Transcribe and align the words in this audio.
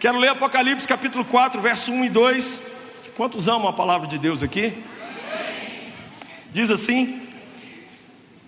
Quero 0.00 0.18
ler 0.18 0.28
Apocalipse 0.28 0.88
capítulo 0.88 1.26
4, 1.26 1.60
verso 1.60 1.92
1 1.92 2.06
e 2.06 2.08
2. 2.08 2.62
Quantos 3.18 3.48
amam 3.48 3.68
a 3.68 3.72
palavra 3.74 4.08
de 4.08 4.18
Deus 4.18 4.42
aqui? 4.42 4.72
Diz 6.50 6.70
assim: 6.70 7.20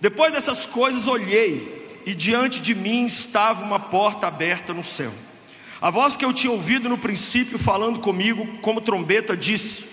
Depois 0.01 0.33
dessas 0.33 0.65
coisas 0.65 1.07
olhei, 1.07 2.01
e 2.07 2.15
diante 2.15 2.59
de 2.59 2.73
mim 2.73 3.05
estava 3.05 3.63
uma 3.63 3.79
porta 3.79 4.25
aberta 4.25 4.73
no 4.73 4.83
céu. 4.83 5.13
A 5.79 5.91
voz 5.91 6.17
que 6.17 6.25
eu 6.25 6.33
tinha 6.33 6.51
ouvido 6.51 6.89
no 6.89 6.97
princípio 6.97 7.59
falando 7.59 7.99
comigo, 7.99 8.47
como 8.63 8.81
trombeta, 8.81 9.37
disse: 9.37 9.85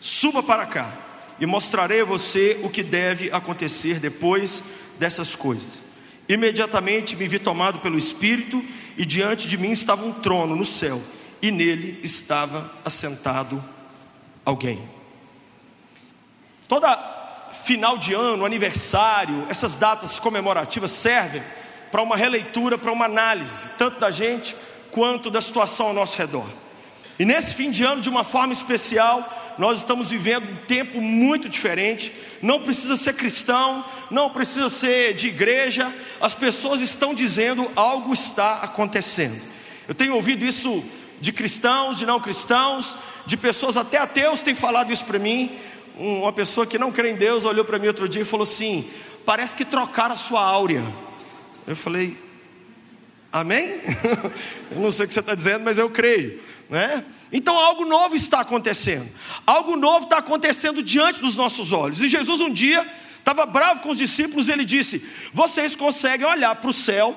Suba 0.00 0.42
para 0.42 0.64
cá, 0.64 0.90
e 1.38 1.44
mostrarei 1.44 2.00
a 2.00 2.06
você 2.06 2.58
o 2.62 2.70
que 2.70 2.82
deve 2.82 3.30
acontecer 3.30 4.00
depois 4.00 4.62
dessas 4.98 5.34
coisas. 5.34 5.91
Imediatamente 6.32 7.14
me 7.14 7.28
vi 7.28 7.38
tomado 7.38 7.80
pelo 7.80 7.98
Espírito, 7.98 8.64
e 8.96 9.04
diante 9.04 9.46
de 9.46 9.58
mim 9.58 9.70
estava 9.70 10.02
um 10.02 10.12
trono 10.12 10.56
no 10.56 10.64
céu, 10.64 10.98
e 11.42 11.50
nele 11.50 12.00
estava 12.02 12.72
assentado 12.82 13.62
alguém. 14.42 14.82
Toda 16.66 16.96
final 17.64 17.98
de 17.98 18.14
ano, 18.14 18.46
aniversário, 18.46 19.46
essas 19.50 19.76
datas 19.76 20.18
comemorativas 20.18 20.90
servem 20.90 21.42
para 21.90 22.00
uma 22.00 22.16
releitura, 22.16 22.78
para 22.78 22.90
uma 22.90 23.04
análise, 23.04 23.68
tanto 23.76 24.00
da 24.00 24.10
gente 24.10 24.56
quanto 24.90 25.30
da 25.30 25.42
situação 25.42 25.88
ao 25.88 25.92
nosso 25.92 26.16
redor. 26.16 26.46
E 27.18 27.26
nesse 27.26 27.52
fim 27.52 27.70
de 27.70 27.84
ano, 27.84 28.00
de 28.00 28.08
uma 28.08 28.24
forma 28.24 28.54
especial, 28.54 29.54
nós 29.58 29.78
estamos 29.78 30.08
vivendo 30.08 30.50
um 30.50 30.66
tempo 30.66 30.98
muito 30.98 31.46
diferente. 31.46 32.10
Não 32.40 32.62
precisa 32.62 32.96
ser 32.96 33.14
cristão, 33.14 33.84
não 34.12 34.30
precisa 34.30 34.68
ser 34.68 35.14
de 35.14 35.28
igreja, 35.28 35.92
as 36.20 36.34
pessoas 36.34 36.80
estão 36.80 37.14
dizendo 37.14 37.68
algo 37.74 38.12
está 38.12 38.58
acontecendo. 38.58 39.40
Eu 39.88 39.94
tenho 39.94 40.14
ouvido 40.14 40.44
isso 40.44 40.84
de 41.20 41.32
cristãos, 41.32 41.98
de 41.98 42.06
não 42.06 42.20
cristãos, 42.20 42.96
de 43.26 43.36
pessoas 43.36 43.76
até 43.76 43.98
ateus 43.98 44.42
têm 44.42 44.54
falado 44.54 44.92
isso 44.92 45.04
para 45.04 45.18
mim. 45.18 45.50
Uma 45.96 46.32
pessoa 46.32 46.66
que 46.66 46.78
não 46.78 46.92
crê 46.92 47.10
em 47.10 47.16
Deus 47.16 47.44
olhou 47.44 47.64
para 47.64 47.78
mim 47.78 47.88
outro 47.88 48.08
dia 48.08 48.22
e 48.22 48.24
falou 48.24 48.44
assim: 48.44 48.88
parece 49.24 49.56
que 49.56 49.64
trocaram 49.64 50.14
a 50.14 50.18
sua 50.18 50.42
áurea. 50.42 50.84
Eu 51.66 51.76
falei, 51.76 52.16
Amém? 53.32 53.80
eu 54.70 54.78
não 54.78 54.92
sei 54.92 55.06
o 55.06 55.08
que 55.08 55.14
você 55.14 55.20
está 55.20 55.34
dizendo, 55.34 55.64
mas 55.64 55.78
eu 55.78 55.88
creio. 55.88 56.38
Né? 56.68 57.02
Então 57.32 57.56
algo 57.56 57.86
novo 57.86 58.14
está 58.14 58.40
acontecendo. 58.40 59.08
Algo 59.46 59.74
novo 59.74 60.04
está 60.04 60.18
acontecendo 60.18 60.82
diante 60.82 61.18
dos 61.18 61.34
nossos 61.34 61.72
olhos. 61.72 62.02
E 62.02 62.08
Jesus 62.08 62.40
um 62.40 62.50
dia 62.50 62.86
estava 63.22 63.46
bravo 63.46 63.80
com 63.80 63.90
os 63.90 63.98
discípulos 63.98 64.48
e 64.48 64.52
ele 64.52 64.64
disse: 64.64 65.04
Vocês 65.32 65.76
conseguem 65.76 66.26
olhar 66.26 66.54
para 66.56 66.68
o 66.68 66.72
céu, 66.72 67.16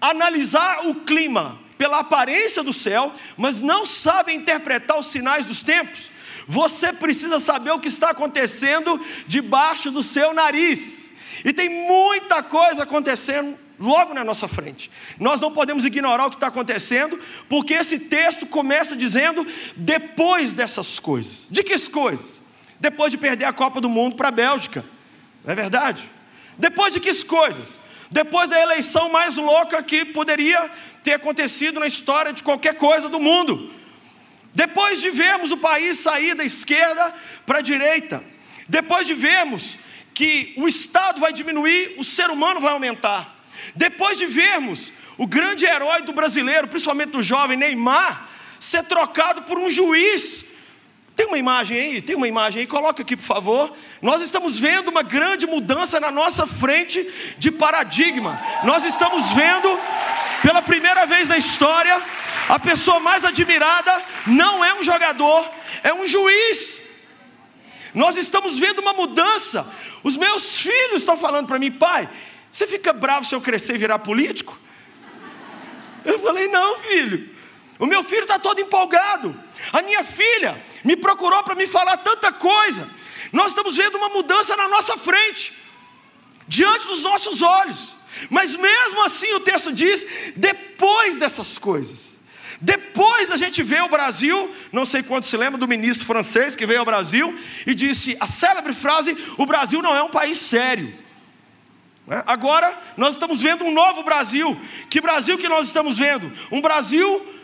analisar 0.00 0.86
o 0.86 0.96
clima 0.96 1.58
pela 1.78 2.00
aparência 2.00 2.62
do 2.62 2.72
céu, 2.72 3.12
mas 3.36 3.62
não 3.62 3.84
sabem 3.84 4.36
interpretar 4.36 4.98
os 4.98 5.06
sinais 5.06 5.44
dos 5.44 5.62
tempos. 5.62 6.10
Você 6.46 6.92
precisa 6.92 7.40
saber 7.40 7.70
o 7.70 7.80
que 7.80 7.88
está 7.88 8.10
acontecendo 8.10 9.00
debaixo 9.26 9.90
do 9.90 10.02
seu 10.02 10.34
nariz. 10.34 11.10
E 11.44 11.52
tem 11.52 11.68
muita 11.68 12.42
coisa 12.42 12.82
acontecendo 12.82 13.56
logo 13.78 14.14
na 14.14 14.22
nossa 14.24 14.46
frente. 14.46 14.90
Nós 15.18 15.40
não 15.40 15.52
podemos 15.52 15.84
ignorar 15.84 16.26
o 16.26 16.30
que 16.30 16.36
está 16.36 16.48
acontecendo, 16.48 17.18
porque 17.48 17.74
esse 17.74 17.98
texto 17.98 18.46
começa 18.46 18.96
dizendo 18.96 19.46
depois 19.76 20.52
dessas 20.52 20.98
coisas. 20.98 21.46
De 21.50 21.62
que 21.62 21.78
coisas? 21.88 22.40
Depois 22.78 23.10
de 23.10 23.18
perder 23.18 23.46
a 23.46 23.52
Copa 23.52 23.80
do 23.80 23.88
Mundo 23.88 24.16
para 24.16 24.28
a 24.28 24.32
Bélgica, 24.32 24.84
não 25.44 25.52
é 25.52 25.54
verdade? 25.54 26.08
Depois 26.58 26.92
de 26.92 27.00
que 27.00 27.24
coisas? 27.24 27.78
Depois 28.10 28.48
da 28.48 28.60
eleição 28.60 29.10
mais 29.10 29.36
louca 29.36 29.82
que 29.82 30.04
poderia 30.04 30.70
ter 31.02 31.12
acontecido 31.12 31.80
na 31.80 31.86
história 31.86 32.32
de 32.32 32.42
qualquer 32.42 32.74
coisa 32.76 33.08
do 33.08 33.20
mundo. 33.20 33.72
Depois 34.54 35.00
de 35.00 35.10
vermos 35.10 35.50
o 35.50 35.56
país 35.56 35.98
sair 35.98 36.34
da 36.34 36.44
esquerda 36.44 37.12
para 37.44 37.58
a 37.58 37.62
direita. 37.62 38.24
Depois 38.68 39.06
de 39.06 39.14
vermos 39.14 39.76
que 40.14 40.54
o 40.56 40.68
Estado 40.68 41.20
vai 41.20 41.32
diminuir, 41.32 41.96
o 41.98 42.04
ser 42.04 42.30
humano 42.30 42.60
vai 42.60 42.72
aumentar. 42.72 43.36
Depois 43.74 44.16
de 44.16 44.26
vermos 44.26 44.92
o 45.18 45.26
grande 45.26 45.64
herói 45.64 46.02
do 46.02 46.12
brasileiro, 46.12 46.68
principalmente 46.68 47.10
do 47.10 47.22
jovem 47.22 47.56
Neymar, 47.56 48.28
ser 48.60 48.84
trocado 48.84 49.42
por 49.42 49.58
um 49.58 49.68
juiz. 49.70 50.43
Tem 51.14 51.26
uma 51.26 51.38
imagem 51.38 51.78
aí? 51.78 52.02
Tem 52.02 52.16
uma 52.16 52.26
imagem 52.26 52.60
aí? 52.60 52.66
Coloca 52.66 53.02
aqui, 53.02 53.16
por 53.16 53.24
favor. 53.24 53.72
Nós 54.02 54.20
estamos 54.20 54.58
vendo 54.58 54.88
uma 54.88 55.02
grande 55.02 55.46
mudança 55.46 56.00
na 56.00 56.10
nossa 56.10 56.46
frente 56.46 57.06
de 57.38 57.52
paradigma. 57.52 58.40
Nós 58.64 58.84
estamos 58.84 59.30
vendo, 59.30 59.78
pela 60.42 60.60
primeira 60.60 61.06
vez 61.06 61.28
na 61.28 61.38
história, 61.38 62.02
a 62.48 62.58
pessoa 62.58 62.98
mais 62.98 63.24
admirada 63.24 64.02
não 64.26 64.64
é 64.64 64.74
um 64.74 64.82
jogador, 64.82 65.48
é 65.84 65.94
um 65.94 66.06
juiz. 66.06 66.82
Nós 67.94 68.16
estamos 68.16 68.58
vendo 68.58 68.80
uma 68.80 68.92
mudança. 68.92 69.64
Os 70.02 70.16
meus 70.16 70.58
filhos 70.58 71.00
estão 71.00 71.16
falando 71.16 71.46
para 71.46 71.60
mim, 71.60 71.70
pai, 71.70 72.08
você 72.50 72.66
fica 72.66 72.92
bravo 72.92 73.24
se 73.24 73.34
eu 73.34 73.40
crescer 73.40 73.76
e 73.76 73.78
virar 73.78 74.00
político? 74.00 74.58
Eu 76.04 76.18
falei: 76.18 76.48
Não, 76.48 76.78
filho. 76.78 77.32
O 77.78 77.86
meu 77.86 78.02
filho 78.04 78.22
está 78.22 78.38
todo 78.38 78.60
empolgado. 78.60 79.34
A 79.72 79.82
minha 79.82 80.04
filha 80.04 80.60
me 80.84 80.96
procurou 80.96 81.42
para 81.42 81.54
me 81.54 81.66
falar 81.66 81.96
tanta 81.96 82.30
coisa. 82.30 82.88
Nós 83.32 83.48
estamos 83.48 83.76
vendo 83.76 83.96
uma 83.96 84.10
mudança 84.10 84.54
na 84.56 84.68
nossa 84.68 84.96
frente, 84.96 85.52
diante 86.46 86.86
dos 86.86 87.00
nossos 87.00 87.42
olhos. 87.42 87.96
Mas 88.30 88.54
mesmo 88.54 89.02
assim 89.02 89.32
o 89.34 89.40
texto 89.40 89.72
diz: 89.72 90.06
depois 90.36 91.16
dessas 91.16 91.58
coisas, 91.58 92.18
depois 92.60 93.30
a 93.30 93.36
gente 93.36 93.62
vê 93.62 93.80
o 93.80 93.88
Brasil, 93.88 94.54
não 94.72 94.84
sei 94.84 95.02
quanto 95.02 95.26
se 95.26 95.36
lembra 95.36 95.58
do 95.58 95.66
ministro 95.66 96.06
francês 96.06 96.54
que 96.54 96.66
veio 96.66 96.80
ao 96.80 96.86
Brasil 96.86 97.36
e 97.66 97.74
disse 97.74 98.16
a 98.20 98.26
célebre 98.26 98.72
frase: 98.72 99.16
o 99.36 99.46
Brasil 99.46 99.82
não 99.82 99.94
é 99.96 100.02
um 100.02 100.10
país 100.10 100.38
sério. 100.38 100.94
Né? 102.06 102.22
Agora 102.26 102.78
nós 102.96 103.14
estamos 103.14 103.40
vendo 103.40 103.64
um 103.64 103.72
novo 103.72 104.02
Brasil. 104.02 104.58
Que 104.88 105.00
Brasil 105.00 105.38
que 105.38 105.48
nós 105.48 105.66
estamos 105.66 105.98
vendo? 105.98 106.30
Um 106.50 106.60
Brasil 106.60 107.34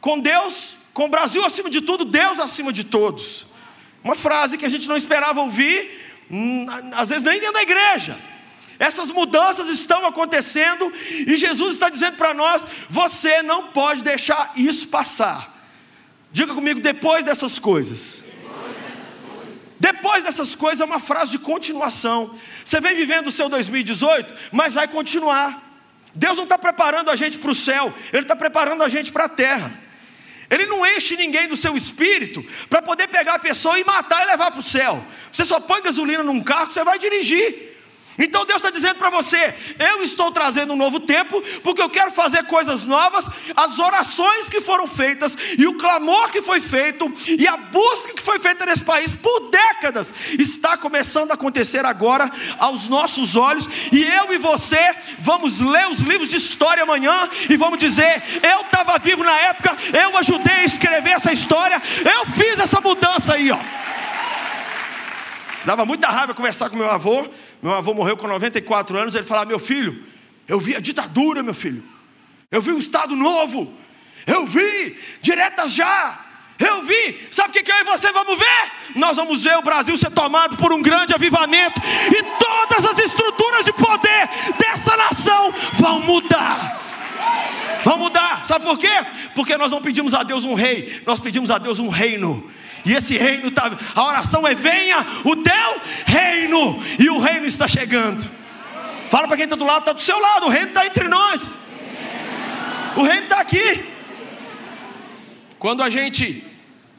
com 0.00 0.18
Deus, 0.18 0.76
com 0.94 1.06
o 1.06 1.08
Brasil 1.08 1.44
acima 1.44 1.68
de 1.68 1.80
tudo, 1.80 2.04
Deus 2.04 2.38
acima 2.38 2.72
de 2.72 2.84
todos. 2.84 3.46
Uma 4.02 4.14
frase 4.14 4.56
que 4.56 4.64
a 4.64 4.68
gente 4.68 4.88
não 4.88 4.96
esperava 4.96 5.40
ouvir, 5.40 5.90
hum, 6.30 6.64
às 6.92 7.08
vezes 7.08 7.24
nem 7.24 7.40
dentro 7.40 7.54
da 7.54 7.62
igreja. 7.62 8.16
Essas 8.78 9.10
mudanças 9.10 9.68
estão 9.68 10.06
acontecendo 10.06 10.92
e 11.26 11.36
Jesus 11.36 11.74
está 11.74 11.88
dizendo 11.88 12.16
para 12.16 12.32
nós: 12.32 12.64
você 12.88 13.42
não 13.42 13.68
pode 13.68 14.04
deixar 14.04 14.52
isso 14.56 14.88
passar. 14.88 15.52
Diga 16.30 16.54
comigo, 16.54 16.80
depois 16.80 17.24
dessas 17.24 17.58
coisas. 17.58 18.22
Depois 19.80 20.22
dessas 20.22 20.54
coisas 20.54 20.80
é 20.80 20.84
uma 20.84 21.00
frase 21.00 21.32
de 21.32 21.38
continuação. 21.38 22.34
Você 22.64 22.80
vem 22.80 22.94
vivendo 22.94 23.26
o 23.26 23.32
seu 23.32 23.48
2018, 23.48 24.34
mas 24.52 24.72
vai 24.72 24.88
continuar. 24.88 25.60
Deus 26.14 26.36
não 26.36 26.44
está 26.44 26.56
preparando 26.56 27.10
a 27.10 27.16
gente 27.16 27.38
para 27.38 27.50
o 27.50 27.54
céu, 27.54 27.92
Ele 28.12 28.22
está 28.22 28.36
preparando 28.36 28.82
a 28.82 28.88
gente 28.88 29.10
para 29.10 29.24
a 29.24 29.28
terra. 29.28 29.83
Ele 30.50 30.66
não 30.66 30.86
enche 30.86 31.16
ninguém 31.16 31.48
do 31.48 31.56
seu 31.56 31.76
espírito 31.76 32.44
para 32.68 32.82
poder 32.82 33.08
pegar 33.08 33.34
a 33.34 33.38
pessoa 33.38 33.78
e 33.78 33.84
matar 33.84 34.22
e 34.22 34.26
levar 34.26 34.50
para 34.50 34.60
o 34.60 34.62
céu. 34.62 35.04
Você 35.30 35.44
só 35.44 35.60
põe 35.60 35.82
gasolina 35.82 36.22
num 36.22 36.40
carro 36.40 36.68
que 36.68 36.74
você 36.74 36.84
vai 36.84 36.98
dirigir. 36.98 37.73
Então 38.18 38.44
Deus 38.44 38.58
está 38.58 38.70
dizendo 38.70 38.96
para 38.96 39.10
você: 39.10 39.54
eu 39.78 40.02
estou 40.02 40.30
trazendo 40.30 40.72
um 40.72 40.76
novo 40.76 41.00
tempo, 41.00 41.42
porque 41.62 41.82
eu 41.82 41.90
quero 41.90 42.10
fazer 42.12 42.44
coisas 42.44 42.84
novas. 42.84 43.26
As 43.56 43.78
orações 43.78 44.48
que 44.48 44.60
foram 44.60 44.86
feitas, 44.86 45.36
e 45.58 45.66
o 45.66 45.76
clamor 45.76 46.30
que 46.30 46.40
foi 46.40 46.60
feito, 46.60 47.12
e 47.26 47.46
a 47.46 47.56
busca 47.56 48.14
que 48.14 48.22
foi 48.22 48.38
feita 48.38 48.64
nesse 48.66 48.82
país 48.82 49.12
por 49.12 49.50
décadas, 49.50 50.14
está 50.38 50.76
começando 50.76 51.32
a 51.32 51.34
acontecer 51.34 51.84
agora 51.84 52.30
aos 52.58 52.88
nossos 52.88 53.36
olhos. 53.36 53.66
E 53.92 54.02
eu 54.04 54.32
e 54.32 54.38
você 54.38 54.94
vamos 55.18 55.60
ler 55.60 55.88
os 55.88 56.00
livros 56.00 56.28
de 56.28 56.36
história 56.36 56.84
amanhã 56.84 57.28
e 57.48 57.56
vamos 57.56 57.78
dizer: 57.78 58.22
eu 58.42 58.60
estava 58.60 58.98
vivo 58.98 59.24
na 59.24 59.36
época, 59.40 59.76
eu 59.92 60.16
ajudei 60.18 60.56
a 60.56 60.64
escrever 60.64 61.10
essa 61.10 61.32
história, 61.32 61.82
eu 62.14 62.26
fiz 62.26 62.58
essa 62.60 62.80
mudança 62.80 63.34
aí, 63.34 63.50
ó. 63.50 63.58
Dava 65.64 65.86
muita 65.86 66.08
raiva 66.08 66.34
conversar 66.34 66.68
com 66.68 66.76
meu 66.76 66.90
avô 66.90 67.26
meu 67.64 67.72
avô 67.72 67.94
morreu 67.94 68.14
com 68.14 68.28
94 68.28 68.98
anos. 68.98 69.14
Ele 69.14 69.24
falava: 69.24 69.46
Meu 69.46 69.58
filho, 69.58 70.04
eu 70.46 70.60
vi 70.60 70.76
a 70.76 70.80
ditadura, 70.80 71.42
meu 71.42 71.54
filho. 71.54 71.82
Eu 72.50 72.60
vi 72.60 72.72
o 72.72 72.78
Estado 72.78 73.16
Novo. 73.16 73.72
Eu 74.26 74.46
vi 74.46 74.98
diretas 75.22 75.72
já. 75.72 76.20
Eu 76.58 76.82
vi, 76.82 77.18
sabe 77.32 77.48
o 77.48 77.52
que, 77.52 77.62
que 77.64 77.72
eu 77.72 77.76
e 77.76 77.84
você 77.84 78.12
vamos 78.12 78.38
ver? 78.38 78.72
Nós 78.94 79.16
vamos 79.16 79.42
ver 79.42 79.56
o 79.56 79.62
Brasil 79.62 79.96
ser 79.96 80.10
tomado 80.12 80.56
por 80.56 80.72
um 80.72 80.80
grande 80.80 81.12
avivamento, 81.12 81.80
e 82.16 82.22
todas 82.38 82.84
as 82.84 82.98
estruturas 82.98 83.64
de 83.64 83.72
poder 83.72 84.28
dessa 84.56 84.96
nação 84.96 85.52
vão 85.72 85.98
mudar. 85.98 86.80
Vão 87.82 87.98
mudar, 87.98 88.46
sabe 88.46 88.64
por 88.64 88.78
quê? 88.78 89.04
Porque 89.34 89.56
nós 89.56 89.72
não 89.72 89.82
pedimos 89.82 90.14
a 90.14 90.22
Deus 90.22 90.44
um 90.44 90.54
rei, 90.54 91.02
nós 91.04 91.18
pedimos 91.18 91.50
a 91.50 91.58
Deus 91.58 91.80
um 91.80 91.88
reino. 91.88 92.48
E 92.84 92.92
esse 92.92 93.16
reino 93.16 93.48
está. 93.48 93.70
A 93.94 94.04
oração 94.04 94.46
é: 94.46 94.54
venha 94.54 94.98
o 95.24 95.36
teu 95.36 95.80
reino. 96.06 96.82
E 96.98 97.08
o 97.08 97.18
reino 97.18 97.46
está 97.46 97.66
chegando. 97.66 98.28
Fala 99.10 99.26
para 99.28 99.36
quem 99.36 99.44
está 99.44 99.56
do 99.56 99.64
lado, 99.64 99.80
está 99.80 99.92
do 99.92 100.00
seu 100.00 100.18
lado. 100.18 100.46
O 100.46 100.50
reino 100.50 100.68
está 100.68 100.86
entre 100.86 101.08
nós. 101.08 101.54
O 102.96 103.02
reino 103.02 103.22
está 103.22 103.40
aqui. 103.40 103.84
Quando 105.58 105.82
a 105.82 105.88
gente 105.88 106.44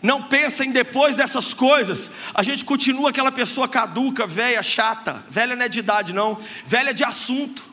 não 0.02 0.24
pensa 0.24 0.64
em 0.64 0.72
depois 0.72 1.16
dessas 1.16 1.54
coisas, 1.54 2.12
a 2.34 2.44
gente 2.44 2.64
continua 2.64 3.10
aquela 3.10 3.32
pessoa 3.32 3.68
caduca, 3.68 4.28
velha, 4.28 4.62
chata. 4.62 5.24
Velha 5.30 5.56
não 5.56 5.66
é 5.66 5.70
de 5.70 5.80
idade, 5.80 6.14
não, 6.14 6.38
velha 6.66 6.92
é 6.92 6.94
de 6.94 7.04
assunto. 7.04 7.64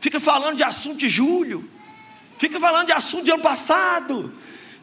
Fica 0.00 0.20
falando 0.20 0.56
de 0.56 0.62
assunto 0.62 0.98
de 0.98 1.08
julho, 1.08 1.68
fica 2.38 2.60
falando 2.60 2.86
de 2.86 2.92
assunto 2.92 3.24
de 3.24 3.30
ano 3.30 3.42
passado, 3.42 4.32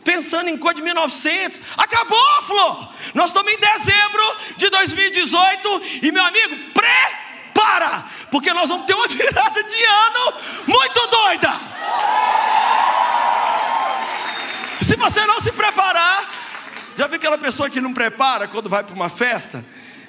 pensando 0.04 0.50
em 0.50 0.58
coisa 0.58 0.76
de 0.76 0.82
1900. 0.82 1.60
Acabou, 1.78 2.44
Flor! 2.44 2.88
Nós 3.14 3.28
estamos 3.28 3.52
em 3.52 3.58
dezembro 3.58 4.36
de 4.58 4.70
2018 4.70 5.82
e, 6.04 6.12
meu 6.12 6.24
amigo, 6.24 6.56
prepara, 6.74 8.06
porque 8.30 8.54
nós 8.54 8.70
vamos 8.70 8.86
ter 8.86 8.94
uma 8.94 9.08
virada 9.10 9.64
de 9.64 9.84
ano 9.84 10.34
muito 10.68 11.08
doida. 11.08 11.54
Se 14.82 14.96
você 14.96 15.26
não 15.26 15.40
se 15.40 15.52
preparar, 15.52 16.30
já 16.98 17.08
viu 17.08 17.16
aquela 17.16 17.38
pessoa 17.38 17.70
que 17.70 17.80
não 17.80 17.94
prepara 17.94 18.48
quando 18.48 18.70
vai 18.70 18.84
para 18.84 18.96
uma 18.96 19.10
festa? 19.10 19.64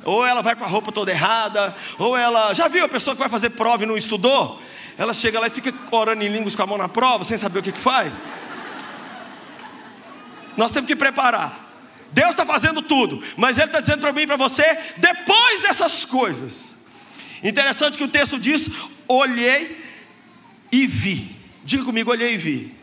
Ou 0.04 0.26
ela 0.26 0.42
vai 0.42 0.56
com 0.56 0.64
a 0.64 0.66
roupa 0.66 0.90
toda 0.90 1.12
errada, 1.12 1.74
ou 1.98 2.16
ela. 2.16 2.52
Já 2.54 2.66
viu 2.68 2.84
a 2.84 2.88
pessoa 2.88 3.14
que 3.14 3.20
vai 3.20 3.28
fazer 3.28 3.50
prova 3.50 3.84
e 3.84 3.86
não 3.86 3.96
estudou? 3.96 4.60
Ela 4.98 5.14
chega 5.14 5.38
lá 5.38 5.46
e 5.46 5.50
fica 5.50 5.72
orando 5.90 6.22
em 6.22 6.28
línguas 6.28 6.56
com 6.56 6.62
a 6.62 6.66
mão 6.66 6.76
na 6.76 6.88
prova, 6.88 7.24
sem 7.24 7.38
saber 7.38 7.60
o 7.60 7.62
que, 7.62 7.72
que 7.72 7.80
faz. 7.80 8.20
Nós 10.56 10.72
temos 10.72 10.86
que 10.86 10.96
preparar. 10.96 11.58
Deus 12.12 12.30
está 12.30 12.44
fazendo 12.44 12.82
tudo, 12.82 13.22
mas 13.36 13.56
Ele 13.56 13.66
está 13.66 13.80
dizendo 13.80 14.00
para 14.00 14.12
mim 14.12 14.22
e 14.22 14.26
para 14.26 14.36
você, 14.36 14.64
depois 14.98 15.62
dessas 15.62 16.04
coisas. 16.04 16.76
Interessante 17.42 17.96
que 17.96 18.04
o 18.04 18.08
texto 18.08 18.38
diz: 18.38 18.68
olhei 19.08 19.78
e 20.70 20.86
vi. 20.86 21.34
Diga 21.64 21.84
comigo, 21.84 22.10
olhei 22.10 22.34
e 22.34 22.36
vi. 22.36 22.74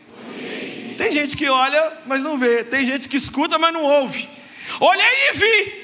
Tem 0.96 1.12
gente 1.12 1.36
que 1.36 1.48
olha, 1.48 1.98
mas 2.06 2.22
não 2.22 2.38
vê. 2.38 2.62
Tem 2.64 2.84
gente 2.84 3.08
que 3.08 3.16
escuta, 3.16 3.58
mas 3.58 3.72
não 3.72 3.82
ouve. 3.82 4.28
Olhei 4.80 5.30
e 5.30 5.32
vi. 5.32 5.79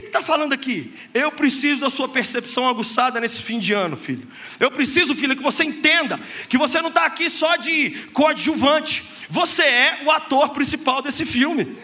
Que 0.00 0.08
está 0.08 0.20
falando 0.20 0.52
aqui? 0.52 0.92
Eu 1.14 1.32
preciso 1.32 1.80
da 1.80 1.88
sua 1.88 2.06
percepção 2.06 2.68
aguçada 2.68 3.18
nesse 3.18 3.42
fim 3.42 3.58
de 3.58 3.72
ano, 3.72 3.96
filho. 3.96 4.28
Eu 4.60 4.70
preciso, 4.70 5.14
filho, 5.14 5.34
que 5.34 5.42
você 5.42 5.64
entenda 5.64 6.20
que 6.48 6.58
você 6.58 6.82
não 6.82 6.90
está 6.90 7.06
aqui 7.06 7.30
só 7.30 7.56
de 7.56 7.90
coadjuvante. 8.12 9.04
Você 9.30 9.62
é 9.62 10.00
o 10.04 10.10
ator 10.10 10.50
principal 10.50 11.00
desse 11.00 11.24
filme. 11.24 11.78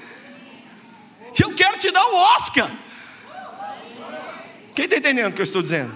E 1.39 1.43
eu 1.43 1.55
quero 1.55 1.79
te 1.79 1.91
dar 1.91 2.05
o 2.07 2.15
Oscar. 2.37 2.71
Quem 4.75 4.85
está 4.85 4.99
entendendo 4.99 5.33
o 5.33 5.35
que 5.35 5.41
eu 5.41 5.45
estou 5.45 5.63
dizendo? 5.63 5.95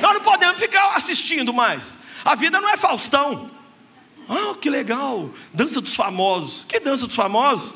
Nós 0.00 0.14
não 0.14 0.20
podemos 0.20 0.60
ficar 0.60 0.94
assistindo 0.94 1.52
mais. 1.52 1.98
A 2.24 2.36
vida 2.36 2.60
não 2.60 2.68
é 2.68 2.76
Faustão. 2.76 3.50
Ah, 4.28 4.54
que 4.60 4.70
legal! 4.70 5.30
Dança 5.52 5.80
dos 5.80 5.94
famosos. 5.94 6.64
Que 6.68 6.78
dança 6.78 7.06
dos 7.06 7.16
famosos? 7.16 7.74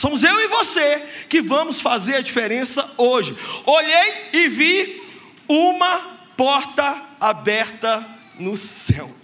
Somos 0.00 0.24
eu 0.24 0.40
e 0.40 0.46
você 0.46 0.96
que 1.28 1.42
vamos 1.42 1.82
fazer 1.82 2.14
a 2.14 2.20
diferença 2.22 2.90
hoje. 2.96 3.36
Olhei 3.66 4.30
e 4.32 4.48
vi 4.48 5.02
uma 5.46 5.98
porta 6.38 7.02
aberta 7.20 8.02
no 8.38 8.56
céu. 8.56 9.14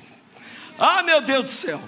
Ah, 0.78 1.02
meu 1.02 1.23
Deus 1.23 1.44
do 1.44 1.50
céu! 1.50 1.82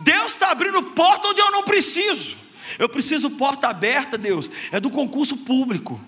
Deus 0.00 0.32
está 0.32 0.50
abrindo 0.50 0.82
porta 0.82 1.28
onde 1.28 1.40
eu 1.40 1.50
não 1.50 1.62
preciso. 1.62 2.36
Eu 2.78 2.90
preciso 2.90 3.30
porta 3.30 3.68
aberta, 3.68 4.18
Deus, 4.18 4.50
é 4.70 4.78
do 4.78 4.90
concurso 4.90 5.38
público. 5.38 5.98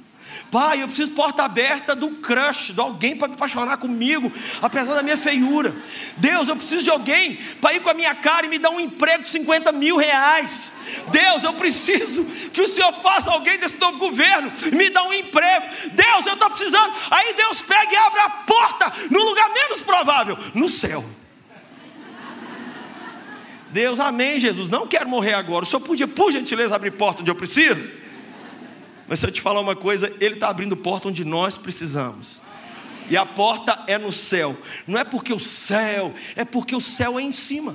Pai, 0.50 0.82
eu 0.82 0.86
preciso 0.86 1.10
porta 1.10 1.42
aberta 1.42 1.94
do 1.94 2.08
crush, 2.10 2.72
de 2.72 2.80
alguém 2.80 3.14
para 3.14 3.28
me 3.28 3.34
apaixonar 3.34 3.76
comigo, 3.76 4.32
apesar 4.62 4.94
da 4.94 5.02
minha 5.02 5.16
feiura. 5.16 5.76
Deus, 6.16 6.48
eu 6.48 6.56
preciso 6.56 6.84
de 6.84 6.90
alguém 6.90 7.36
para 7.60 7.74
ir 7.74 7.80
com 7.80 7.90
a 7.90 7.94
minha 7.94 8.14
cara 8.14 8.46
e 8.46 8.48
me 8.48 8.58
dar 8.58 8.70
um 8.70 8.80
emprego 8.80 9.24
de 9.24 9.28
50 9.28 9.70
mil 9.72 9.96
reais. 9.96 10.72
Deus, 11.08 11.44
eu 11.44 11.52
preciso 11.52 12.24
que 12.50 12.62
o 12.62 12.66
Senhor 12.66 12.92
faça 12.94 13.30
alguém 13.30 13.58
desse 13.58 13.78
novo 13.78 13.98
governo 13.98 14.50
me 14.72 14.88
dar 14.88 15.04
um 15.04 15.12
emprego. 15.12 15.66
Deus, 15.92 16.26
eu 16.26 16.32
estou 16.32 16.48
precisando. 16.48 16.94
Aí 17.10 17.34
Deus 17.34 17.60
pega 17.60 17.92
e 17.92 17.96
abre 17.96 18.20
a 18.20 18.30
porta 18.30 18.92
no 19.10 19.22
lugar 19.22 19.50
menos 19.52 19.82
provável 19.82 20.38
no 20.54 20.68
céu. 20.68 21.04
Deus, 23.70 24.00
amém, 24.00 24.38
Jesus. 24.38 24.70
Não 24.70 24.86
quero 24.86 25.08
morrer 25.10 25.34
agora. 25.34 25.64
O 25.64 25.68
Senhor 25.68 25.80
podia, 25.80 26.08
por 26.08 26.32
gentileza, 26.32 26.74
abrir 26.74 26.92
porta 26.92 27.20
onde 27.20 27.30
eu 27.30 27.34
preciso? 27.34 28.07
Mas 29.08 29.20
se 29.20 29.26
eu 29.26 29.32
te 29.32 29.40
falar 29.40 29.60
uma 29.60 29.74
coisa, 29.74 30.14
Ele 30.20 30.34
está 30.34 30.48
abrindo 30.48 30.76
porta 30.76 31.08
onde 31.08 31.24
nós 31.24 31.56
precisamos. 31.56 32.42
E 33.10 33.16
a 33.16 33.24
porta 33.24 33.84
é 33.86 33.96
no 33.96 34.12
céu. 34.12 34.56
Não 34.86 35.00
é 35.00 35.04
porque 35.04 35.32
o 35.32 35.40
céu, 35.40 36.14
é 36.36 36.44
porque 36.44 36.76
o 36.76 36.80
céu 36.80 37.18
é 37.18 37.22
em 37.22 37.32
cima. 37.32 37.74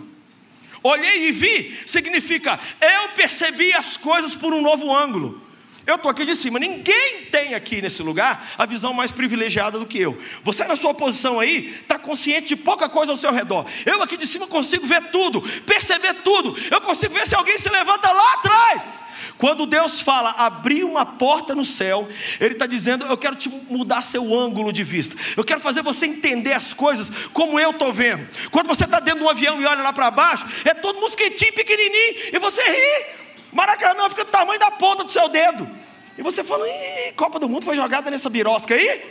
Olhei 0.83 1.30
e 1.30 1.31
vi, 1.31 1.75
significa 1.88 2.59
eu 2.81 3.09
percebi 3.09 3.74
as 3.74 3.95
coisas 3.97 4.35
por 4.35 4.53
um 4.53 4.62
novo 4.62 4.94
ângulo. 4.95 5.41
Eu 5.85 5.95
estou 5.95 6.09
aqui 6.09 6.24
de 6.24 6.33
cima, 6.33 6.59
ninguém 6.59 7.25
tem 7.30 7.56
aqui 7.56 7.81
nesse 7.81 8.01
lugar 8.01 8.53
a 8.57 8.65
visão 8.65 8.94
mais 8.94 9.12
privilegiada 9.12 9.77
do 9.77 9.86
que 9.86 10.00
eu. 10.00 10.18
Você, 10.41 10.63
na 10.63 10.77
sua 10.77 10.94
posição 10.94 11.41
aí, 11.41 11.68
está 11.81 12.00
consciente 12.00 12.50
de 12.50 12.56
pouca 12.56 12.88
coisa 12.88 13.12
ao 13.12 13.18
seu 13.18 13.33
redor. 13.33 13.65
Eu 13.86 14.01
aqui 14.01 14.15
de 14.15 14.25
cima 14.25 14.47
consigo 14.47 14.86
ver 14.86 15.09
tudo, 15.12 15.41
perceber 15.65 16.13
tudo. 16.24 16.56
Eu 16.71 16.79
consigo 16.79 17.13
ver 17.13 17.27
se 17.27 17.36
alguém 17.36 17.57
se 17.57 17.68
levanta 17.68 18.12
lá 18.12 18.33
atrás. 18.36 19.01
Quando 19.43 19.65
Deus 19.65 19.99
fala 19.99 20.29
abrir 20.37 20.85
uma 20.85 21.05
porta 21.05 21.53
no 21.53 21.65
céu, 21.65 22.07
Ele 22.39 22.53
está 22.53 22.65
dizendo: 22.65 23.03
Eu 23.03 23.17
quero 23.17 23.35
te 23.35 23.49
mudar 23.49 24.01
seu 24.01 24.33
ângulo 24.33 24.71
de 24.71 24.85
vista. 24.85 25.17
Eu 25.35 25.43
quero 25.43 25.59
fazer 25.59 25.81
você 25.81 26.05
entender 26.05 26.53
as 26.53 26.73
coisas 26.73 27.11
como 27.33 27.59
eu 27.59 27.71
estou 27.71 27.91
vendo. 27.91 28.25
Quando 28.51 28.67
você 28.67 28.85
está 28.85 29.01
dentro 29.01 29.19
de 29.19 29.25
um 29.25 29.29
avião 29.29 29.61
e 29.61 29.65
olha 29.65 29.83
lá 29.83 29.91
para 29.91 30.09
baixo, 30.09 30.45
é 30.63 30.73
todo 30.73 31.01
mosquitinho 31.01 31.51
pequenininho 31.51 32.29
e 32.31 32.39
você 32.39 32.61
ri. 32.61 33.05
Maracanã 33.51 34.07
fica 34.07 34.23
do 34.23 34.31
tamanho 34.31 34.57
da 34.57 34.71
ponta 34.71 35.03
do 35.03 35.11
seu 35.11 35.27
dedo. 35.27 35.69
E 36.17 36.21
você 36.21 36.41
fala: 36.41 36.65
Ih, 36.65 37.11
Copa 37.17 37.37
do 37.37 37.49
Mundo 37.49 37.65
foi 37.65 37.75
jogada 37.75 38.09
nessa 38.09 38.29
birosca 38.29 38.73
aí? 38.73 39.01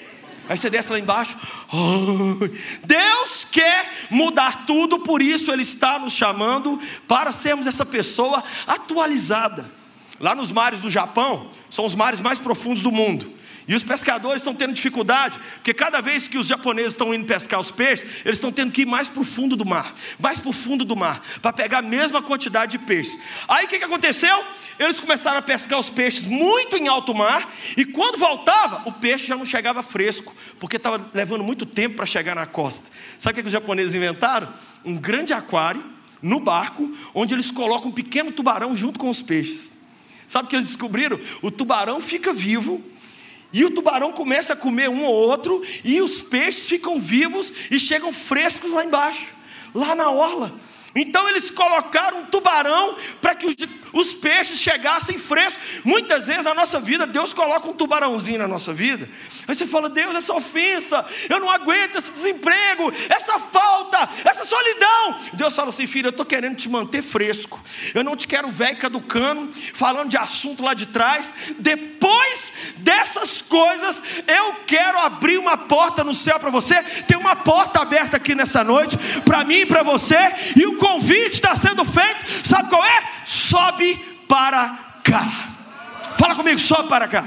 Aí 0.48 0.56
você 0.56 0.70
desce 0.70 0.90
lá 0.90 0.98
embaixo. 0.98 1.36
Oh, 1.70 2.38
Deus 2.86 3.46
quer 3.52 4.08
mudar 4.08 4.64
tudo, 4.64 5.00
por 5.00 5.20
isso 5.20 5.52
Ele 5.52 5.60
está 5.60 5.98
nos 5.98 6.14
chamando 6.14 6.80
para 7.06 7.32
sermos 7.32 7.66
essa 7.66 7.84
pessoa 7.84 8.42
atualizada. 8.66 9.81
Lá 10.22 10.36
nos 10.36 10.52
mares 10.52 10.80
do 10.80 10.88
Japão, 10.88 11.50
são 11.68 11.84
os 11.84 11.96
mares 11.96 12.20
mais 12.20 12.38
profundos 12.38 12.80
do 12.80 12.92
mundo. 12.92 13.28
E 13.66 13.74
os 13.74 13.82
pescadores 13.82 14.36
estão 14.36 14.54
tendo 14.54 14.72
dificuldade, 14.72 15.38
porque 15.54 15.74
cada 15.74 16.00
vez 16.00 16.28
que 16.28 16.38
os 16.38 16.46
japoneses 16.46 16.92
estão 16.92 17.12
indo 17.12 17.26
pescar 17.26 17.58
os 17.58 17.72
peixes, 17.72 18.08
eles 18.24 18.38
estão 18.38 18.52
tendo 18.52 18.70
que 18.70 18.82
ir 18.82 18.86
mais 18.86 19.08
para 19.08 19.20
o 19.20 19.24
fundo 19.24 19.56
do 19.56 19.64
mar, 19.64 19.92
mais 20.20 20.38
para 20.38 20.50
o 20.50 20.52
fundo 20.52 20.84
do 20.84 20.94
mar, 20.94 21.20
para 21.40 21.52
pegar 21.52 21.78
a 21.78 21.82
mesma 21.82 22.22
quantidade 22.22 22.78
de 22.78 22.84
peixes. 22.84 23.18
Aí 23.48 23.64
o 23.64 23.68
que, 23.68 23.78
que 23.78 23.84
aconteceu? 23.84 24.44
Eles 24.78 25.00
começaram 25.00 25.38
a 25.38 25.42
pescar 25.42 25.78
os 25.78 25.90
peixes 25.90 26.24
muito 26.24 26.76
em 26.76 26.86
alto 26.86 27.12
mar, 27.12 27.48
e 27.76 27.84
quando 27.84 28.16
voltava, 28.16 28.82
o 28.84 28.92
peixe 28.92 29.26
já 29.26 29.36
não 29.36 29.44
chegava 29.44 29.82
fresco, 29.82 30.32
porque 30.60 30.76
estava 30.76 31.10
levando 31.12 31.42
muito 31.42 31.66
tempo 31.66 31.96
para 31.96 32.06
chegar 32.06 32.36
na 32.36 32.46
costa. 32.46 32.88
Sabe 33.18 33.32
o 33.32 33.34
que, 33.34 33.42
que 33.42 33.48
os 33.48 33.52
japoneses 33.52 33.96
inventaram? 33.96 34.52
Um 34.84 34.96
grande 34.96 35.32
aquário 35.32 35.84
no 36.20 36.38
barco, 36.38 36.96
onde 37.12 37.34
eles 37.34 37.50
colocam 37.50 37.90
um 37.90 37.92
pequeno 37.92 38.30
tubarão 38.30 38.76
junto 38.76 39.00
com 39.00 39.10
os 39.10 39.20
peixes. 39.20 39.71
Sabe 40.32 40.46
o 40.46 40.48
que 40.48 40.56
eles 40.56 40.68
descobriram? 40.68 41.20
O 41.42 41.50
tubarão 41.50 42.00
fica 42.00 42.32
vivo, 42.32 42.82
e 43.52 43.66
o 43.66 43.70
tubarão 43.70 44.14
começa 44.14 44.54
a 44.54 44.56
comer 44.56 44.88
um 44.88 45.04
ou 45.04 45.12
outro, 45.12 45.62
e 45.84 46.00
os 46.00 46.22
peixes 46.22 46.66
ficam 46.66 46.98
vivos 46.98 47.52
e 47.70 47.78
chegam 47.78 48.14
frescos 48.14 48.72
lá 48.72 48.82
embaixo, 48.82 49.26
lá 49.74 49.94
na 49.94 50.08
orla. 50.08 50.50
Então 50.94 51.28
eles 51.28 51.50
colocaram 51.50 52.20
um 52.20 52.26
tubarão 52.26 52.96
para 53.20 53.34
que 53.34 53.44
os, 53.44 53.54
os, 53.92 54.14
peixes 54.14 54.58
chegassem 54.58 55.18
frescos. 55.18 55.82
Muitas 55.84 56.26
vezes 56.26 56.44
na 56.44 56.54
nossa 56.54 56.80
vida, 56.80 57.06
Deus 57.06 57.34
coloca 57.34 57.68
um 57.68 57.74
tubarãozinho 57.74 58.38
na 58.38 58.48
nossa 58.48 58.72
vida. 58.72 59.06
Aí 59.46 59.54
você 59.54 59.66
fala: 59.66 59.90
Deus, 59.90 60.14
essa 60.14 60.32
ofensa, 60.32 61.04
eu 61.28 61.40
não 61.40 61.50
aguento 61.50 61.96
esse 61.96 62.10
desemprego, 62.10 62.90
essa 63.10 63.38
falta. 63.38 63.61
Deus 65.52 65.56
fala 65.56 65.68
assim: 65.68 65.86
filho, 65.86 66.06
eu 66.06 66.10
estou 66.10 66.24
querendo 66.24 66.56
te 66.56 66.68
manter 66.68 67.02
fresco. 67.02 67.62
Eu 67.94 68.02
não 68.02 68.16
te 68.16 68.26
quero 68.26 68.50
velho 68.50 68.76
caducando, 68.78 69.52
falando 69.74 70.08
de 70.08 70.16
assunto 70.16 70.62
lá 70.62 70.72
de 70.74 70.86
trás. 70.86 71.34
Depois 71.58 72.52
dessas 72.78 73.42
coisas, 73.42 74.02
eu 74.26 74.54
quero 74.66 74.98
abrir 74.98 75.38
uma 75.38 75.56
porta 75.56 76.02
no 76.02 76.14
céu 76.14 76.40
para 76.40 76.50
você. 76.50 76.82
Tem 77.06 77.18
uma 77.18 77.36
porta 77.36 77.82
aberta 77.82 78.16
aqui 78.16 78.34
nessa 78.34 78.64
noite, 78.64 78.96
para 79.24 79.44
mim 79.44 79.60
e 79.60 79.66
para 79.66 79.82
você. 79.82 80.16
E 80.56 80.66
o 80.66 80.76
convite 80.76 81.34
está 81.34 81.54
sendo 81.54 81.84
feito, 81.84 82.46
sabe 82.46 82.68
qual 82.68 82.84
é? 82.84 83.04
Sobe 83.24 83.96
para 84.26 84.96
cá. 85.04 85.26
Fala 86.18 86.34
comigo, 86.34 86.58
sobe 86.58 86.88
para 86.88 87.06
cá. 87.08 87.24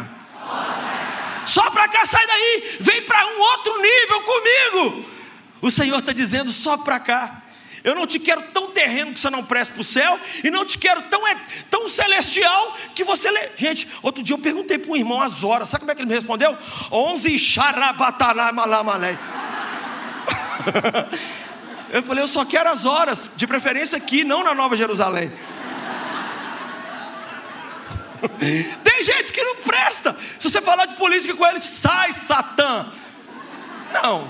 Só 1.45 1.69
para 1.69 1.87
cá, 1.87 2.05
sai 2.07 2.25
daí, 2.25 2.77
vem 2.79 3.03
para 3.03 3.23
um 3.27 3.39
outro 3.39 3.81
nível 3.81 4.21
comigo. 4.23 5.05
O 5.61 5.69
Senhor 5.69 5.99
está 5.99 6.11
dizendo 6.11 6.49
só 6.49 6.75
para 6.77 6.99
cá. 6.99 7.44
Eu 7.85 7.93
não 7.93 8.07
te 8.07 8.17
quero 8.17 8.41
tão 8.51 8.71
terreno 8.71 9.13
que 9.13 9.19
você 9.19 9.29
não 9.29 9.45
presta 9.45 9.75
para 9.75 9.81
o 9.81 9.83
céu, 9.83 10.19
e 10.43 10.49
não 10.49 10.65
te 10.65 10.75
quero 10.75 11.03
tão, 11.03 11.25
é, 11.27 11.37
tão 11.69 11.87
celestial 11.87 12.75
que 12.95 13.03
você. 13.03 13.29
Le... 13.29 13.51
Gente, 13.55 13.87
outro 14.01 14.23
dia 14.23 14.33
eu 14.33 14.39
perguntei 14.39 14.79
para 14.79 14.91
um 14.91 14.95
irmão 14.95 15.21
as 15.21 15.43
horas, 15.43 15.69
sabe 15.69 15.81
como 15.81 15.91
é 15.91 15.95
que 15.95 16.01
ele 16.01 16.09
me 16.09 16.15
respondeu? 16.15 16.57
11 16.91 17.37
xarabatalá 17.37 18.51
malamalé. 18.51 19.15
Eu 21.93 22.01
falei, 22.03 22.23
eu 22.23 22.27
só 22.27 22.43
quero 22.43 22.69
as 22.69 22.83
horas, 22.83 23.29
de 23.37 23.47
preferência 23.47 23.97
aqui, 23.97 24.25
não 24.25 24.43
na 24.43 24.53
Nova 24.53 24.75
Jerusalém. 24.75 25.31
Tem 28.83 29.03
gente 29.03 29.31
que 29.31 29.41
não 29.41 29.57
presta. 29.57 30.17
Se 30.37 30.49
você 30.49 30.59
falar 30.61 30.87
de 30.87 30.95
política 30.95 31.33
com 31.35 31.45
ele, 31.45 31.59
sai, 31.59 32.11
Satã. 32.11 32.91
Não. 33.93 34.29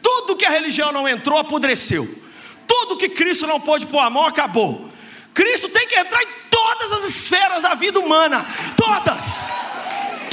Tudo 0.00 0.36
que 0.36 0.44
a 0.44 0.50
religião 0.50 0.92
não 0.92 1.08
entrou, 1.08 1.38
apodreceu. 1.38 2.06
Tudo 2.70 2.96
que 2.96 3.08
Cristo 3.08 3.48
não 3.48 3.58
pôde 3.60 3.86
pôr 3.86 3.98
a 3.98 4.08
mão, 4.08 4.24
acabou. 4.24 4.88
Cristo 5.34 5.68
tem 5.68 5.88
que 5.88 5.98
entrar 5.98 6.22
em 6.22 6.28
todas 6.48 6.92
as 6.92 7.10
esferas 7.10 7.62
da 7.62 7.74
vida 7.74 7.98
humana. 7.98 8.46
Todas 8.76 9.48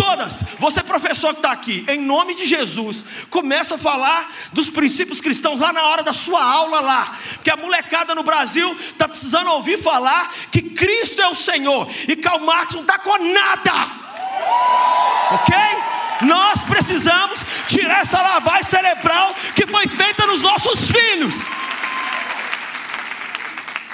todas. 0.08 0.42
Você, 0.60 0.82
professor 0.82 1.34
que 1.34 1.40
está 1.40 1.52
aqui, 1.52 1.84
em 1.88 2.00
nome 2.00 2.34
de 2.34 2.46
Jesus, 2.46 3.04
começa 3.30 3.76
a 3.76 3.78
falar 3.78 4.32
dos 4.54 4.70
princípios 4.70 5.20
cristãos 5.20 5.60
lá 5.60 5.74
na 5.74 5.84
hora 5.84 6.02
da 6.02 6.14
sua 6.14 6.42
aula 6.42 6.80
lá. 6.80 7.18
Porque 7.34 7.50
a 7.50 7.58
molecada 7.58 8.16
no 8.16 8.24
Brasil 8.24 8.74
está 8.80 9.08
precisando 9.08 9.52
ouvir 9.52 9.78
falar 9.78 10.32
que 10.52 10.62
Cristo 10.62 11.22
é 11.22 11.28
o 11.28 11.36
Senhor. 11.36 11.88
E 12.08 12.16
Karl 12.16 12.40
Marx 12.40 12.74
não 12.74 12.82
está 12.82 12.98
com 13.00 13.18
nada. 13.18 13.74
Ok? 15.32 15.56
Nós 16.22 16.64
precisamos 16.64 17.40
tirar 17.68 18.02
essa 18.02 18.22
lavagem 18.22 18.64
cerebral 18.64 19.36
que 19.56 19.68
foi 19.68 19.88
feita 19.88 20.26
nos 20.26 20.42
nossos 20.42 20.90
filhos. 20.90 21.34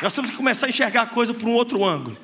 Nós 0.03 0.13
temos 0.13 0.31
que 0.31 0.35
começar 0.35 0.65
a 0.65 0.69
enxergar 0.69 1.03
a 1.03 1.05
coisa 1.05 1.33
por 1.33 1.47
um 1.47 1.53
outro 1.53 1.81
ângulo. 1.85 2.17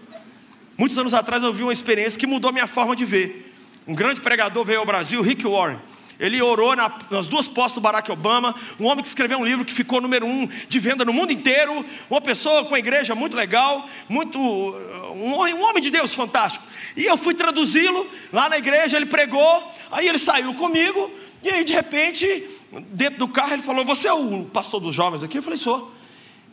Muitos 0.77 0.98
anos 0.98 1.13
atrás 1.13 1.41
eu 1.41 1.53
vi 1.53 1.63
uma 1.63 1.71
experiência 1.71 2.19
que 2.19 2.27
mudou 2.27 2.51
minha 2.51 2.67
forma 2.67 2.93
de 2.93 3.05
ver. 3.05 3.55
Um 3.88 3.95
grande 3.95 4.19
pregador 4.19 4.65
veio 4.65 4.79
ao 4.79 4.86
Brasil, 4.86 5.21
Rick 5.21 5.48
Warren. 5.48 5.79
Ele 6.19 6.41
orou 6.41 6.75
na, 6.75 6.93
nas 7.09 7.29
duas 7.29 7.48
postas 7.48 7.75
do 7.75 7.81
Barack 7.81 8.12
Obama, 8.12 8.53
um 8.77 8.86
homem 8.86 9.01
que 9.01 9.07
escreveu 9.07 9.38
um 9.39 9.45
livro 9.45 9.63
que 9.63 9.71
ficou 9.71 10.01
número 10.01 10.25
um 10.25 10.45
de 10.45 10.77
venda 10.77 11.05
no 11.05 11.13
mundo 11.13 11.31
inteiro, 11.31 11.86
uma 12.09 12.19
pessoa 12.19 12.65
com 12.65 12.75
a 12.75 12.79
igreja 12.79 13.15
muito 13.15 13.38
legal, 13.38 13.88
muito 14.09 14.38
um, 14.38 15.36
um 15.38 15.63
homem 15.63 15.81
de 15.81 15.89
Deus 15.89 16.13
fantástico. 16.13 16.65
E 16.98 17.05
eu 17.05 17.15
fui 17.15 17.33
traduzi-lo 17.33 18.05
lá 18.33 18.50
na 18.50 18.57
igreja, 18.57 18.98
ele 18.98 19.05
pregou, 19.05 19.71
aí 19.89 20.05
ele 20.05 20.19
saiu 20.19 20.53
comigo, 20.53 21.09
e 21.41 21.50
aí 21.50 21.63
de 21.63 21.71
repente, 21.71 22.45
dentro 22.89 23.19
do 23.19 23.29
carro, 23.29 23.53
ele 23.53 23.63
falou: 23.63 23.86
Você 23.86 24.09
é 24.09 24.13
o 24.13 24.43
pastor 24.43 24.81
dos 24.81 24.93
jovens 24.93 25.24
aqui? 25.24 25.38
Eu 25.38 25.43
falei: 25.43 25.57
Sou. 25.57 25.98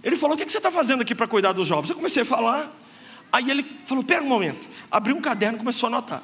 Ele 0.06 0.16
falou: 0.16 0.36
O 0.36 0.38
que 0.38 0.48
você 0.48 0.58
está 0.58 0.70
fazendo 0.70 1.02
aqui 1.02 1.16
para 1.16 1.26
cuidar 1.26 1.52
dos 1.52 1.66
jovens? 1.66 1.90
Eu 1.90 1.96
comecei 1.96 2.22
a 2.22 2.24
falar. 2.24 2.72
Aí 3.32 3.50
ele 3.50 3.66
falou: 3.84 4.04
Pera 4.04 4.22
um 4.22 4.28
momento. 4.28 4.68
Abriu 4.88 5.16
um 5.16 5.20
caderno 5.20 5.56
e 5.56 5.58
começou 5.58 5.88
a 5.88 5.90
anotar 5.90 6.22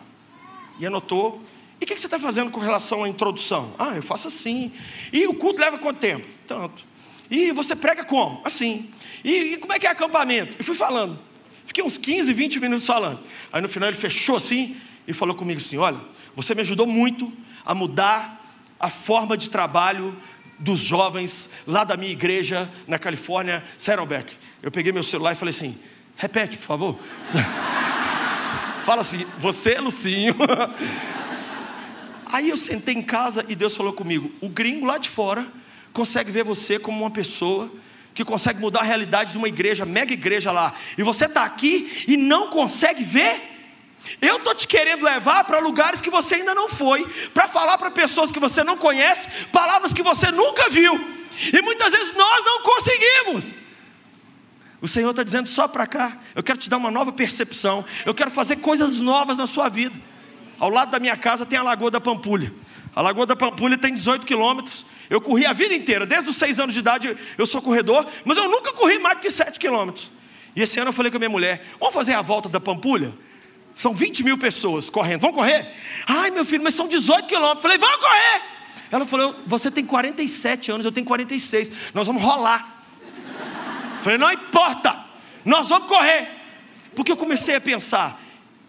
e 0.78 0.86
anotou. 0.86 1.40
E 1.80 1.84
o 1.84 1.86
que 1.86 1.98
você 1.98 2.06
está 2.06 2.16
fazendo 2.16 2.48
com 2.52 2.60
relação 2.60 3.02
à 3.02 3.08
introdução? 3.08 3.74
Ah, 3.76 3.96
eu 3.96 4.02
faço 4.02 4.28
assim. 4.28 4.70
E 5.12 5.26
o 5.26 5.34
culto 5.34 5.60
leva 5.60 5.78
quanto 5.78 5.98
tempo? 5.98 6.24
Tanto. 6.46 6.84
E 7.28 7.50
você 7.50 7.74
prega 7.74 8.04
como? 8.04 8.40
Assim. 8.44 8.88
E, 9.24 9.54
e 9.54 9.56
como 9.56 9.72
é 9.72 9.80
que 9.80 9.86
é 9.88 9.90
acampamento? 9.90 10.56
E 10.60 10.62
fui 10.62 10.76
falando. 10.76 11.18
Fiquei 11.66 11.82
uns 11.82 11.98
15, 11.98 12.32
20 12.32 12.60
minutos 12.60 12.86
falando. 12.86 13.18
Aí 13.52 13.60
no 13.60 13.68
final 13.68 13.88
ele 13.88 13.98
fechou 13.98 14.36
assim 14.36 14.76
e 15.08 15.12
falou 15.12 15.34
comigo 15.34 15.58
assim: 15.60 15.76
Olha, 15.76 16.00
você 16.36 16.54
me 16.54 16.60
ajudou 16.60 16.86
muito 16.86 17.32
a 17.64 17.74
mudar 17.74 18.40
a 18.78 18.88
forma 18.88 19.36
de 19.36 19.50
trabalho 19.50 20.16
dos 20.62 20.80
jovens 20.80 21.50
lá 21.66 21.84
da 21.84 21.96
minha 21.96 22.12
igreja 22.12 22.70
na 22.86 22.98
Califórnia, 22.98 23.62
Saddleback. 23.76 24.36
Eu 24.62 24.70
peguei 24.70 24.92
meu 24.92 25.02
celular 25.02 25.32
e 25.32 25.36
falei 25.36 25.54
assim: 25.54 25.76
Repete, 26.16 26.56
por 26.56 26.64
favor. 26.64 26.98
Fala 28.84 29.02
assim, 29.02 29.24
você, 29.38 29.78
Lucinho. 29.78 30.34
Aí 32.26 32.48
eu 32.48 32.56
sentei 32.56 32.94
em 32.94 33.02
casa 33.02 33.44
e 33.48 33.54
Deus 33.54 33.76
falou 33.76 33.92
comigo: 33.92 34.30
o 34.40 34.48
gringo 34.48 34.86
lá 34.86 34.98
de 34.98 35.08
fora 35.08 35.46
consegue 35.92 36.30
ver 36.30 36.44
você 36.44 36.78
como 36.78 37.00
uma 37.00 37.10
pessoa 37.10 37.70
que 38.14 38.24
consegue 38.24 38.60
mudar 38.60 38.80
a 38.80 38.84
realidade 38.84 39.32
de 39.32 39.38
uma 39.38 39.48
igreja, 39.48 39.84
mega 39.84 40.12
igreja 40.12 40.52
lá, 40.52 40.74
e 40.96 41.02
você 41.02 41.24
está 41.24 41.44
aqui 41.44 42.04
e 42.06 42.16
não 42.16 42.50
consegue 42.50 43.02
ver. 43.02 43.51
Eu 44.20 44.36
estou 44.36 44.54
te 44.54 44.66
querendo 44.66 45.04
levar 45.04 45.44
para 45.44 45.58
lugares 45.58 46.00
que 46.00 46.10
você 46.10 46.36
ainda 46.36 46.54
não 46.54 46.68
foi, 46.68 47.06
para 47.32 47.48
falar 47.48 47.78
para 47.78 47.90
pessoas 47.90 48.30
que 48.30 48.40
você 48.40 48.62
não 48.64 48.76
conhece, 48.76 49.46
palavras 49.52 49.92
que 49.92 50.02
você 50.02 50.30
nunca 50.30 50.68
viu, 50.70 50.94
e 51.52 51.62
muitas 51.62 51.92
vezes 51.92 52.14
nós 52.14 52.44
não 52.44 52.62
conseguimos. 52.62 53.52
O 54.80 54.88
Senhor 54.88 55.10
está 55.10 55.22
dizendo 55.22 55.48
só 55.48 55.68
para 55.68 55.86
cá. 55.86 56.18
Eu 56.34 56.42
quero 56.42 56.58
te 56.58 56.68
dar 56.68 56.76
uma 56.76 56.90
nova 56.90 57.12
percepção. 57.12 57.84
Eu 58.04 58.12
quero 58.12 58.32
fazer 58.32 58.56
coisas 58.56 58.98
novas 58.98 59.36
na 59.36 59.46
sua 59.46 59.68
vida. 59.68 59.96
Ao 60.58 60.68
lado 60.68 60.90
da 60.90 60.98
minha 60.98 61.16
casa 61.16 61.46
tem 61.46 61.56
a 61.56 61.62
Lagoa 61.62 61.88
da 61.88 62.00
Pampulha. 62.00 62.52
A 62.94 63.00
Lagoa 63.00 63.24
da 63.24 63.36
Pampulha 63.36 63.78
tem 63.78 63.94
18 63.94 64.26
quilômetros. 64.26 64.84
Eu 65.08 65.20
corri 65.20 65.46
a 65.46 65.52
vida 65.52 65.72
inteira, 65.72 66.04
desde 66.04 66.30
os 66.30 66.36
6 66.36 66.58
anos 66.58 66.74
de 66.74 66.80
idade 66.80 67.16
eu 67.38 67.46
sou 67.46 67.62
corredor, 67.62 68.06
mas 68.24 68.36
eu 68.36 68.48
nunca 68.48 68.72
corri 68.72 68.98
mais 68.98 69.18
do 69.18 69.20
que 69.20 69.30
7 69.30 69.58
quilômetros. 69.60 70.10
E 70.56 70.62
esse 70.62 70.80
ano 70.80 70.88
eu 70.88 70.92
falei 70.92 71.10
com 71.10 71.16
a 71.16 71.20
minha 71.20 71.30
mulher: 71.30 71.64
vamos 71.78 71.94
fazer 71.94 72.14
a 72.14 72.22
volta 72.22 72.48
da 72.48 72.58
Pampulha? 72.58 73.12
São 73.74 73.94
20 73.94 74.22
mil 74.24 74.38
pessoas 74.38 74.90
correndo. 74.90 75.20
Vamos 75.22 75.36
correr? 75.36 75.66
Ai, 76.06 76.30
meu 76.30 76.44
filho, 76.44 76.62
mas 76.62 76.74
são 76.74 76.86
18 76.86 77.26
quilômetros. 77.26 77.62
Falei, 77.62 77.78
vamos 77.78 77.96
correr! 77.96 78.42
Ela 78.92 79.06
falou: 79.06 79.34
você 79.46 79.70
tem 79.70 79.84
47 79.84 80.70
anos, 80.70 80.84
eu 80.84 80.92
tenho 80.92 81.06
46. 81.06 81.72
Nós 81.94 82.06
vamos 82.06 82.22
rolar. 82.22 82.84
Falei, 84.02 84.18
não 84.18 84.30
importa, 84.30 85.04
nós 85.44 85.70
vamos 85.70 85.88
correr. 85.88 86.28
Porque 86.94 87.10
eu 87.10 87.16
comecei 87.16 87.56
a 87.56 87.60
pensar, 87.60 88.20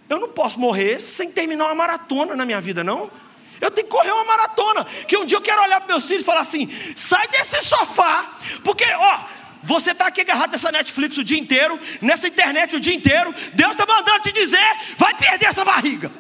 eu 0.08 0.20
não 0.20 0.30
posso 0.30 0.60
morrer 0.60 1.02
sem 1.02 1.30
terminar 1.30 1.66
uma 1.66 1.76
maratona 1.76 2.36
na 2.36 2.46
minha 2.46 2.62
vida, 2.62 2.84
não. 2.84 3.12
Eu 3.60 3.72
tenho 3.72 3.88
que 3.88 3.94
correr 3.94 4.12
uma 4.12 4.24
maratona. 4.26 4.86
Que 5.08 5.18
um 5.18 5.26
dia 5.26 5.38
eu 5.38 5.42
quero 5.42 5.62
olhar 5.62 5.80
para 5.82 5.88
meus 5.88 6.06
filhos 6.06 6.24
e 6.24 6.26
falar 6.26 6.42
assim: 6.42 6.70
sai 6.96 7.28
desse 7.28 7.62
sofá, 7.62 8.34
porque, 8.64 8.86
ó, 8.86 9.20
você 9.64 9.92
está 9.92 10.08
aqui 10.08 10.22
agarrado 10.22 10.52
nessa 10.52 10.72
Netflix 10.72 11.18
o 11.18 11.24
dia 11.24 11.40
inteiro, 11.40 11.80
nessa 12.02 12.28
internet 12.28 12.76
o 12.76 12.80
dia 12.80 12.94
inteiro. 12.94 13.34
Deus 13.54 13.72
está 13.72 13.86
mandando 13.86 14.22
te 14.22 14.32
dizer: 14.32 14.78
vai 14.98 15.16
perder 15.16 15.48
essa 15.48 15.66
barriga. 15.66 16.12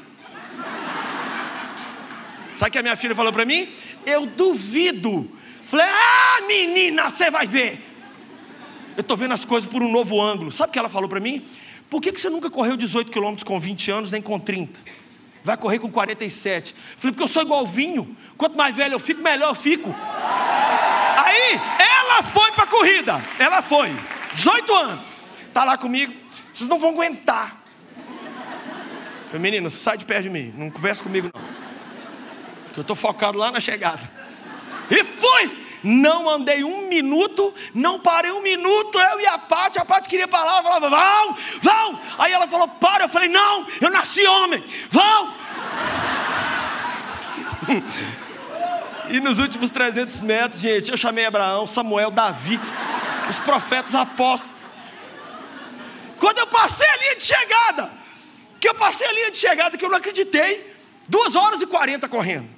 Sabe 2.55 2.69
o 2.69 2.71
que 2.71 2.77
a 2.77 2.83
minha 2.83 2.95
filha 2.95 3.13
falou 3.13 3.31
para 3.31 3.45
mim? 3.45 3.69
Eu 4.05 4.25
duvido. 4.25 5.29
Falei: 5.63 5.85
ah, 5.87 6.41
menina, 6.47 7.09
você 7.09 7.29
vai 7.29 7.45
ver 7.45 7.93
eu 8.95 9.01
estou 9.01 9.17
vendo 9.17 9.33
as 9.33 9.43
coisas 9.43 9.69
por 9.69 9.81
um 9.81 9.91
novo 9.91 10.21
ângulo. 10.21 10.51
Sabe 10.51 10.69
o 10.69 10.73
que 10.73 10.79
ela 10.79 10.89
falou 10.89 11.09
para 11.09 11.19
mim? 11.19 11.43
Por 11.89 12.01
que, 12.01 12.11
que 12.11 12.19
você 12.19 12.29
nunca 12.29 12.49
correu 12.49 12.77
18 12.77 13.11
quilômetros 13.11 13.43
com 13.43 13.59
20 13.59 13.91
anos, 13.91 14.11
nem 14.11 14.21
com 14.21 14.39
30? 14.39 14.79
Vai 15.43 15.57
correr 15.57 15.79
com 15.79 15.91
47. 15.91 16.73
Falei, 16.97 17.11
porque 17.11 17.23
eu 17.23 17.27
sou 17.27 17.41
igual 17.41 17.67
vinho. 17.67 18.15
Quanto 18.37 18.57
mais 18.57 18.75
velho 18.75 18.93
eu 18.93 18.99
fico, 18.99 19.21
melhor 19.21 19.49
eu 19.49 19.55
fico. 19.55 19.93
Aí, 21.15 21.59
ela 21.79 22.23
foi 22.23 22.51
para 22.51 22.63
a 22.63 22.67
corrida. 22.67 23.21
Ela 23.39 23.61
foi. 23.61 23.93
18 24.35 24.73
anos. 24.73 25.07
Está 25.47 25.63
lá 25.63 25.77
comigo. 25.77 26.13
Vocês 26.53 26.69
não 26.69 26.79
vão 26.79 26.91
aguentar. 26.91 27.57
Falei, 29.27 29.41
menino, 29.41 29.69
sai 29.69 29.97
de 29.97 30.05
perto 30.05 30.23
de 30.23 30.29
mim. 30.29 30.53
Não 30.57 30.69
conversa 30.69 31.03
comigo, 31.03 31.29
não. 31.33 31.41
Porque 32.65 32.79
eu 32.79 32.81
estou 32.81 32.95
focado 32.95 33.37
lá 33.37 33.51
na 33.51 33.59
chegada. 33.59 34.01
E 34.89 35.03
fui 35.03 35.63
não 35.83 36.29
andei 36.29 36.63
um 36.63 36.87
minuto, 36.87 37.53
não 37.73 37.99
parei 37.99 38.31
um 38.31 38.41
minuto, 38.41 38.97
eu 38.97 39.19
e 39.19 39.27
a 39.27 39.37
Paty, 39.37 39.79
a 39.79 39.85
Paty 39.85 40.07
queria 40.07 40.27
parar, 40.27 40.57
eu 40.57 40.63
falava, 40.63 40.89
vão, 40.89 41.35
vão. 41.61 41.99
Aí 42.17 42.31
ela 42.31 42.47
falou, 42.47 42.69
para, 42.69 43.03
eu 43.03 43.09
falei, 43.09 43.27
não, 43.27 43.67
eu 43.81 43.91
nasci 43.91 44.25
homem, 44.25 44.63
vão. 44.89 45.33
e 49.13 49.19
nos 49.19 49.37
últimos 49.37 49.69
300 49.69 50.21
metros, 50.21 50.59
gente, 50.59 50.89
eu 50.89 50.97
chamei 50.97 51.23
Abraão, 51.23 51.67
Samuel, 51.67 52.09
Davi, 52.09 52.59
os 53.29 53.37
profetas, 53.37 53.93
apóstolos. 53.93 54.51
Quando 56.17 56.39
eu 56.39 56.47
passei 56.47 56.87
a 56.87 56.97
linha 56.97 57.15
de 57.15 57.21
chegada, 57.21 57.91
que 58.59 58.67
eu 58.67 58.73
passei 58.73 59.05
a 59.05 59.11
linha 59.11 59.29
de 59.29 59.37
chegada, 59.37 59.77
que 59.77 59.85
eu 59.85 59.89
não 59.89 59.99
acreditei, 59.99 60.75
duas 61.07 61.35
horas 61.35 61.61
e 61.61 61.67
40 61.67 62.09
correndo. 62.09 62.49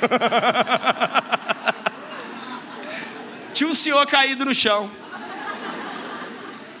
Tinha 3.54 3.70
um 3.70 3.74
senhor 3.74 4.06
caído 4.06 4.44
no 4.44 4.54
chão. 4.54 4.90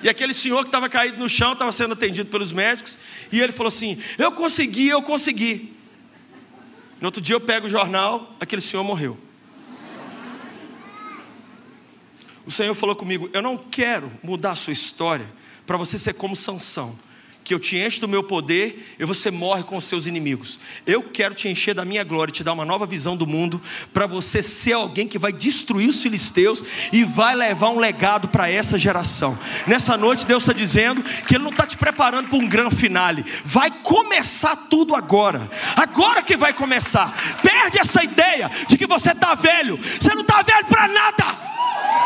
E 0.02 0.08
aquele 0.10 0.34
senhor 0.34 0.64
que 0.64 0.68
estava 0.68 0.90
caído 0.90 1.16
no 1.16 1.30
chão 1.30 1.54
estava 1.54 1.72
sendo 1.72 1.94
atendido 1.94 2.28
pelos 2.28 2.52
médicos. 2.52 2.98
E 3.32 3.40
ele 3.40 3.52
falou 3.52 3.68
assim: 3.68 3.98
Eu 4.18 4.32
consegui, 4.32 4.86
eu 4.86 5.00
consegui. 5.00 5.79
No 7.00 7.06
outro 7.06 7.20
dia 7.20 7.34
eu 7.34 7.40
pego 7.40 7.66
o 7.66 7.70
jornal, 7.70 8.36
aquele 8.38 8.60
senhor 8.60 8.84
morreu. 8.84 9.16
O 12.46 12.50
Senhor 12.50 12.74
falou 12.74 12.96
comigo: 12.96 13.30
Eu 13.32 13.40
não 13.40 13.56
quero 13.56 14.10
mudar 14.22 14.50
a 14.50 14.56
sua 14.56 14.72
história 14.72 15.26
para 15.66 15.76
você 15.76 15.98
ser 15.98 16.14
como 16.14 16.34
Sansão 16.34 16.98
que 17.42 17.54
eu 17.54 17.58
te 17.58 17.76
encho 17.76 18.00
do 18.00 18.08
meu 18.08 18.22
poder 18.22 18.94
e 18.98 19.04
você 19.04 19.30
morre 19.30 19.62
com 19.62 19.76
os 19.76 19.84
seus 19.84 20.06
inimigos. 20.06 20.58
Eu 20.86 21.02
quero 21.02 21.34
te 21.34 21.48
encher 21.48 21.74
da 21.74 21.84
minha 21.84 22.04
glória, 22.04 22.32
te 22.32 22.44
dar 22.44 22.52
uma 22.52 22.64
nova 22.64 22.86
visão 22.86 23.16
do 23.16 23.26
mundo, 23.26 23.60
para 23.92 24.06
você 24.06 24.42
ser 24.42 24.74
alguém 24.74 25.08
que 25.08 25.18
vai 25.18 25.32
destruir 25.32 25.88
os 25.88 26.02
filisteus 26.02 26.62
e 26.92 27.04
vai 27.04 27.34
levar 27.34 27.70
um 27.70 27.78
legado 27.78 28.28
para 28.28 28.50
essa 28.50 28.78
geração. 28.78 29.38
Nessa 29.66 29.96
noite, 29.96 30.26
Deus 30.26 30.42
está 30.42 30.52
dizendo 30.52 31.02
que 31.02 31.34
Ele 31.34 31.44
não 31.44 31.50
está 31.50 31.66
te 31.66 31.76
preparando 31.76 32.28
para 32.28 32.38
um 32.38 32.48
grande 32.48 32.76
finale, 32.76 33.24
vai 33.44 33.70
começar 33.70 34.56
tudo 34.68 34.94
agora, 34.94 35.48
agora 35.76 36.22
que 36.22 36.36
vai 36.36 36.52
começar. 36.52 37.12
Perde 37.42 37.80
essa 37.80 38.04
ideia 38.04 38.50
de 38.68 38.76
que 38.76 38.86
você 38.86 39.12
está 39.12 39.34
velho, 39.34 39.76
você 39.76 40.14
não 40.14 40.22
está 40.22 40.42
velho 40.42 40.66
para 40.66 40.88
nada. 40.88 41.50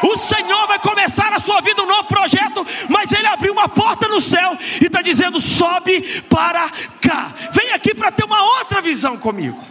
O 0.02 0.16
Senhor 0.16 0.66
vai 0.66 0.78
começar 0.78 1.30
na 1.30 1.38
sua 1.38 1.60
vida 1.60 1.82
um 1.82 1.86
novo 1.86 2.04
projeto, 2.04 2.66
mas 2.88 3.10
Ele 3.12 3.26
abriu 3.26 3.52
uma 3.52 3.68
porta 3.68 4.06
no 4.08 4.20
céu 4.20 4.56
e 4.80 4.86
está 4.86 5.00
dizendo: 5.00 5.23
sobe 5.40 6.22
para 6.28 6.70
cá, 7.00 7.32
vem 7.52 7.72
aqui 7.72 7.94
para 7.94 8.10
ter 8.10 8.24
uma 8.24 8.42
outra 8.58 8.80
visão 8.80 9.16
comigo. 9.16 9.62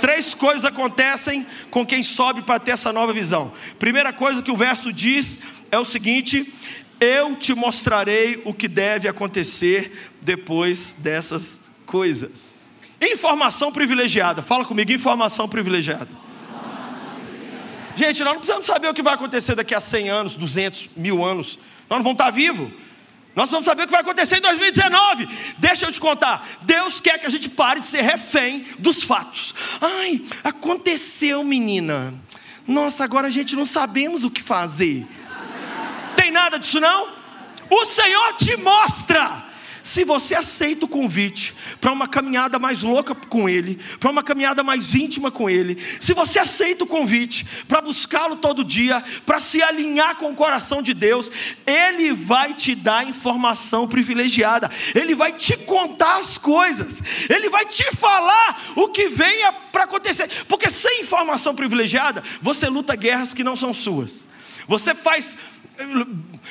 Três 0.00 0.34
coisas 0.34 0.64
acontecem 0.64 1.46
com 1.70 1.86
quem 1.86 2.02
sobe 2.02 2.42
para 2.42 2.60
ter 2.60 2.72
essa 2.72 2.92
nova 2.92 3.12
visão. 3.12 3.52
Primeira 3.78 4.12
coisa 4.12 4.42
que 4.42 4.50
o 4.50 4.56
verso 4.56 4.92
diz 4.92 5.40
é 5.70 5.78
o 5.78 5.84
seguinte: 5.84 6.52
Eu 7.00 7.34
te 7.34 7.54
mostrarei 7.54 8.42
o 8.44 8.52
que 8.52 8.68
deve 8.68 9.08
acontecer 9.08 10.10
depois 10.20 10.96
dessas 10.98 11.70
coisas. 11.86 12.62
Informação 13.00 13.72
privilegiada, 13.72 14.42
fala 14.42 14.64
comigo, 14.64 14.92
informação 14.92 15.48
privilegiada. 15.48 16.08
Gente, 17.96 18.24
nós 18.24 18.32
não 18.32 18.40
precisamos 18.40 18.66
saber 18.66 18.88
o 18.88 18.94
que 18.94 19.02
vai 19.02 19.14
acontecer 19.14 19.54
daqui 19.54 19.74
a 19.74 19.80
100 19.80 20.10
anos, 20.10 20.36
200, 20.36 20.90
mil 20.96 21.24
anos. 21.24 21.58
Nós 21.88 21.98
não 21.98 22.02
vamos 22.02 22.18
estar 22.18 22.30
vivos. 22.30 22.70
Nós 23.34 23.50
vamos 23.50 23.64
saber 23.64 23.82
o 23.82 23.86
que 23.86 23.92
vai 23.92 24.00
acontecer 24.00 24.38
em 24.38 24.40
2019. 24.40 25.28
Deixa 25.58 25.86
eu 25.86 25.92
te 25.92 26.00
contar. 26.00 26.46
Deus 26.62 27.00
quer 27.00 27.18
que 27.18 27.26
a 27.26 27.30
gente 27.30 27.48
pare 27.48 27.80
de 27.80 27.86
ser 27.86 28.02
refém 28.02 28.64
dos 28.78 29.02
fatos. 29.02 29.54
Ai, 29.80 30.22
aconteceu, 30.44 31.42
menina. 31.42 32.14
Nossa, 32.66 33.04
agora 33.04 33.26
a 33.26 33.30
gente 33.30 33.56
não 33.56 33.66
sabemos 33.66 34.24
o 34.24 34.30
que 34.30 34.42
fazer. 34.42 35.06
Tem 36.16 36.30
nada 36.30 36.58
disso 36.58 36.78
não? 36.78 37.08
O 37.68 37.84
Senhor 37.84 38.34
te 38.34 38.56
mostra. 38.56 39.53
Se 39.84 40.02
você 40.02 40.34
aceita 40.34 40.86
o 40.86 40.88
convite 40.88 41.54
para 41.78 41.92
uma 41.92 42.08
caminhada 42.08 42.58
mais 42.58 42.82
louca 42.82 43.14
com 43.14 43.46
Ele, 43.46 43.78
para 44.00 44.10
uma 44.10 44.22
caminhada 44.22 44.62
mais 44.62 44.94
íntima 44.94 45.30
com 45.30 45.48
Ele, 45.48 45.76
se 46.00 46.14
você 46.14 46.38
aceita 46.38 46.84
o 46.84 46.86
convite 46.86 47.46
para 47.68 47.82
buscá-lo 47.82 48.36
todo 48.36 48.64
dia, 48.64 49.04
para 49.26 49.38
se 49.38 49.62
alinhar 49.62 50.16
com 50.16 50.30
o 50.30 50.34
coração 50.34 50.80
de 50.80 50.94
Deus, 50.94 51.30
Ele 51.66 52.14
vai 52.14 52.54
te 52.54 52.74
dar 52.74 53.06
informação 53.06 53.86
privilegiada, 53.86 54.70
Ele 54.94 55.14
vai 55.14 55.32
te 55.32 55.54
contar 55.54 56.16
as 56.16 56.38
coisas, 56.38 57.02
Ele 57.28 57.50
vai 57.50 57.66
te 57.66 57.84
falar 57.94 58.72
o 58.76 58.88
que 58.88 59.10
venha 59.10 59.52
para 59.52 59.84
acontecer, 59.84 60.30
porque 60.48 60.70
sem 60.70 61.02
informação 61.02 61.54
privilegiada, 61.54 62.24
você 62.40 62.70
luta 62.70 62.96
guerras 62.96 63.34
que 63.34 63.44
não 63.44 63.54
são 63.54 63.74
suas, 63.74 64.26
você 64.66 64.94
faz 64.94 65.36
eh, 65.76 65.84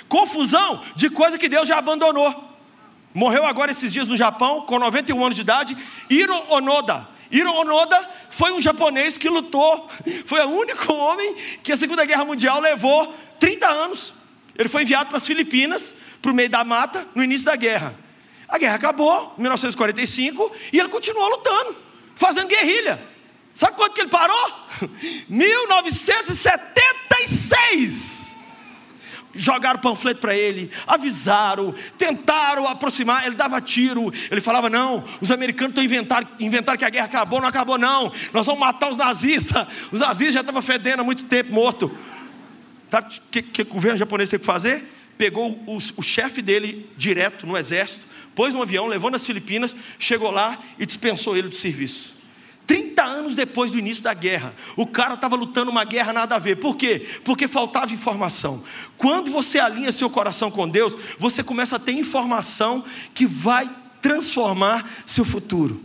confusão 0.07 0.83
de 0.95 1.09
coisa 1.09 1.35
que 1.35 1.49
Deus 1.49 1.67
já 1.67 1.79
abandonou. 1.79 2.52
Morreu 3.13 3.45
agora 3.45 3.71
esses 3.71 3.93
dias 3.93 4.07
no 4.07 4.17
Japão, 4.17 4.61
com 4.61 4.79
91 4.79 5.23
anos 5.23 5.35
de 5.35 5.41
idade, 5.41 5.77
Hiro 6.09 6.35
Onoda. 6.49 7.07
Hiro 7.31 7.51
Onoda 7.51 8.09
foi 8.29 8.51
um 8.51 8.59
japonês 8.59 9.17
que 9.17 9.29
lutou, 9.29 9.87
foi 10.25 10.43
o 10.43 10.49
único 10.49 10.91
homem 10.93 11.35
que 11.61 11.71
a 11.71 11.77
Segunda 11.77 12.03
Guerra 12.05 12.25
Mundial 12.25 12.59
levou 12.59 13.13
30 13.39 13.67
anos. 13.67 14.13
Ele 14.57 14.67
foi 14.69 14.81
enviado 14.83 15.09
para 15.09 15.17
as 15.17 15.25
Filipinas, 15.25 15.93
para 16.21 16.31
o 16.31 16.33
meio 16.33 16.49
da 16.49 16.63
mata, 16.63 17.05
no 17.13 17.23
início 17.23 17.45
da 17.45 17.55
guerra. 17.55 17.93
A 18.47 18.57
guerra 18.57 18.75
acabou, 18.75 19.35
em 19.37 19.41
1945, 19.41 20.51
e 20.71 20.79
ele 20.79 20.87
continuou 20.89 21.29
lutando, 21.29 21.75
fazendo 22.15 22.47
guerrilha. 22.47 22.99
Sabe 23.53 23.75
quanto 23.75 23.93
que 23.93 24.01
ele 24.01 24.09
parou? 24.09 24.51
1976 25.29 28.22
jogaram 29.33 29.79
panfleto 29.79 30.21
para 30.21 30.35
ele, 30.35 30.69
avisaram, 30.85 31.73
tentaram 31.97 32.67
aproximar, 32.67 33.25
ele 33.25 33.35
dava 33.35 33.59
tiro, 33.59 34.13
ele 34.29 34.41
falava: 34.41 34.69
não, 34.69 35.03
os 35.19 35.31
americanos 35.31 35.71
estão 35.71 35.83
inventando, 35.83 36.27
inventando 36.39 36.77
que 36.77 36.85
a 36.85 36.89
guerra 36.89 37.05
acabou, 37.05 37.41
não 37.41 37.47
acabou, 37.47 37.77
não, 37.77 38.11
nós 38.31 38.45
vamos 38.45 38.59
matar 38.59 38.91
os 38.91 38.97
nazistas, 38.97 39.67
os 39.91 39.99
nazistas 39.99 40.35
já 40.35 40.41
estavam 40.41 40.61
fedendo 40.61 41.01
há 41.01 41.03
muito 41.03 41.25
tempo, 41.25 41.53
morto. 41.53 41.91
Sabe 42.89 43.15
o 43.15 43.21
que, 43.31 43.41
que, 43.41 43.61
o 43.63 43.65
governo 43.65 43.97
japonês 43.97 44.29
teve 44.29 44.41
que 44.41 44.45
fazer? 44.45 44.83
Pegou 45.17 45.51
o, 45.65 45.77
o 45.97 46.01
chefe 46.03 46.41
dele 46.41 46.87
direto 46.95 47.47
no 47.47 47.57
exército, 47.57 48.05
pôs 48.35 48.53
no 48.53 48.61
avião, 48.61 48.85
levou 48.85 49.09
nas 49.09 49.25
Filipinas, 49.25 49.75
chegou 49.97 50.29
lá 50.29 50.59
e 50.77 50.85
dispensou 50.85 51.35
ele 51.35 51.49
do 51.49 51.55
serviço. 51.55 52.13
30 52.65 53.03
anos 53.03 53.35
depois 53.35 53.71
do 53.71 53.79
início 53.79 54.03
da 54.03 54.13
guerra, 54.13 54.53
o 54.75 54.87
cara 54.87 55.15
estava 55.15 55.35
lutando 55.35 55.69
uma 55.69 55.83
guerra 55.83 56.13
nada 56.13 56.35
a 56.35 56.39
ver. 56.39 56.57
Por 56.57 56.75
quê? 56.75 57.05
Porque 57.23 57.47
faltava 57.47 57.93
informação. 57.93 58.63
Quando 58.97 59.31
você 59.31 59.59
alinha 59.59 59.91
seu 59.91 60.09
coração 60.09 60.49
com 60.49 60.67
Deus, 60.67 60.95
você 61.19 61.43
começa 61.43 61.75
a 61.75 61.79
ter 61.79 61.93
informação 61.93 62.83
que 63.13 63.25
vai 63.25 63.69
transformar 64.01 64.89
seu 65.05 65.25
futuro. 65.25 65.83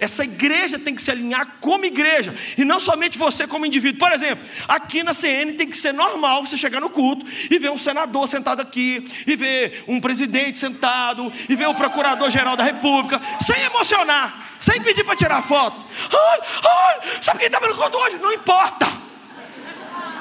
Essa 0.00 0.24
igreja 0.24 0.78
tem 0.78 0.94
que 0.94 1.00
se 1.00 1.10
alinhar 1.10 1.56
como 1.60 1.84
igreja, 1.84 2.34
e 2.58 2.64
não 2.64 2.80
somente 2.80 3.16
você 3.16 3.46
como 3.46 3.64
indivíduo. 3.64 3.98
Por 3.98 4.12
exemplo, 4.12 4.44
aqui 4.66 5.02
na 5.02 5.14
CN 5.14 5.52
tem 5.52 5.68
que 5.68 5.76
ser 5.76 5.92
normal 5.92 6.44
você 6.44 6.56
chegar 6.56 6.80
no 6.80 6.90
culto 6.90 7.24
e 7.50 7.58
ver 7.58 7.70
um 7.70 7.76
senador 7.76 8.26
sentado 8.26 8.60
aqui, 8.60 9.06
e 9.26 9.36
ver 9.36 9.84
um 9.86 10.00
presidente 10.00 10.58
sentado, 10.58 11.32
e 11.48 11.54
ver 11.54 11.68
o 11.68 11.74
procurador-geral 11.74 12.56
da 12.56 12.64
República, 12.64 13.20
sem 13.40 13.62
emocionar 13.62 14.53
sem 14.64 14.80
pedir 14.80 15.04
para 15.04 15.14
tirar 15.14 15.42
foto. 15.42 15.84
Ai, 16.10 16.40
ai, 16.64 17.20
sabe 17.20 17.40
quem 17.40 17.48
estava 17.48 17.68
no 17.68 17.76
culto 17.76 17.98
hoje? 17.98 18.16
Não 18.16 18.32
importa. 18.32 18.86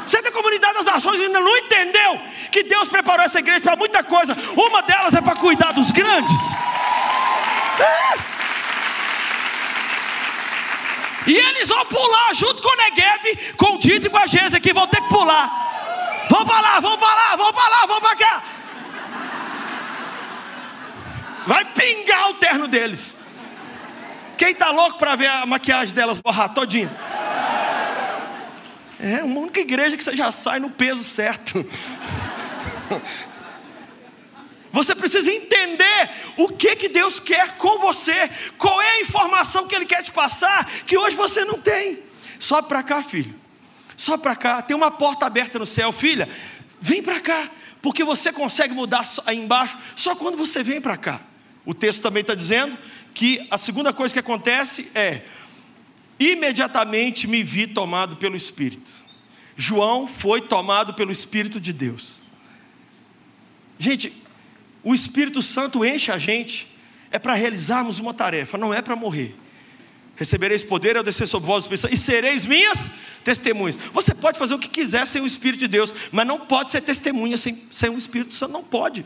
Você 0.05 0.21
da 0.21 0.31
comunidade 0.33 0.73
das 0.73 0.85
nações 0.85 1.17
ainda 1.21 1.39
não 1.39 1.57
entendeu 1.59 2.19
que 2.51 2.63
Deus 2.63 2.89
preparou 2.89 3.23
essa 3.23 3.39
igreja 3.39 3.61
para 3.61 3.77
muita 3.77 4.03
coisa. 4.03 4.35
Uma 4.57 4.81
delas 4.81 5.13
é 5.13 5.21
para 5.21 5.37
cuidar 5.37 5.71
dos 5.71 5.91
grandes. 5.91 6.41
É. 7.79 8.17
E 11.25 11.37
eles 11.37 11.69
vão 11.69 11.85
pular 11.85 12.33
junto 12.33 12.61
com 12.61 12.67
o 12.67 12.75
Negueb, 12.75 13.55
com 13.55 13.75
o 13.75 13.79
Dito 13.79 14.07
e 14.07 14.09
com 14.09 14.17
a 14.17 14.27
Gêsia, 14.27 14.59
que 14.59 14.73
vão 14.73 14.85
ter 14.87 15.01
que 15.01 15.07
pular. 15.07 16.25
Vão 16.29 16.45
para 16.45 16.59
lá, 16.59 16.79
vão 16.81 16.97
para 16.97 17.15
lá, 17.15 17.35
vão 17.37 17.53
para 17.53 17.69
lá, 17.69 17.85
vão 17.85 18.01
para 18.01 18.15
cá. 18.17 18.43
Vai 21.47 21.63
pingar 21.63 22.29
o 22.29 22.33
terno 22.33 22.67
deles. 22.67 23.22
Quem 24.37 24.51
está 24.51 24.71
louco 24.71 24.97
para 24.97 25.15
ver 25.15 25.27
a 25.27 25.45
maquiagem 25.45 25.93
delas 25.93 26.19
borrar 26.19 26.53
todinha? 26.53 26.91
É 28.99 29.23
uma 29.23 29.41
única 29.41 29.59
igreja 29.59 29.97
que 29.97 30.03
você 30.03 30.15
já 30.15 30.31
sai 30.31 30.59
no 30.59 30.69
peso 30.69 31.03
certo. 31.03 31.65
Você 34.71 34.95
precisa 34.95 35.31
entender 35.31 36.09
o 36.35 36.49
que, 36.49 36.75
que 36.75 36.89
Deus 36.89 37.19
quer 37.19 37.57
com 37.57 37.77
você, 37.77 38.27
qual 38.57 38.81
é 38.81 38.89
a 38.89 39.01
informação 39.01 39.67
que 39.67 39.75
Ele 39.75 39.85
quer 39.85 40.01
te 40.01 40.11
passar, 40.11 40.65
que 40.87 40.97
hoje 40.97 41.15
você 41.15 41.45
não 41.45 41.59
tem. 41.59 41.99
Sobe 42.39 42.67
para 42.67 42.81
cá, 42.81 43.03
filho. 43.03 43.35
Sobe 43.95 44.23
para 44.23 44.35
cá. 44.35 44.61
Tem 44.63 44.75
uma 44.75 44.89
porta 44.89 45.27
aberta 45.27 45.59
no 45.59 45.65
céu, 45.67 45.91
filha. 45.91 46.27
Vem 46.81 47.03
para 47.03 47.19
cá, 47.19 47.47
porque 47.83 48.03
você 48.03 48.31
consegue 48.31 48.73
mudar 48.73 49.05
aí 49.27 49.37
embaixo 49.37 49.77
só 49.95 50.15
quando 50.15 50.37
você 50.37 50.63
vem 50.63 50.81
para 50.81 50.97
cá. 50.97 51.21
O 51.65 51.73
texto 51.73 52.01
também 52.01 52.21
está 52.21 52.33
dizendo 52.33 52.75
que 53.13 53.45
a 53.49 53.57
segunda 53.57 53.93
coisa 53.93 54.13
que 54.13 54.19
acontece 54.19 54.91
é: 54.95 55.21
imediatamente 56.19 57.27
me 57.27 57.43
vi 57.43 57.67
tomado 57.67 58.15
pelo 58.17 58.35
Espírito. 58.35 58.91
João 59.55 60.07
foi 60.07 60.41
tomado 60.41 60.93
pelo 60.93 61.11
Espírito 61.11 61.59
de 61.59 61.71
Deus. 61.71 62.19
Gente, 63.77 64.13
o 64.83 64.93
Espírito 64.93 65.41
Santo 65.41 65.85
enche 65.85 66.11
a 66.11 66.17
gente, 66.17 66.67
é 67.11 67.19
para 67.19 67.33
realizarmos 67.33 67.99
uma 67.99 68.13
tarefa, 68.13 68.57
não 68.57 68.73
é 68.73 68.81
para 68.81 68.95
morrer. 68.95 69.35
Recebereis 70.15 70.63
poder 70.63 70.95
ao 70.95 71.03
descer 71.03 71.27
sobre 71.27 71.47
vós 71.47 71.67
e 71.91 71.97
sereis 71.97 72.45
minhas 72.45 72.89
testemunhas. 73.23 73.77
Você 73.91 74.13
pode 74.13 74.37
fazer 74.37 74.53
o 74.53 74.59
que 74.59 74.69
quiser 74.69 75.07
sem 75.07 75.21
o 75.21 75.25
Espírito 75.25 75.61
de 75.61 75.67
Deus, 75.67 75.93
mas 76.11 76.27
não 76.27 76.39
pode 76.39 76.69
ser 76.69 76.81
testemunha 76.81 77.37
sem, 77.37 77.63
sem 77.71 77.89
o 77.89 77.97
Espírito 77.97 78.33
Santo, 78.33 78.51
não 78.51 78.63
pode. 78.63 79.05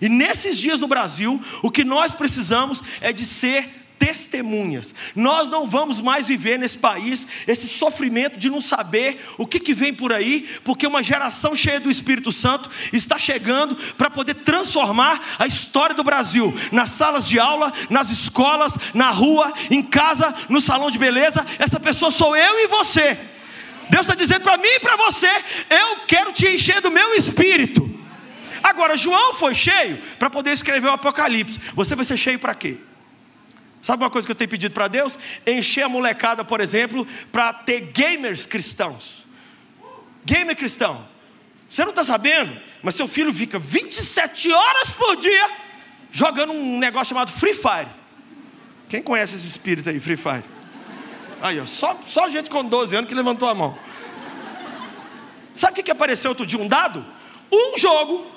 E 0.00 0.08
nesses 0.08 0.58
dias 0.58 0.78
no 0.78 0.88
Brasil, 0.88 1.42
o 1.62 1.70
que 1.70 1.84
nós 1.84 2.12
precisamos 2.12 2.82
é 3.00 3.12
de 3.12 3.24
ser 3.24 3.68
testemunhas. 3.98 4.94
Nós 5.14 5.48
não 5.48 5.66
vamos 5.66 6.00
mais 6.00 6.26
viver 6.26 6.58
nesse 6.58 6.78
país 6.78 7.26
esse 7.46 7.66
sofrimento 7.66 8.38
de 8.38 8.50
não 8.50 8.60
saber 8.60 9.24
o 9.38 9.46
que, 9.46 9.58
que 9.58 9.74
vem 9.74 9.92
por 9.92 10.12
aí, 10.12 10.48
porque 10.64 10.86
uma 10.86 11.02
geração 11.02 11.56
cheia 11.56 11.80
do 11.80 11.90
Espírito 11.90 12.30
Santo 12.30 12.70
está 12.92 13.18
chegando 13.18 13.74
para 13.94 14.10
poder 14.10 14.34
transformar 14.34 15.20
a 15.38 15.46
história 15.46 15.94
do 15.94 16.04
Brasil 16.04 16.54
nas 16.72 16.90
salas 16.90 17.28
de 17.28 17.38
aula, 17.38 17.72
nas 17.90 18.10
escolas, 18.10 18.76
na 18.94 19.10
rua, 19.10 19.52
em 19.70 19.82
casa, 19.82 20.34
no 20.48 20.60
salão 20.60 20.90
de 20.90 20.98
beleza. 20.98 21.44
Essa 21.58 21.80
pessoa 21.80 22.10
sou 22.10 22.36
eu 22.36 22.58
e 22.60 22.66
você. 22.66 23.18
Deus 23.88 24.02
está 24.02 24.14
dizendo 24.14 24.42
para 24.42 24.56
mim 24.56 24.68
e 24.68 24.80
para 24.80 24.96
você: 24.96 25.30
eu 25.70 25.98
quero 26.06 26.32
te 26.32 26.46
encher 26.48 26.80
do 26.80 26.90
meu 26.90 27.14
espírito. 27.14 27.96
Agora, 28.66 28.96
João 28.96 29.32
foi 29.32 29.54
cheio 29.54 29.96
para 30.18 30.28
poder 30.28 30.50
escrever 30.50 30.88
o 30.88 30.92
Apocalipse. 30.92 31.60
Você 31.72 31.94
vai 31.94 32.04
ser 32.04 32.16
cheio 32.16 32.36
para 32.36 32.52
quê? 32.52 32.76
Sabe 33.80 34.02
uma 34.02 34.10
coisa 34.10 34.26
que 34.26 34.32
eu 34.32 34.36
tenho 34.36 34.50
pedido 34.50 34.74
para 34.74 34.88
Deus? 34.88 35.16
Encher 35.46 35.84
a 35.84 35.88
molecada, 35.88 36.44
por 36.44 36.60
exemplo, 36.60 37.06
para 37.30 37.52
ter 37.52 37.92
gamers 37.92 38.44
cristãos. 38.44 39.24
Gamer 40.24 40.56
cristão. 40.56 41.06
Você 41.68 41.82
não 41.84 41.90
está 41.90 42.02
sabendo, 42.02 42.60
mas 42.82 42.96
seu 42.96 43.06
filho 43.06 43.32
fica 43.32 43.56
27 43.56 44.50
horas 44.50 44.90
por 44.90 45.14
dia 45.14 45.48
jogando 46.10 46.52
um 46.52 46.76
negócio 46.76 47.10
chamado 47.10 47.30
Free 47.30 47.54
Fire. 47.54 47.88
Quem 48.88 49.00
conhece 49.00 49.36
esse 49.36 49.46
espírito 49.46 49.88
aí, 49.88 50.00
Free 50.00 50.16
Fire? 50.16 50.42
Aí, 51.40 51.60
ó, 51.60 51.66
só, 51.66 51.96
só 52.04 52.28
gente 52.28 52.50
com 52.50 52.64
12 52.64 52.96
anos 52.96 53.08
que 53.08 53.14
levantou 53.14 53.48
a 53.48 53.54
mão. 53.54 53.78
Sabe 55.54 55.72
o 55.72 55.76
que, 55.76 55.84
que 55.84 55.90
apareceu 55.92 56.30
outro 56.30 56.44
dia? 56.44 56.58
Um 56.58 56.66
dado? 56.66 57.04
Um 57.52 57.78
jogo 57.78 58.35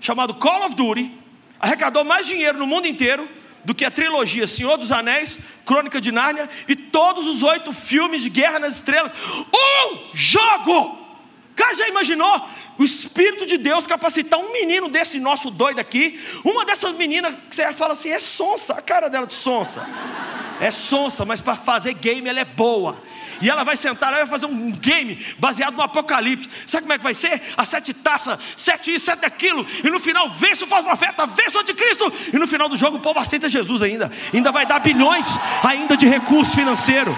chamado 0.00 0.34
Call 0.34 0.66
of 0.66 0.74
Duty, 0.74 1.12
arrecadou 1.60 2.04
mais 2.04 2.26
dinheiro 2.26 2.58
no 2.58 2.66
mundo 2.66 2.86
inteiro 2.86 3.28
do 3.64 3.74
que 3.74 3.84
a 3.84 3.90
trilogia 3.90 4.46
Senhor 4.46 4.76
dos 4.76 4.90
Anéis, 4.90 5.38
Crônica 5.66 6.00
de 6.00 6.10
Nárnia 6.10 6.48
e 6.66 6.74
todos 6.74 7.26
os 7.26 7.42
oito 7.42 7.72
filmes 7.72 8.22
de 8.22 8.30
Guerra 8.30 8.58
nas 8.58 8.76
Estrelas. 8.76 9.12
Um 9.54 9.98
jogo! 10.14 10.98
Cara, 11.54 11.74
já 11.74 11.86
imaginou? 11.88 12.48
O 12.78 12.84
Espírito 12.84 13.44
de 13.44 13.58
Deus 13.58 13.86
capacitar 13.86 14.40
um 14.40 14.52
menino 14.52 14.88
desse 14.88 15.20
nosso 15.20 15.50
doido 15.50 15.78
aqui, 15.78 16.18
uma 16.42 16.64
dessas 16.64 16.96
meninas 16.96 17.34
que 17.50 17.54
você 17.54 17.70
fala 17.74 17.92
assim, 17.92 18.08
é 18.08 18.18
sonsa, 18.18 18.72
a 18.72 18.80
cara 18.80 19.10
dela 19.10 19.26
de 19.26 19.34
sonsa. 19.34 19.86
É 20.58 20.70
sonsa, 20.70 21.26
mas 21.26 21.42
para 21.42 21.54
fazer 21.54 21.92
game 21.94 22.26
ela 22.26 22.40
é 22.40 22.44
boa. 22.44 23.00
E 23.40 23.48
ela 23.48 23.64
vai 23.64 23.76
sentar, 23.76 24.10
ela 24.10 24.18
vai 24.18 24.26
fazer 24.26 24.46
um 24.46 24.70
game 24.72 25.18
baseado 25.38 25.74
no 25.74 25.82
Apocalipse. 25.82 26.48
Sabe 26.66 26.82
como 26.82 26.92
é 26.92 26.98
que 26.98 27.04
vai 27.04 27.14
ser? 27.14 27.40
As 27.56 27.68
sete 27.68 27.94
taças, 27.94 28.38
sete 28.56 28.94
isso, 28.94 29.06
sete 29.06 29.24
aquilo. 29.24 29.66
E 29.84 29.90
no 29.90 29.98
final, 29.98 30.28
vence 30.30 30.64
o 30.64 30.66
falso 30.66 30.86
profeta, 30.86 31.26
vence 31.26 31.56
o 31.56 31.60
anticristo. 31.60 32.12
E 32.32 32.38
no 32.38 32.46
final 32.46 32.68
do 32.68 32.76
jogo, 32.76 32.98
o 32.98 33.00
povo 33.00 33.18
aceita 33.18 33.48
Jesus 33.48 33.82
ainda. 33.82 34.10
Ainda 34.32 34.52
vai 34.52 34.66
dar 34.66 34.80
bilhões 34.80 35.26
ainda 35.62 35.96
de 35.96 36.06
recurso 36.06 36.54
financeiro. 36.54 37.16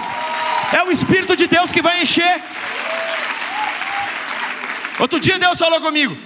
É 0.71 0.83
o 0.83 0.91
Espírito 0.91 1.35
de 1.35 1.47
Deus 1.47 1.71
que 1.71 1.81
vai 1.81 2.01
encher. 2.01 2.41
Outro 4.99 5.19
dia 5.19 5.37
Deus 5.37 5.57
falou 5.57 5.81
comigo: 5.81 6.17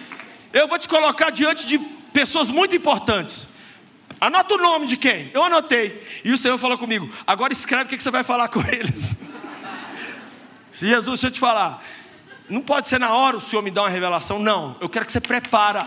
Eu 0.53 0.67
vou 0.67 0.77
te 0.77 0.87
colocar 0.87 1.31
diante 1.31 1.65
de 1.65 1.77
pessoas 2.13 2.49
muito 2.49 2.75
importantes. 2.75 3.47
Anota 4.19 4.55
o 4.55 4.57
nome 4.57 4.87
de 4.87 4.97
quem? 4.97 5.29
Eu 5.33 5.43
anotei. 5.43 6.01
E 6.23 6.31
o 6.31 6.37
Senhor 6.37 6.57
falou 6.57 6.77
comigo: 6.77 7.09
Agora 7.25 7.53
escreve 7.53 7.85
o 7.85 7.87
que 7.87 8.01
você 8.01 8.11
vai 8.11 8.23
falar 8.23 8.47
com 8.49 8.61
eles. 8.61 9.15
Se 10.77 10.85
Jesus, 10.85 11.05
deixa 11.05 11.25
eu 11.25 11.31
te 11.31 11.39
falar, 11.39 11.83
não 12.47 12.61
pode 12.61 12.85
ser 12.85 12.99
na 12.99 13.11
hora 13.11 13.35
o 13.35 13.41
Senhor 13.41 13.63
me 13.63 13.71
dar 13.71 13.81
uma 13.81 13.89
revelação, 13.89 14.37
não. 14.37 14.77
Eu 14.79 14.87
quero 14.87 15.07
que 15.07 15.11
você 15.11 15.19
prepara. 15.19 15.83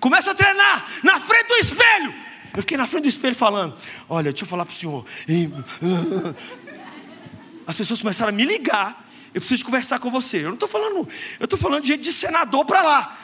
Começa 0.00 0.32
a 0.32 0.34
treinar 0.34 0.84
na 1.04 1.20
frente 1.20 1.46
do 1.46 1.54
espelho. 1.54 2.12
Eu 2.56 2.62
fiquei 2.62 2.76
na 2.76 2.88
frente 2.88 3.04
do 3.04 3.08
espelho 3.08 3.36
falando: 3.36 3.76
Olha, 4.08 4.32
deixa 4.32 4.42
eu 4.42 4.48
falar 4.48 4.66
para 4.66 4.72
o 4.72 4.76
Senhor. 4.76 5.06
As 7.64 7.76
pessoas 7.76 8.00
começaram 8.00 8.30
a 8.30 8.32
me 8.32 8.44
ligar. 8.44 9.08
Eu 9.32 9.40
preciso 9.40 9.64
conversar 9.64 10.00
com 10.00 10.10
você. 10.10 10.38
Eu 10.38 10.46
não 10.46 10.54
estou 10.54 10.68
falando, 10.68 11.08
eu 11.38 11.44
estou 11.44 11.56
falando 11.56 11.82
de 11.82 11.88
gente 11.90 12.02
de 12.02 12.12
senador 12.12 12.64
para 12.64 12.82
lá. 12.82 13.16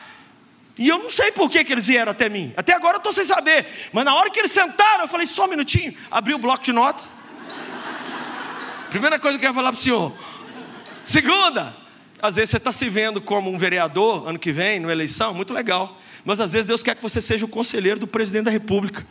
E 0.79 0.89
eu 0.89 0.99
não 0.99 1.11
sei 1.11 1.33
por 1.33 1.51
que, 1.51 1.65
que 1.65 1.73
eles 1.73 1.89
vieram 1.89 2.13
até 2.13 2.29
mim. 2.29 2.55
Até 2.57 2.73
agora 2.73 2.99
eu 2.99 2.99
estou 2.99 3.13
sem 3.13 3.25
saber. 3.25 3.67
Mas 3.93 4.05
na 4.05 4.15
hora 4.15 4.31
que 4.31 4.39
eles 4.39 4.53
sentaram, 4.53 5.03
eu 5.03 5.09
falei, 5.09 5.27
só 5.27 5.47
um 5.47 5.49
minutinho. 5.49 5.93
Abri 6.09 6.35
o 6.35 6.39
bloco 6.39 6.63
de 6.63 6.73
notas. 6.73 7.11
Primeira 8.91 9.19
coisa 9.19 9.37
que 9.37 9.45
eu 9.45 9.49
quero 9.49 9.55
falar 9.55 9.73
para 9.73 9.81
o 9.81 9.83
senhor. 9.83 10.13
Segunda, 11.05 11.77
às 12.21 12.37
vezes 12.37 12.51
você 12.51 12.57
está 12.57 12.73
se 12.73 12.89
vendo 12.89 13.21
como 13.21 13.51
um 13.51 13.59
vereador 13.59 14.27
ano 14.27 14.39
que 14.39 14.51
vem, 14.51 14.81
numa 14.81 14.93
eleição, 14.93 15.35
muito 15.35 15.53
legal. 15.53 16.01
Mas 16.25 16.41
às 16.41 16.53
vezes 16.53 16.67
Deus 16.67 16.83
quer 16.83 16.97
que 16.97 17.03
você 17.03 17.21
seja 17.21 17.45
o 17.45 17.49
conselheiro 17.49 18.01
do 18.01 18.07
presidente 18.07 18.45
da 18.45 18.51
república. 18.51 19.07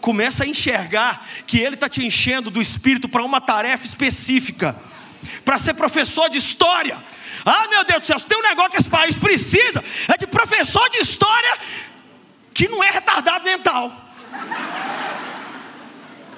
Começa 0.00 0.44
a 0.44 0.46
enxergar 0.46 1.26
que 1.46 1.58
Ele 1.58 1.74
está 1.74 1.88
te 1.88 2.04
enchendo 2.04 2.50
do 2.50 2.60
espírito 2.60 3.08
para 3.08 3.24
uma 3.24 3.40
tarefa 3.40 3.86
específica, 3.86 4.76
para 5.44 5.58
ser 5.58 5.72
professor 5.74 6.28
de 6.28 6.36
história. 6.36 7.02
Ah, 7.44 7.66
meu 7.68 7.84
Deus 7.84 8.00
do 8.00 8.06
céu, 8.06 8.18
se 8.18 8.26
tem 8.26 8.36
um 8.36 8.42
negócio 8.42 8.72
que 8.72 8.76
esse 8.76 8.88
país 8.88 9.16
precisa, 9.16 9.82
é 10.08 10.18
de 10.18 10.26
professor 10.26 10.88
de 10.90 10.98
história 10.98 11.56
que 12.52 12.68
não 12.68 12.84
é 12.84 12.90
retardado 12.90 13.44
mental. 13.44 13.90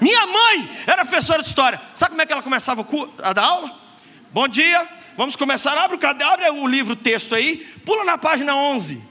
Minha 0.00 0.26
mãe 0.26 0.70
era 0.86 1.04
professora 1.04 1.42
de 1.42 1.48
história. 1.48 1.80
Sabe 1.92 2.10
como 2.10 2.22
é 2.22 2.26
que 2.26 2.32
ela 2.32 2.42
começava 2.42 2.86
a 3.20 3.32
dar 3.32 3.42
aula? 3.42 3.87
Bom 4.30 4.46
dia, 4.46 4.86
vamos 5.16 5.36
começar. 5.36 5.76
Abre 5.78 5.96
o, 5.96 6.06
abre 6.06 6.50
o 6.50 6.66
livro 6.66 6.94
texto 6.94 7.34
aí, 7.34 7.66
pula 7.84 8.04
na 8.04 8.18
página 8.18 8.54
11. 8.54 9.02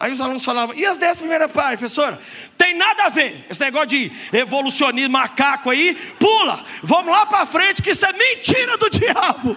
Aí 0.00 0.10
os 0.10 0.20
alunos 0.22 0.42
falavam, 0.42 0.74
e 0.74 0.86
as 0.86 0.96
10 0.96 1.18
primeiras 1.18 1.52
páginas, 1.52 1.78
professora? 1.78 2.20
Tem 2.56 2.74
nada 2.74 3.04
a 3.04 3.08
ver, 3.08 3.46
esse 3.48 3.60
negócio 3.60 3.88
de 3.88 4.10
evolucionismo 4.32 5.12
macaco 5.12 5.70
aí, 5.70 5.94
pula, 6.18 6.64
vamos 6.82 7.12
lá 7.12 7.26
para 7.26 7.44
frente, 7.44 7.82
que 7.82 7.90
isso 7.90 8.06
é 8.06 8.12
mentira 8.12 8.76
do 8.78 8.88
diabo. 8.90 9.54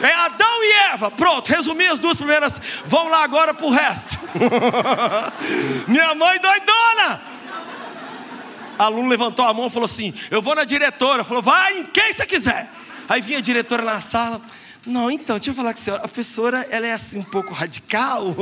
É 0.00 0.12
Adão 0.12 0.64
e 0.64 0.72
Eva, 0.92 1.10
pronto, 1.10 1.48
resumi 1.48 1.86
as 1.86 1.98
duas 1.98 2.16
primeiras, 2.16 2.60
vamos 2.86 3.12
lá 3.12 3.22
agora 3.22 3.52
para 3.52 3.66
o 3.66 3.70
resto. 3.70 4.18
Minha 5.86 6.14
mãe 6.14 6.40
doidona. 6.40 7.20
Aluno 8.78 9.08
levantou 9.08 9.44
a 9.44 9.52
mão 9.52 9.66
e 9.66 9.70
falou 9.70 9.86
assim: 9.86 10.14
Eu 10.30 10.40
vou 10.40 10.54
na 10.54 10.62
diretora. 10.62 11.24
Falou: 11.24 11.42
Vai 11.42 11.78
em 11.80 11.84
quem 11.86 12.12
você 12.12 12.24
quiser. 12.24 12.70
Aí 13.08 13.22
vinha 13.22 13.38
a 13.38 13.42
diretora 13.42 13.82
na 13.82 14.00
sala. 14.00 14.40
Não, 14.84 15.10
então, 15.10 15.36
deixa 15.36 15.50
eu 15.50 15.54
falar 15.54 15.72
com 15.72 15.80
a 15.80 15.82
senhora. 15.82 16.04
A 16.04 16.08
professora, 16.08 16.66
ela 16.70 16.86
é 16.86 16.92
assim 16.92 17.18
um 17.18 17.24
pouco 17.24 17.54
radical. 17.54 18.34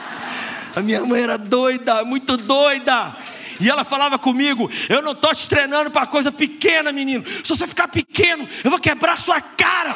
a 0.74 0.80
minha 0.80 1.04
mãe 1.04 1.22
era 1.22 1.36
doida, 1.36 2.04
muito 2.04 2.36
doida. 2.36 3.16
E 3.60 3.68
ela 3.68 3.84
falava 3.84 4.18
comigo: 4.18 4.70
Eu 4.88 5.02
não 5.02 5.12
estou 5.12 5.34
te 5.34 5.48
treinando 5.48 5.90
para 5.90 6.06
coisa 6.06 6.32
pequena, 6.32 6.92
menino. 6.92 7.24
Se 7.26 7.48
você 7.48 7.66
ficar 7.66 7.88
pequeno, 7.88 8.48
eu 8.64 8.70
vou 8.70 8.80
quebrar 8.80 9.20
sua 9.20 9.40
cara. 9.40 9.94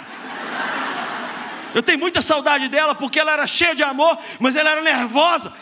Eu 1.74 1.82
tenho 1.82 1.98
muita 1.98 2.20
saudade 2.20 2.68
dela 2.68 2.94
porque 2.94 3.18
ela 3.18 3.32
era 3.32 3.46
cheia 3.46 3.74
de 3.74 3.82
amor, 3.82 4.16
mas 4.38 4.54
ela 4.54 4.70
era 4.70 4.82
nervosa. 4.82 5.52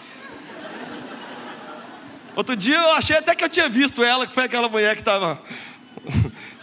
Outro 2.35 2.57
dia 2.57 2.77
eu 2.77 2.95
achei 2.95 3.17
até 3.17 3.35
que 3.35 3.45
eu 3.45 3.49
tinha 3.49 3.69
visto 3.69 4.03
ela, 4.03 4.27
que 4.27 4.33
foi 4.33 4.45
aquela 4.45 4.69
mulher 4.69 4.95
que 4.95 5.01
estava 5.01 5.41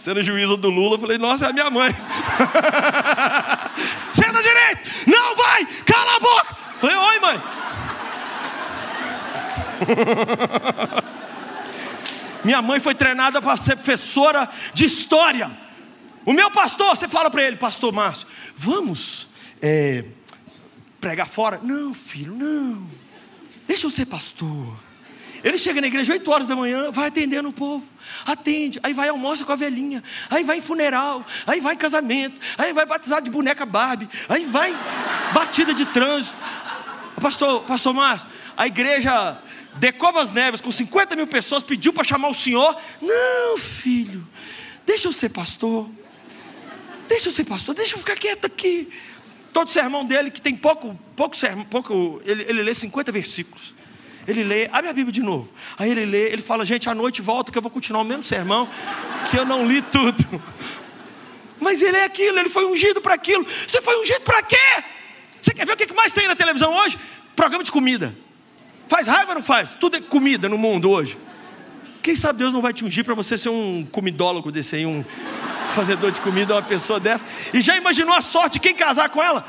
sendo 0.00 0.22
juíza 0.22 0.56
do 0.56 0.70
Lula, 0.70 0.96
eu 0.96 0.98
falei, 0.98 1.18
nossa, 1.18 1.44
é 1.44 1.50
a 1.50 1.52
minha 1.52 1.70
mãe. 1.70 1.92
Senta 4.14 4.42
direito! 4.42 4.80
Não 5.06 5.36
vai! 5.36 5.66
Cala 5.84 6.16
a 6.16 6.20
boca! 6.20 6.56
falei, 6.78 6.96
oi, 6.96 7.18
mãe. 7.20 7.42
minha 12.42 12.62
mãe 12.62 12.80
foi 12.80 12.94
treinada 12.94 13.42
para 13.42 13.58
ser 13.58 13.76
professora 13.76 14.48
de 14.72 14.86
história. 14.86 15.50
O 16.24 16.32
meu 16.32 16.50
pastor, 16.50 16.96
você 16.96 17.06
fala 17.06 17.30
para 17.30 17.42
ele, 17.42 17.56
pastor 17.56 17.92
Márcio, 17.92 18.26
vamos 18.56 19.28
é, 19.60 20.06
pregar 20.98 21.28
fora? 21.28 21.60
Não, 21.62 21.92
filho, 21.92 22.34
não. 22.34 22.82
Deixa 23.68 23.86
eu 23.86 23.90
ser 23.90 24.06
pastor. 24.06 24.74
Ele 25.42 25.56
chega 25.56 25.80
na 25.80 25.86
igreja 25.86 26.12
8 26.12 26.30
horas 26.30 26.48
da 26.48 26.56
manhã, 26.56 26.90
vai 26.90 27.08
atendendo 27.08 27.48
o 27.48 27.52
povo, 27.52 27.86
atende, 28.26 28.78
aí 28.82 28.92
vai 28.92 29.08
almoça 29.08 29.44
com 29.44 29.52
a 29.52 29.56
velhinha, 29.56 30.02
aí 30.28 30.44
vai 30.44 30.58
em 30.58 30.60
funeral, 30.60 31.24
aí 31.46 31.60
vai 31.60 31.74
em 31.74 31.78
casamento, 31.78 32.40
aí 32.58 32.72
vai 32.72 32.84
batizar 32.84 33.22
de 33.22 33.30
boneca 33.30 33.64
Barbie, 33.64 34.08
aí 34.28 34.44
vai 34.44 34.76
batida 35.32 35.72
de 35.72 35.86
trânsito. 35.86 36.36
Pastor, 37.20 37.62
pastor 37.62 37.94
Márcio, 37.94 38.26
a 38.56 38.66
igreja 38.66 39.38
de 39.76 39.92
Covas 39.92 40.32
Neves, 40.32 40.60
com 40.60 40.70
50 40.70 41.16
mil 41.16 41.26
pessoas, 41.26 41.62
pediu 41.62 41.92
para 41.92 42.04
chamar 42.04 42.28
o 42.28 42.34
senhor. 42.34 42.76
Não, 43.00 43.58
filho, 43.58 44.26
deixa 44.86 45.08
eu 45.08 45.12
ser 45.12 45.30
pastor. 45.30 45.88
Deixa 47.08 47.28
eu 47.28 47.32
ser 47.32 47.44
pastor, 47.44 47.74
deixa 47.74 47.94
eu 47.94 47.98
ficar 47.98 48.14
quieto 48.14 48.44
aqui. 48.44 48.88
Todo 49.52 49.68
sermão 49.68 50.04
dele, 50.04 50.30
que 50.30 50.40
tem 50.40 50.54
pouco, 50.54 50.96
pouco 51.16 51.36
sermão, 51.36 51.64
pouco, 51.64 52.22
ele, 52.24 52.44
ele 52.44 52.62
lê 52.62 52.72
50 52.72 53.10
versículos. 53.10 53.74
Ele 54.30 54.44
lê, 54.44 54.68
abre 54.72 54.88
a 54.88 54.92
Bíblia 54.92 55.12
de 55.12 55.22
novo. 55.22 55.52
Aí 55.76 55.90
ele 55.90 56.06
lê, 56.06 56.28
ele 56.32 56.40
fala, 56.40 56.64
gente, 56.64 56.88
à 56.88 56.94
noite 56.94 57.20
volta 57.20 57.50
que 57.50 57.58
eu 57.58 57.62
vou 57.62 57.70
continuar 57.70 58.02
o 58.02 58.04
mesmo 58.04 58.22
sermão, 58.22 58.68
que 59.28 59.36
eu 59.36 59.44
não 59.44 59.66
li 59.66 59.82
tudo. 59.82 60.24
Mas 61.58 61.82
ele 61.82 61.96
é 61.96 62.04
aquilo, 62.04 62.38
ele 62.38 62.48
foi 62.48 62.64
ungido 62.64 63.00
para 63.00 63.14
aquilo. 63.14 63.44
Você 63.66 63.82
foi 63.82 64.00
ungido 64.00 64.20
para 64.20 64.40
quê? 64.42 64.56
Você 65.40 65.52
quer 65.52 65.66
ver 65.66 65.72
o 65.72 65.76
que 65.76 65.92
mais 65.92 66.12
tem 66.12 66.28
na 66.28 66.36
televisão 66.36 66.72
hoje? 66.72 66.96
Programa 67.34 67.64
de 67.64 67.72
comida. 67.72 68.14
Faz 68.88 69.06
raiva 69.06 69.30
ou 69.30 69.34
não 69.34 69.42
faz? 69.42 69.74
Tudo 69.74 69.96
é 69.96 70.00
comida 70.00 70.48
no 70.48 70.56
mundo 70.56 70.90
hoje. 70.90 71.18
Quem 72.02 72.14
sabe 72.14 72.38
Deus 72.38 72.52
não 72.52 72.62
vai 72.62 72.72
te 72.72 72.84
ungir 72.84 73.04
para 73.04 73.14
você 73.14 73.36
ser 73.36 73.48
um 73.48 73.86
comidólogo 73.90 74.52
desse 74.52 74.76
aí, 74.76 74.86
um 74.86 75.04
fazedor 75.74 76.12
de 76.12 76.20
comida, 76.20 76.54
uma 76.54 76.62
pessoa 76.62 77.00
dessa. 77.00 77.26
E 77.52 77.60
já 77.60 77.76
imaginou 77.76 78.14
a 78.14 78.20
sorte 78.20 78.54
de 78.54 78.60
quem 78.60 78.74
casar 78.74 79.08
com 79.08 79.22
ela? 79.22 79.44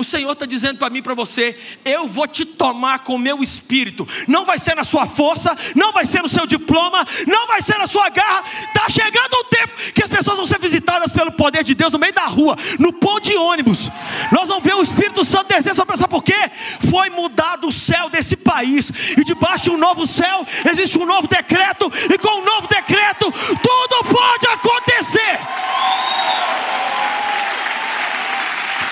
O 0.00 0.04
Senhor 0.04 0.32
está 0.32 0.46
dizendo 0.46 0.78
para 0.78 0.88
mim, 0.88 1.02
para 1.02 1.12
você: 1.12 1.54
eu 1.84 2.08
vou 2.08 2.26
te 2.26 2.46
tomar 2.46 3.00
com 3.00 3.16
o 3.16 3.18
meu 3.18 3.42
espírito. 3.42 4.08
Não 4.26 4.46
vai 4.46 4.58
ser 4.58 4.74
na 4.74 4.82
sua 4.82 5.06
força, 5.06 5.54
não 5.76 5.92
vai 5.92 6.06
ser 6.06 6.22
no 6.22 6.28
seu 6.28 6.46
diploma, 6.46 7.06
não 7.26 7.46
vai 7.46 7.60
ser 7.60 7.76
na 7.76 7.86
sua 7.86 8.08
garra. 8.08 8.42
Está 8.62 8.88
chegando 8.88 9.34
o 9.34 9.44
tempo 9.44 9.74
que 9.94 10.02
as 10.02 10.08
pessoas 10.08 10.38
vão 10.38 10.46
ser 10.46 10.58
visitadas 10.58 11.12
pelo 11.12 11.30
poder 11.30 11.62
de 11.62 11.74
Deus 11.74 11.92
no 11.92 11.98
meio 11.98 12.14
da 12.14 12.24
rua, 12.24 12.56
no 12.78 12.94
ponto 12.94 13.28
de 13.28 13.36
ônibus. 13.36 13.90
Nós 14.32 14.48
vamos 14.48 14.64
ver 14.64 14.74
o 14.74 14.82
Espírito 14.82 15.22
Santo 15.22 15.48
descer. 15.48 15.74
Só 15.74 15.84
pensar 15.84 16.08
por 16.08 16.24
quê? 16.24 16.50
Foi 16.90 17.10
mudado 17.10 17.68
o 17.68 17.72
céu 17.72 18.08
desse 18.08 18.38
país, 18.38 18.90
e 19.18 19.22
debaixo 19.22 19.64
de 19.64 19.70
um 19.72 19.76
novo 19.76 20.06
céu 20.06 20.46
existe 20.70 20.98
um 20.98 21.04
novo 21.04 21.28
decreto, 21.28 21.92
e 22.10 22.16
com 22.16 22.40
um 22.40 22.44
novo 22.44 22.66
decreto 22.68 23.30
tudo 23.30 24.04
pode 24.08 24.46
acontecer. 24.46 25.38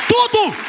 Tudo. 0.06 0.67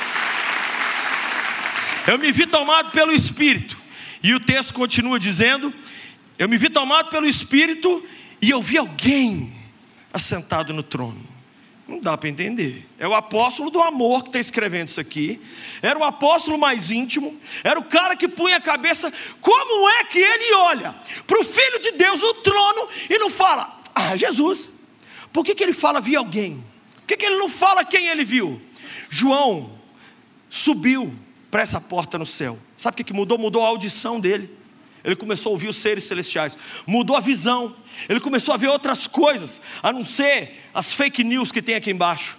Eu 2.09 2.17
me 2.17 2.31
vi 2.31 2.47
tomado 2.47 2.89
pelo 2.89 3.11
Espírito. 3.11 3.77
E 4.23 4.33
o 4.33 4.39
texto 4.39 4.73
continua 4.73 5.19
dizendo: 5.19 5.71
Eu 6.39 6.49
me 6.49 6.57
vi 6.57 6.67
tomado 6.67 7.11
pelo 7.11 7.27
Espírito 7.27 8.03
e 8.41 8.49
eu 8.49 8.63
vi 8.63 8.79
alguém 8.79 9.55
assentado 10.11 10.73
no 10.73 10.81
trono. 10.81 11.23
Não 11.87 11.99
dá 11.99 12.17
para 12.17 12.27
entender. 12.27 12.83
É 12.97 13.07
o 13.07 13.13
apóstolo 13.13 13.69
do 13.69 13.79
amor 13.79 14.23
que 14.23 14.29
está 14.29 14.39
escrevendo 14.39 14.87
isso 14.87 14.99
aqui. 14.99 15.39
Era 15.83 15.99
o 15.99 16.03
apóstolo 16.03 16.57
mais 16.57 16.89
íntimo. 16.89 17.39
Era 17.63 17.79
o 17.79 17.83
cara 17.83 18.15
que 18.15 18.27
punha 18.27 18.57
a 18.57 18.61
cabeça. 18.61 19.13
Como 19.39 19.87
é 19.89 20.03
que 20.05 20.17
ele 20.17 20.53
olha 20.55 20.95
para 21.27 21.39
o 21.39 21.43
Filho 21.43 21.79
de 21.79 21.91
Deus 21.91 22.19
no 22.21 22.33
trono 22.35 22.89
e 23.07 23.19
não 23.19 23.29
fala, 23.29 23.81
ah, 23.93 24.15
Jesus? 24.15 24.71
Por 25.31 25.45
que, 25.45 25.53
que 25.53 25.63
ele 25.63 25.73
fala, 25.73 26.01
vi 26.01 26.15
alguém? 26.15 26.63
Por 26.95 27.05
que, 27.05 27.17
que 27.17 27.25
ele 27.25 27.37
não 27.37 27.49
fala 27.49 27.85
quem 27.85 28.07
ele 28.07 28.25
viu? 28.25 28.59
João 29.11 29.77
subiu 30.49 31.13
para 31.49 31.61
essa 31.61 31.81
porta 31.81 32.17
no 32.17 32.25
céu. 32.25 32.57
Sabe 32.77 32.95
o 32.95 32.97
que, 32.97 33.03
que 33.03 33.13
mudou? 33.13 33.37
Mudou 33.37 33.63
a 33.63 33.67
audição 33.67 34.19
dele. 34.19 34.57
Ele 35.03 35.15
começou 35.15 35.51
a 35.51 35.53
ouvir 35.53 35.69
os 35.69 35.77
seres 35.77 36.03
celestiais, 36.03 36.57
mudou 36.85 37.15
a 37.15 37.21
visão, 37.21 37.73
ele 38.09 38.19
começou 38.19 38.53
a 38.53 38.57
ver 38.57 38.67
outras 38.67 39.07
coisas, 39.07 39.61
a 39.81 39.93
não 39.93 40.03
ser 40.03 40.69
as 40.73 40.91
fake 40.91 41.23
news 41.23 41.51
que 41.53 41.61
tem 41.61 41.75
aqui 41.75 41.89
embaixo. 41.89 42.37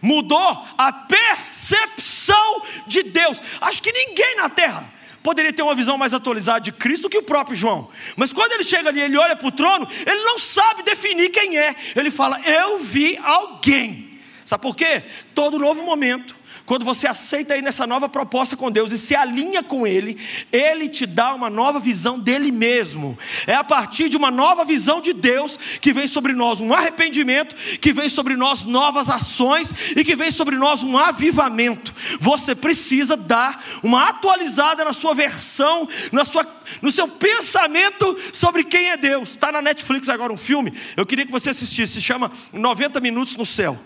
Mudou 0.00 0.64
a 0.78 0.92
percepção 0.92 2.62
de 2.86 3.02
Deus. 3.02 3.40
Acho 3.60 3.82
que 3.82 3.90
ninguém 3.90 4.36
na 4.36 4.48
terra 4.48 4.92
poderia 5.22 5.52
ter 5.52 5.62
uma 5.62 5.74
visão 5.74 5.98
mais 5.98 6.14
atualizada 6.14 6.60
de 6.60 6.70
Cristo 6.70 7.08
que 7.08 7.18
o 7.18 7.22
próprio 7.22 7.56
João. 7.56 7.90
Mas 8.14 8.32
quando 8.32 8.52
ele 8.52 8.62
chega 8.62 8.90
ali, 8.90 9.00
ele 9.00 9.16
olha 9.16 9.34
para 9.34 9.48
o 9.48 9.50
trono, 9.50 9.88
ele 10.06 10.22
não 10.22 10.38
sabe 10.38 10.84
definir 10.84 11.30
quem 11.30 11.58
é. 11.58 11.74
Ele 11.96 12.10
fala: 12.10 12.40
Eu 12.42 12.78
vi 12.78 13.16
alguém. 13.16 14.20
Sabe 14.44 14.62
por 14.62 14.76
quê? 14.76 15.02
Todo 15.34 15.58
novo 15.58 15.82
momento, 15.82 16.36
quando 16.66 16.84
você 16.84 17.06
aceita 17.06 17.54
aí 17.54 17.62
nessa 17.62 17.86
nova 17.86 18.08
proposta 18.08 18.56
com 18.56 18.70
Deus 18.70 18.90
e 18.90 18.98
se 18.98 19.14
alinha 19.14 19.62
com 19.62 19.86
Ele, 19.86 20.18
Ele 20.52 20.88
te 20.88 21.06
dá 21.06 21.32
uma 21.32 21.48
nova 21.48 21.78
visão 21.78 22.18
dele 22.18 22.50
mesmo. 22.50 23.16
É 23.46 23.54
a 23.54 23.62
partir 23.62 24.08
de 24.08 24.16
uma 24.16 24.32
nova 24.32 24.64
visão 24.64 25.00
de 25.00 25.12
Deus 25.12 25.56
que 25.80 25.92
vem 25.92 26.08
sobre 26.08 26.32
nós 26.32 26.60
um 26.60 26.74
arrependimento, 26.74 27.54
que 27.78 27.92
vem 27.92 28.08
sobre 28.08 28.36
nós 28.36 28.64
novas 28.64 29.08
ações 29.08 29.72
e 29.96 30.02
que 30.02 30.16
vem 30.16 30.32
sobre 30.32 30.56
nós 30.56 30.82
um 30.82 30.98
avivamento. 30.98 31.94
Você 32.18 32.54
precisa 32.54 33.16
dar 33.16 33.64
uma 33.82 34.08
atualizada 34.08 34.84
na 34.84 34.92
sua 34.92 35.14
versão, 35.14 35.88
na 36.10 36.24
sua, 36.24 36.44
no 36.82 36.90
seu 36.90 37.06
pensamento 37.06 38.16
sobre 38.32 38.64
quem 38.64 38.90
é 38.90 38.96
Deus. 38.96 39.30
Está 39.30 39.52
na 39.52 39.62
Netflix 39.62 40.08
agora 40.08 40.32
um 40.32 40.36
filme, 40.36 40.72
eu 40.96 41.06
queria 41.06 41.24
que 41.24 41.32
você 41.32 41.50
assistisse, 41.50 41.94
se 41.94 42.02
chama 42.02 42.30
90 42.52 43.00
Minutos 43.00 43.36
no 43.36 43.46
Céu. 43.46 43.78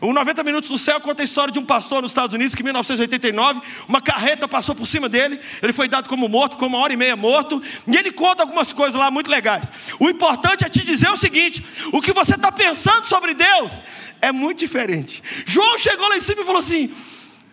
O 0.00 0.14
90 0.14 0.42
Minutos 0.42 0.70
no 0.70 0.78
Céu 0.78 0.98
conta 0.98 1.22
a 1.22 1.24
história 1.24 1.52
de 1.52 1.58
um 1.58 1.64
pastor 1.64 2.00
nos 2.00 2.10
Estados 2.10 2.34
Unidos 2.34 2.54
que 2.54 2.62
em 2.62 2.64
1989 2.64 3.60
uma 3.86 4.00
carreta 4.00 4.48
passou 4.48 4.74
por 4.74 4.86
cima 4.86 5.10
dele, 5.10 5.38
ele 5.62 5.74
foi 5.74 5.88
dado 5.88 6.08
como 6.08 6.26
morto, 6.26 6.52
ficou 6.52 6.68
uma 6.68 6.78
hora 6.78 6.92
e 6.92 6.96
meia 6.96 7.16
morto, 7.16 7.62
e 7.86 7.96
ele 7.96 8.10
conta 8.10 8.42
algumas 8.42 8.72
coisas 8.72 8.98
lá 8.98 9.10
muito 9.10 9.30
legais. 9.30 9.70
O 9.98 10.08
importante 10.08 10.64
é 10.64 10.70
te 10.70 10.82
dizer 10.82 11.10
o 11.10 11.16
seguinte: 11.16 11.62
o 11.92 12.00
que 12.00 12.12
você 12.12 12.34
está 12.34 12.50
pensando 12.50 13.04
sobre 13.04 13.34
Deus 13.34 13.82
é 14.22 14.32
muito 14.32 14.58
diferente. 14.58 15.22
João 15.44 15.78
chegou 15.78 16.08
lá 16.08 16.16
em 16.16 16.20
cima 16.20 16.40
e 16.40 16.46
falou 16.46 16.60
assim: 16.60 16.90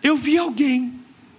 Eu 0.02 0.16
vi 0.16 0.38
alguém 0.38 0.94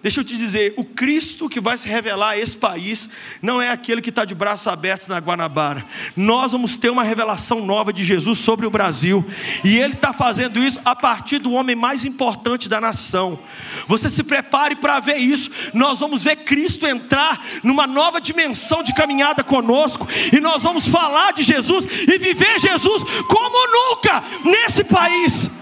Deixa 0.08 0.20
eu 0.20 0.24
te 0.24 0.38
dizer, 0.38 0.72
o 0.78 0.84
Cristo 0.84 1.50
que 1.50 1.60
vai 1.60 1.76
se 1.76 1.86
revelar 1.86 2.30
a 2.30 2.38
esse 2.38 2.56
país 2.56 3.10
não 3.42 3.60
é 3.60 3.68
aquele 3.68 4.00
que 4.00 4.08
está 4.08 4.24
de 4.24 4.34
braços 4.34 4.66
abertos 4.66 5.06
na 5.06 5.18
Guanabara. 5.18 5.84
Nós 6.16 6.52
vamos 6.52 6.78
ter 6.78 6.88
uma 6.88 7.02
revelação 7.04 7.60
nova 7.60 7.92
de 7.92 8.02
Jesus 8.02 8.38
sobre 8.38 8.64
o 8.64 8.70
Brasil, 8.70 9.22
e 9.62 9.76
Ele 9.76 9.92
está 9.92 10.14
fazendo 10.14 10.58
isso 10.60 10.80
a 10.82 10.96
partir 10.96 11.40
do 11.40 11.52
homem 11.52 11.76
mais 11.76 12.06
importante 12.06 12.70
da 12.70 12.80
nação. 12.80 13.38
Você 13.86 14.08
se 14.08 14.22
prepare 14.22 14.76
para 14.76 14.98
ver 14.98 15.18
isso. 15.18 15.50
Nós 15.74 16.00
vamos 16.00 16.22
ver 16.22 16.36
Cristo 16.36 16.86
entrar 16.86 17.44
numa 17.62 17.86
nova 17.86 18.18
dimensão 18.18 18.82
de 18.82 18.94
caminhada 18.94 19.44
conosco, 19.44 20.08
e 20.32 20.40
nós 20.40 20.62
vamos 20.62 20.88
falar 20.88 21.34
de 21.34 21.42
Jesus 21.42 21.86
e 22.08 22.16
viver 22.16 22.58
Jesus 22.58 23.02
como 23.28 23.92
nunca 23.92 24.24
nesse 24.42 24.84
país. 24.84 25.57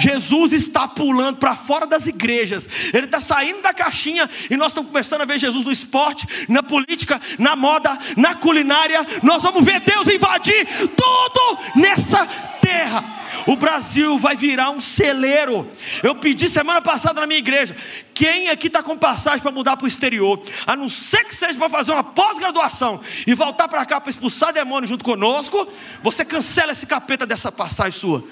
Jesus 0.00 0.52
está 0.52 0.88
pulando 0.88 1.36
para 1.36 1.54
fora 1.54 1.86
das 1.86 2.06
igrejas, 2.06 2.68
ele 2.92 3.06
está 3.06 3.20
saindo 3.20 3.62
da 3.62 3.74
caixinha 3.74 4.28
e 4.50 4.56
nós 4.56 4.68
estamos 4.68 4.90
começando 4.90 5.20
a 5.20 5.24
ver 5.24 5.38
Jesus 5.38 5.64
no 5.64 5.70
esporte, 5.70 6.26
na 6.48 6.62
política, 6.62 7.20
na 7.38 7.54
moda, 7.54 7.98
na 8.16 8.34
culinária. 8.34 9.06
Nós 9.22 9.42
vamos 9.42 9.64
ver 9.64 9.80
Deus 9.80 10.08
invadir 10.08 10.66
tudo 10.96 11.58
nessa 11.76 12.26
terra. 12.60 13.20
O 13.46 13.56
Brasil 13.56 14.18
vai 14.18 14.36
virar 14.36 14.70
um 14.70 14.80
celeiro. 14.80 15.68
Eu 16.02 16.14
pedi 16.14 16.48
semana 16.48 16.80
passada 16.80 17.20
na 17.20 17.26
minha 17.26 17.38
igreja: 17.38 17.76
quem 18.14 18.48
aqui 18.48 18.66
está 18.66 18.82
com 18.82 18.96
passagem 18.96 19.40
para 19.40 19.50
mudar 19.50 19.76
para 19.76 19.84
o 19.84 19.88
exterior, 19.88 20.40
a 20.66 20.76
não 20.76 20.88
ser 20.88 21.24
que 21.24 21.34
seja 21.34 21.58
para 21.58 21.68
fazer 21.68 21.92
uma 21.92 22.04
pós-graduação 22.04 23.00
e 23.26 23.34
voltar 23.34 23.68
para 23.68 23.84
cá 23.86 24.00
para 24.00 24.10
expulsar 24.10 24.52
demônio 24.52 24.88
junto 24.88 25.04
conosco, 25.04 25.66
você 26.02 26.24
cancela 26.24 26.72
esse 26.72 26.86
capeta 26.86 27.26
dessa 27.26 27.50
passagem 27.50 27.98
sua. 27.98 28.24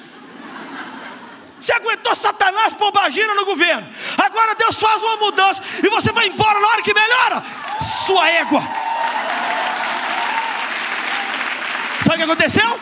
Você 1.60 1.72
aguentou 1.72 2.14
Satanás 2.14 2.72
pombagira 2.74 3.34
no 3.34 3.44
governo. 3.44 3.88
Agora 4.16 4.54
Deus 4.54 4.76
faz 4.76 5.02
uma 5.02 5.16
mudança 5.16 5.62
e 5.84 5.88
você 5.88 6.12
vai 6.12 6.28
embora 6.28 6.60
na 6.60 6.68
hora 6.68 6.82
que 6.82 6.94
melhora. 6.94 7.44
Sua 8.06 8.28
égua. 8.28 8.62
Sabe 12.00 12.14
o 12.14 12.16
que 12.16 12.32
aconteceu? 12.32 12.80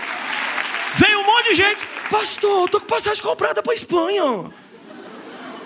Veio 0.97 1.21
um 1.21 1.25
monte 1.25 1.49
de 1.49 1.55
gente. 1.55 1.87
Pastor, 2.11 2.67
estou 2.67 2.81
com 2.81 2.87
passagem 2.87 3.23
comprada 3.23 3.63
para 3.63 3.75
Espanha. 3.75 4.53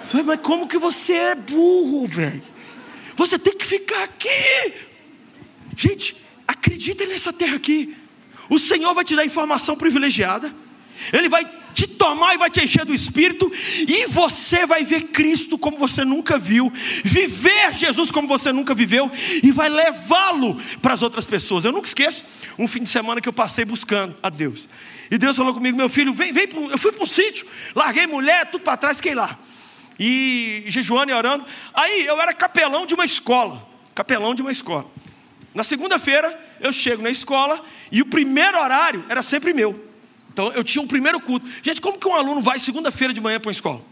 Falei, 0.05 0.25
mas 0.25 0.41
como 0.41 0.67
que 0.67 0.79
você 0.79 1.13
é 1.15 1.35
burro, 1.35 2.07
velho? 2.07 2.43
Você 3.17 3.39
tem 3.39 3.57
que 3.57 3.67
ficar 3.67 4.03
aqui. 4.03 4.75
Gente, 5.77 6.17
acredita 6.49 7.05
nessa 7.07 7.33
terra 7.33 7.57
aqui. 7.57 7.97
O 8.49 8.59
Senhor 8.59 8.93
vai 8.95 9.05
te 9.05 9.15
dar 9.15 9.25
informação 9.25 9.77
privilegiada. 9.77 10.53
Ele 11.13 11.29
vai 11.29 11.45
te 11.81 11.87
tomar 11.87 12.35
e 12.35 12.39
vai 12.39 12.51
te 12.51 12.63
encher 12.63 12.85
do 12.85 12.93
Espírito, 12.93 13.51
e 13.89 14.07
você 14.07 14.67
vai 14.67 14.85
ver 14.85 15.05
Cristo 15.05 15.57
como 15.57 15.79
você 15.79 16.05
nunca 16.05 16.39
viu, 16.39 16.71
viver 17.03 17.73
Jesus 17.73 18.11
como 18.11 18.29
você 18.29 18.53
nunca 18.53 18.75
viveu, 18.75 19.11
e 19.43 19.51
vai 19.51 19.71
levá-lo 19.71 20.61
para 20.83 20.93
as 20.93 21.01
outras 21.01 21.25
pessoas. 21.25 21.65
Eu 21.65 21.73
nunca 21.73 21.89
esqueço 21.89 22.23
um 22.59 22.69
fim 22.69 22.83
de 22.83 22.91
semana 22.91 23.19
que 23.19 23.29
eu 23.29 23.33
passei 23.33 23.65
buscando 23.65 24.15
a 24.23 24.29
Deus, 24.29 24.69
e 25.11 25.17
Deus 25.17 25.37
falou 25.37 25.55
comigo: 25.55 25.75
meu 25.75 25.89
filho, 25.89 26.13
vem, 26.13 26.33
vem, 26.33 26.49
eu 26.71 26.77
fui 26.77 26.93
para 26.93 27.03
um 27.03 27.07
sítio, 27.07 27.47
larguei 27.75 28.07
mulher, 28.07 28.51
tudo 28.51 28.63
para 28.63 28.77
trás, 28.77 28.99
fiquei 28.99 29.15
lá, 29.15 29.39
e 29.99 30.65
jejuando 30.69 31.13
e 31.13 31.15
orando. 31.15 31.47
Aí 31.73 32.05
eu 32.05 32.21
era 32.21 32.35
capelão 32.35 32.85
de 32.85 32.93
uma 32.93 33.07
escola, 33.07 33.67
capelão 33.95 34.35
de 34.35 34.43
uma 34.43 34.53
escola. 34.53 34.87
Na 35.55 35.65
segunda-feira 35.65 36.39
eu 36.61 36.73
chego 36.73 37.03
na 37.03 37.11
escola 37.11 37.65
e 37.91 38.03
o 38.03 38.07
primeiro 38.07 38.59
horário 38.59 39.03
era 39.09 39.23
sempre 39.23 39.55
meu. 39.55 39.90
Então 40.33 40.53
eu 40.53 40.63
tinha 40.63 40.83
um 40.83 40.87
primeiro 40.87 41.21
culto. 41.21 41.47
Gente, 41.63 41.81
como 41.81 41.99
que 41.99 42.07
um 42.07 42.15
aluno 42.15 42.41
vai 42.41 42.59
segunda-feira 42.59 43.13
de 43.13 43.21
manhã 43.21 43.39
para 43.41 43.49
uma 43.49 43.53
escola? 43.53 43.83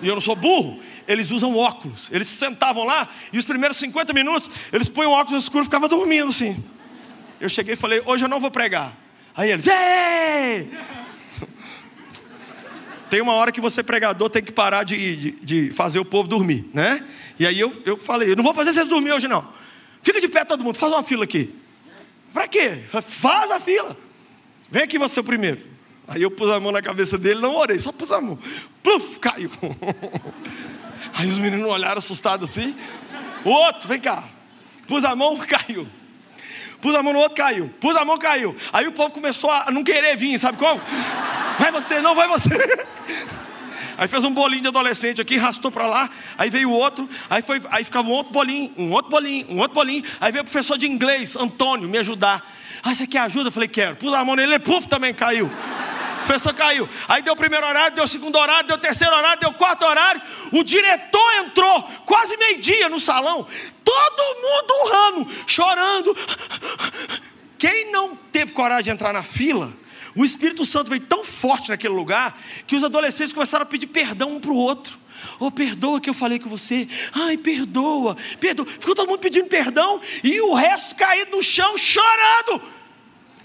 E 0.00 0.06
eu 0.06 0.14
não 0.14 0.20
sou 0.20 0.36
burro. 0.36 0.80
Eles 1.06 1.30
usam 1.30 1.56
óculos. 1.56 2.08
Eles 2.12 2.28
sentavam 2.28 2.84
lá 2.84 3.08
e 3.32 3.38
os 3.38 3.44
primeiros 3.44 3.76
50 3.78 4.12
minutos 4.12 4.48
eles 4.72 4.88
põem 4.88 5.08
óculos 5.08 5.42
escuros 5.42 5.66
e 5.66 5.68
ficavam 5.68 5.88
dormindo 5.88 6.28
assim. 6.28 6.62
Eu 7.40 7.48
cheguei 7.48 7.74
e 7.74 7.76
falei, 7.76 8.02
hoje 8.06 8.24
eu 8.24 8.28
não 8.28 8.38
vou 8.38 8.50
pregar. 8.50 8.96
Aí 9.36 9.50
eles, 9.50 9.66
Ei! 9.66 10.68
Tem 13.10 13.20
uma 13.20 13.32
hora 13.32 13.50
que 13.50 13.60
você, 13.60 13.82
pregador, 13.82 14.28
tem 14.28 14.42
que 14.42 14.52
parar 14.52 14.84
de, 14.84 15.16
de, 15.16 15.30
de, 15.30 15.70
fazer 15.70 15.98
o 15.98 16.04
povo 16.04 16.28
dormir, 16.28 16.68
né? 16.74 17.02
E 17.38 17.46
aí 17.46 17.58
eu, 17.58 17.72
eu 17.86 17.96
falei, 17.96 18.30
eu 18.30 18.36
não 18.36 18.44
vou 18.44 18.52
fazer 18.52 18.70
vocês 18.70 18.86
dormir 18.86 19.12
hoje 19.12 19.26
não. 19.26 19.48
Fica 20.02 20.20
de 20.20 20.28
pé 20.28 20.44
todo 20.44 20.62
mundo, 20.62 20.76
faz 20.76 20.92
uma 20.92 21.02
fila 21.02 21.24
aqui. 21.24 21.54
Para 22.32 22.48
quê? 22.48 22.84
Faz 22.86 23.50
a 23.50 23.60
fila. 23.60 23.96
Vem 24.70 24.82
aqui 24.82 24.98
você 24.98 25.22
primeiro. 25.22 25.60
Aí 26.06 26.22
eu 26.22 26.30
pus 26.30 26.48
a 26.50 26.58
mão 26.58 26.72
na 26.72 26.80
cabeça 26.80 27.18
dele, 27.18 27.40
não 27.40 27.54
orei, 27.54 27.78
só 27.78 27.92
pus 27.92 28.10
a 28.10 28.20
mão. 28.20 28.38
Pluf, 28.82 29.18
caiu. 29.20 29.50
Aí 31.14 31.26
os 31.26 31.38
meninos 31.38 31.66
olharam 31.66 31.98
assustados 31.98 32.48
assim. 32.48 32.74
O 33.44 33.50
outro, 33.50 33.88
vem 33.88 34.00
cá. 34.00 34.24
Pus 34.86 35.04
a 35.04 35.14
mão, 35.14 35.36
caiu. 35.46 35.86
Pus 36.80 36.94
a 36.94 37.02
mão 37.02 37.12
no 37.12 37.18
outro, 37.18 37.36
caiu. 37.36 37.68
Pus 37.80 37.96
a 37.96 38.04
mão, 38.04 38.16
caiu. 38.18 38.56
Aí 38.72 38.86
o 38.86 38.92
povo 38.92 39.12
começou 39.12 39.50
a 39.50 39.70
não 39.70 39.84
querer 39.84 40.16
vir, 40.16 40.38
sabe 40.38 40.56
como? 40.58 40.80
Vai 41.58 41.72
você, 41.72 42.00
não 42.00 42.14
vai 42.14 42.28
você. 42.28 42.50
Aí 43.98 44.06
fez 44.06 44.22
um 44.22 44.32
bolinho 44.32 44.62
de 44.62 44.68
adolescente 44.68 45.20
aqui, 45.20 45.36
arrastou 45.36 45.72
para 45.72 45.84
lá. 45.84 46.08
Aí 46.38 46.48
veio 46.48 46.70
outro. 46.70 47.08
Aí, 47.28 47.42
foi, 47.42 47.60
aí 47.68 47.82
ficava 47.82 48.08
um 48.08 48.12
outro 48.12 48.32
bolinho, 48.32 48.72
um 48.78 48.92
outro 48.92 49.10
bolinho, 49.10 49.46
um 49.50 49.58
outro 49.58 49.74
bolinho. 49.74 50.04
Aí 50.20 50.30
veio 50.30 50.42
o 50.42 50.44
professor 50.44 50.78
de 50.78 50.86
inglês, 50.86 51.34
Antônio, 51.34 51.88
me 51.88 51.98
ajudar. 51.98 52.48
Ah, 52.80 52.94
você 52.94 53.08
quer 53.08 53.18
ajuda? 53.18 53.48
Eu 53.48 53.52
falei, 53.52 53.68
quero. 53.68 53.96
Pus 53.96 54.14
a 54.14 54.24
mão 54.24 54.36
nele, 54.36 54.54
ele 54.54 54.60
puf, 54.60 54.86
também 54.86 55.12
caiu. 55.12 55.46
O 55.46 56.26
professor 56.28 56.54
caiu. 56.54 56.88
Aí 57.08 57.22
deu 57.22 57.32
o 57.32 57.36
primeiro 57.36 57.66
horário, 57.66 57.96
deu 57.96 58.04
o 58.04 58.08
segundo 58.08 58.38
horário, 58.38 58.68
deu 58.68 58.76
o 58.76 58.80
terceiro 58.80 59.12
horário, 59.16 59.40
deu 59.40 59.50
o 59.50 59.54
quarto 59.54 59.84
horário. 59.84 60.22
O 60.52 60.62
diretor 60.62 61.32
entrou, 61.44 61.82
quase 62.06 62.36
meio-dia 62.36 62.88
no 62.88 63.00
salão. 63.00 63.44
Todo 63.82 64.40
mundo 64.40 64.74
urrando, 64.84 65.32
chorando. 65.44 66.16
Quem 67.58 67.90
não 67.90 68.14
teve 68.30 68.52
coragem 68.52 68.84
de 68.84 68.90
entrar 68.90 69.12
na 69.12 69.24
fila, 69.24 69.72
o 70.18 70.24
Espírito 70.24 70.64
Santo 70.64 70.90
veio 70.90 71.02
tão 71.02 71.24
forte 71.24 71.68
naquele 71.68 71.94
lugar 71.94 72.36
que 72.66 72.74
os 72.74 72.82
adolescentes 72.82 73.32
começaram 73.32 73.62
a 73.62 73.66
pedir 73.66 73.86
perdão 73.86 74.34
um 74.34 74.40
para 74.40 74.50
o 74.50 74.56
outro. 74.56 74.98
Oh, 75.38 75.48
perdoa 75.48 76.00
que 76.00 76.10
eu 76.10 76.14
falei 76.14 76.40
com 76.40 76.48
você. 76.48 76.88
Ai, 77.12 77.36
perdoa, 77.36 78.16
perdoa. 78.40 78.66
Ficou 78.66 78.96
todo 78.96 79.06
mundo 79.06 79.20
pedindo 79.20 79.46
perdão 79.46 80.00
e 80.24 80.40
o 80.40 80.54
resto 80.54 80.96
caído 80.96 81.36
no 81.36 81.42
chão 81.42 81.78
chorando. 81.78 82.60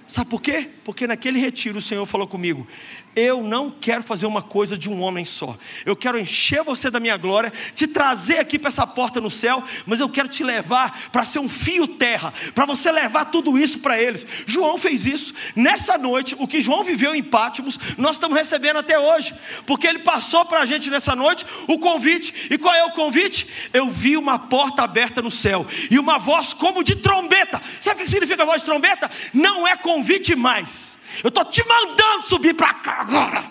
Sabe 0.08 0.32
por 0.32 0.42
quê? 0.42 0.68
Porque 0.84 1.06
naquele 1.06 1.40
retiro 1.40 1.78
o 1.78 1.82
Senhor 1.82 2.08
falou 2.08 2.28
comigo: 2.28 2.68
eu 3.16 3.44
não 3.44 3.70
quero 3.70 4.04
fazer 4.04 4.26
uma 4.26 4.42
coisa 4.42 4.78
de 4.78 4.90
um 4.90 5.02
homem 5.02 5.26
só. 5.26 5.58
Eu 5.86 5.96
quero 5.96 6.20
encher 6.20 6.64
você 6.64 6.90
da 6.90 7.00
minha 7.00 7.18
glória, 7.18 7.52
te 7.76 7.88
trazer 7.88 8.40
aqui 8.40 8.58
para 8.58 8.70
essa 8.70 8.86
porta 8.88 9.22
no 9.22 9.30
céu, 9.30 9.64
mas 9.86 10.00
eu 10.00 10.10
quero 10.10 10.28
te 10.28 10.44
levar 10.44 11.10
para 11.12 11.24
ser 11.24 11.40
um 11.40 11.50
fio 11.50 11.88
terra, 11.88 12.34
para 12.54 12.66
você 12.66 12.92
levar 12.92 13.26
tudo 13.26 13.58
isso 13.58 13.80
para 13.80 14.02
eles. 14.02 14.26
João 14.46 14.78
fez 14.78 15.06
isso. 15.06 15.34
Nessa 15.56 15.98
noite, 15.98 16.36
o 16.40 16.48
que 16.48 16.62
João 16.62 16.84
viveu 16.84 17.14
em 17.14 17.24
Pátimos, 17.24 17.80
nós 17.98 18.16
estamos 18.16 18.38
recebendo 18.38 18.78
até 18.78 18.98
hoje, 19.00 19.34
porque 19.66 19.88
ele 19.88 20.00
passou 20.00 20.46
para 20.46 20.62
a 20.62 20.66
gente 20.66 20.90
nessa 20.90 21.16
noite 21.16 21.46
o 21.68 21.80
convite. 21.80 22.48
E 22.50 22.58
qual 22.58 22.74
é 22.74 22.84
o 22.86 22.92
convite? 22.92 23.70
Eu 23.74 23.90
vi 23.90 24.18
uma 24.18 24.40
porta 24.40 24.84
aberta 24.84 25.22
no 25.22 25.32
céu 25.32 25.66
e 25.90 26.00
uma 26.00 26.18
voz 26.18 26.54
como 26.54 26.84
de 26.84 26.96
trombeta. 26.96 27.62
Sabe 27.80 28.02
o 28.02 28.04
que 28.04 28.10
significa 28.10 28.44
a 28.44 28.46
voz 28.46 28.62
de 28.62 28.66
trombeta? 28.66 29.10
Não 29.34 29.68
é 29.68 29.76
convite 29.76 30.36
mais 30.36 30.93
eu 31.22 31.28
estou 31.28 31.46
te 31.46 31.64
mandando 31.68 32.24
subir 32.24 32.54
para 32.54 32.74
cá 32.76 33.02
agora. 33.02 33.44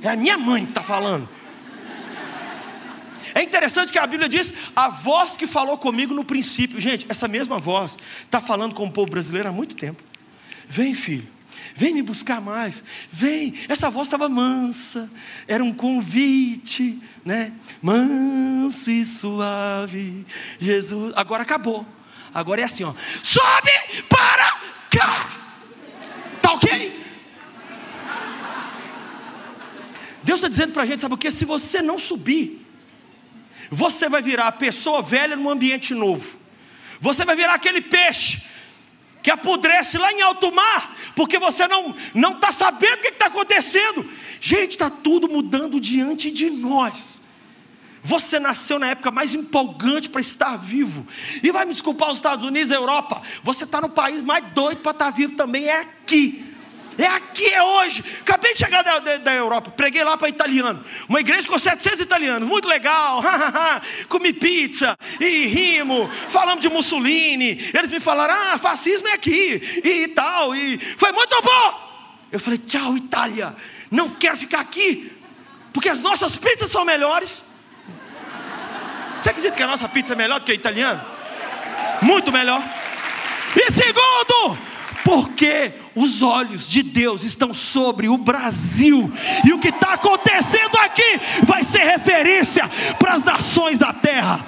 É 0.00 0.08
a 0.10 0.16
minha 0.16 0.38
mãe 0.38 0.64
que 0.64 0.70
está 0.70 0.82
falando. 0.82 1.28
É 3.34 3.42
interessante 3.42 3.92
que 3.92 3.98
a 3.98 4.06
Bíblia 4.06 4.28
diz: 4.28 4.52
a 4.76 4.88
voz 4.88 5.32
que 5.32 5.46
falou 5.46 5.76
comigo 5.76 6.14
no 6.14 6.24
princípio. 6.24 6.80
Gente, 6.80 7.04
essa 7.08 7.26
mesma 7.26 7.58
voz 7.58 7.98
está 8.24 8.40
falando 8.40 8.74
com 8.74 8.86
o 8.86 8.90
povo 8.90 9.10
brasileiro 9.10 9.48
há 9.48 9.52
muito 9.52 9.74
tempo. 9.74 10.02
Vem, 10.68 10.94
filho, 10.94 11.26
vem 11.74 11.92
me 11.92 12.02
buscar 12.02 12.40
mais. 12.40 12.82
Vem. 13.10 13.54
Essa 13.68 13.90
voz 13.90 14.06
estava 14.06 14.28
mansa, 14.28 15.10
era 15.48 15.64
um 15.64 15.72
convite, 15.72 17.02
né? 17.24 17.52
Manso 17.82 18.90
e 18.90 19.04
suave. 19.04 20.24
Jesus. 20.60 21.12
Agora 21.16 21.42
acabou. 21.42 21.84
Agora 22.32 22.60
é 22.60 22.64
assim, 22.64 22.84
ó. 22.84 22.94
Sobe 23.22 23.70
para 24.08 24.58
cá. 24.90 25.30
Está 26.36 26.52
ok? 26.52 27.04
Deus 30.34 30.40
está 30.40 30.48
dizendo 30.48 30.72
para 30.72 30.82
a 30.82 30.86
gente, 30.86 31.00
sabe 31.00 31.14
o 31.14 31.18
que? 31.18 31.30
Se 31.30 31.44
você 31.44 31.80
não 31.80 31.98
subir, 31.98 32.60
você 33.70 34.08
vai 34.08 34.20
virar 34.20 34.48
a 34.48 34.52
pessoa 34.52 35.00
velha 35.00 35.36
num 35.36 35.48
ambiente 35.48 35.94
novo. 35.94 36.38
Você 37.00 37.24
vai 37.24 37.36
virar 37.36 37.54
aquele 37.54 37.80
peixe 37.80 38.42
que 39.22 39.30
apodrece 39.30 39.96
lá 39.96 40.12
em 40.12 40.20
alto 40.22 40.52
mar, 40.52 40.96
porque 41.14 41.38
você 41.38 41.66
não 41.68 41.94
não 42.14 42.32
está 42.32 42.50
sabendo 42.50 42.94
o 42.94 43.02
que 43.02 43.08
está 43.08 43.26
acontecendo. 43.26 44.08
Gente, 44.40 44.72
está 44.72 44.90
tudo 44.90 45.28
mudando 45.28 45.80
diante 45.80 46.30
de 46.30 46.50
nós. 46.50 47.22
Você 48.02 48.38
nasceu 48.38 48.78
na 48.78 48.88
época 48.88 49.10
mais 49.10 49.34
empolgante 49.34 50.10
para 50.10 50.20
estar 50.20 50.56
vivo. 50.56 51.06
E 51.42 51.50
vai 51.50 51.64
me 51.64 51.72
desculpar 51.72 52.10
os 52.10 52.18
Estados 52.18 52.44
Unidos, 52.44 52.70
a 52.70 52.74
Europa. 52.74 53.22
Você 53.42 53.64
está 53.64 53.80
no 53.80 53.88
país 53.88 54.22
mais 54.22 54.44
doido 54.52 54.80
para 54.80 54.92
estar 54.92 55.10
vivo 55.10 55.36
também, 55.36 55.64
é 55.64 55.80
aqui. 55.80 56.53
É 56.98 57.06
aqui, 57.06 57.46
é 57.46 57.62
hoje. 57.62 58.04
Acabei 58.20 58.52
de 58.52 58.58
chegar 58.58 58.82
da, 58.82 58.98
da, 58.98 59.16
da 59.18 59.34
Europa, 59.34 59.70
preguei 59.70 60.04
lá 60.04 60.16
para 60.16 60.28
italiano. 60.28 60.84
Uma 61.08 61.20
igreja 61.20 61.48
com 61.48 61.58
700 61.58 62.00
italianos, 62.00 62.48
muito 62.48 62.68
legal. 62.68 63.22
Comi 64.08 64.32
pizza 64.32 64.96
e 65.20 65.46
rimo. 65.46 66.08
Falamos 66.28 66.60
de 66.60 66.68
Mussolini. 66.68 67.70
Eles 67.74 67.90
me 67.90 68.00
falaram: 68.00 68.34
ah, 68.34 68.58
fascismo 68.58 69.08
é 69.08 69.12
aqui 69.12 69.80
e 69.84 70.08
tal. 70.08 70.54
E 70.54 70.78
foi 70.78 71.12
muito 71.12 71.40
bom. 71.42 72.28
Eu 72.30 72.40
falei: 72.40 72.58
tchau, 72.58 72.96
Itália. 72.96 73.54
Não 73.90 74.08
quero 74.08 74.36
ficar 74.36 74.60
aqui, 74.60 75.12
porque 75.72 75.88
as 75.88 76.00
nossas 76.00 76.36
pizzas 76.36 76.70
são 76.70 76.84
melhores. 76.84 77.42
Você 79.20 79.30
acredita 79.30 79.56
que 79.56 79.62
a 79.62 79.66
nossa 79.66 79.88
pizza 79.88 80.12
é 80.12 80.16
melhor 80.16 80.40
do 80.40 80.46
que 80.46 80.52
a 80.52 80.54
italiana? 80.54 81.04
Muito 82.02 82.30
melhor. 82.30 82.62
E 83.56 83.70
segundo, 83.70 84.58
porque 85.04 85.72
os 85.94 86.22
olhos 86.22 86.68
de 86.68 86.82
Deus 86.82 87.22
estão 87.22 87.54
sobre 87.54 88.08
o 88.08 88.18
Brasil, 88.18 89.12
e 89.44 89.52
o 89.52 89.58
que 89.58 89.68
está 89.68 89.94
acontecendo 89.94 90.76
aqui 90.78 91.20
vai 91.42 91.62
ser 91.62 91.84
referência 91.84 92.68
para 92.98 93.14
as 93.14 93.24
nações 93.24 93.78
da 93.78 93.92
terra. 93.92 94.44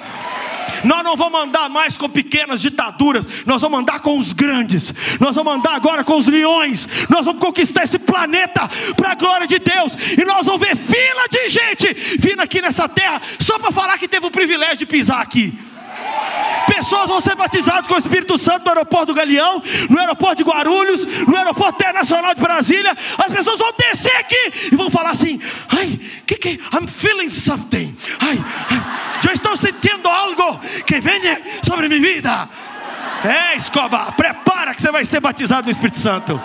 Nós 0.83 1.03
não 1.03 1.15
vamos 1.15 1.41
andar 1.41 1.69
mais 1.69 1.97
com 1.97 2.07
pequenas 2.07 2.61
ditaduras, 2.61 3.25
nós 3.45 3.61
vamos 3.61 3.79
andar 3.79 3.99
com 3.99 4.17
os 4.17 4.33
grandes, 4.33 4.93
nós 5.19 5.35
vamos 5.35 5.55
andar 5.55 5.75
agora 5.75 6.03
com 6.03 6.17
os 6.17 6.27
leões, 6.27 6.87
nós 7.09 7.25
vamos 7.25 7.41
conquistar 7.41 7.83
esse 7.83 7.99
planeta 7.99 8.69
para 8.95 9.11
a 9.11 9.15
glória 9.15 9.47
de 9.47 9.59
Deus, 9.59 9.93
e 10.17 10.23
nós 10.25 10.45
vamos 10.45 10.61
ver 10.61 10.75
fila 10.75 11.27
de 11.29 11.49
gente 11.49 11.93
vindo 12.19 12.41
aqui 12.41 12.61
nessa 12.61 12.87
terra 12.87 13.21
só 13.39 13.57
para 13.57 13.71
falar 13.71 13.97
que 13.97 14.07
teve 14.07 14.25
o 14.25 14.31
privilégio 14.31 14.77
de 14.77 14.85
pisar 14.85 15.21
aqui. 15.21 15.57
Pessoas 16.67 17.09
vão 17.09 17.19
ser 17.21 17.35
batizadas 17.35 17.87
com 17.87 17.95
o 17.95 17.97
Espírito 17.97 18.37
Santo 18.37 18.63
no 18.63 18.69
aeroporto 18.69 19.07
do 19.07 19.13
Galeão, 19.13 19.63
no 19.89 19.99
aeroporto 19.99 20.35
de 20.37 20.43
Guarulhos, 20.43 21.05
no 21.25 21.35
aeroporto 21.35 21.81
internacional 21.81 22.35
de 22.35 22.41
Brasília. 22.41 22.95
As 23.17 23.33
pessoas 23.33 23.57
vão 23.57 23.71
descer 23.77 24.15
aqui 24.17 24.53
e 24.71 24.75
vão 24.75 24.89
falar 24.89 25.11
assim: 25.11 25.39
ai, 25.69 25.99
que 26.25 26.35
que? 26.35 26.49
I'm 26.73 26.87
feeling 26.87 27.29
something. 27.29 27.95
Ai, 28.19 28.39
ai, 28.69 28.83
eu 29.27 29.33
estou 29.33 29.57
sentindo 29.57 30.07
algo 30.07 30.59
que 30.85 30.99
vem 30.99 31.21
sobre 31.63 31.87
minha 31.87 32.01
vida. 32.01 32.49
É, 33.23 33.55
escoba, 33.55 34.11
prepara 34.11 34.75
que 34.75 34.81
você 34.81 34.91
vai 34.91 35.03
ser 35.03 35.19
batizado 35.19 35.65
no 35.65 35.71
Espírito 35.71 35.97
Santo. 35.97 36.39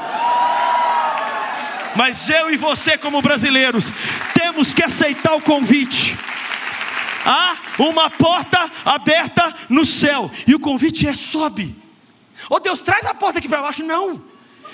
Mas 1.95 2.31
eu 2.31 2.51
e 2.51 2.57
você, 2.57 2.97
como 2.97 3.21
brasileiros, 3.21 3.85
temos 4.35 4.73
que 4.73 4.83
aceitar 4.83 5.35
o 5.35 5.41
convite 5.41 6.17
há 7.25 7.57
uma 7.79 8.11
porta 8.11 8.71
aberta 8.85 9.55
no 9.69 9.85
céu, 9.85 10.31
e 10.47 10.55
o 10.55 10.61
convite 10.61 11.07
é: 11.07 11.15
sobe. 11.15 11.75
Oh 12.51 12.59
Deus, 12.59 12.81
traz 12.81 13.07
a 13.07 13.15
porta 13.15 13.39
aqui 13.39 13.49
para 13.49 13.63
baixo. 13.63 13.85
Não, 13.85 14.23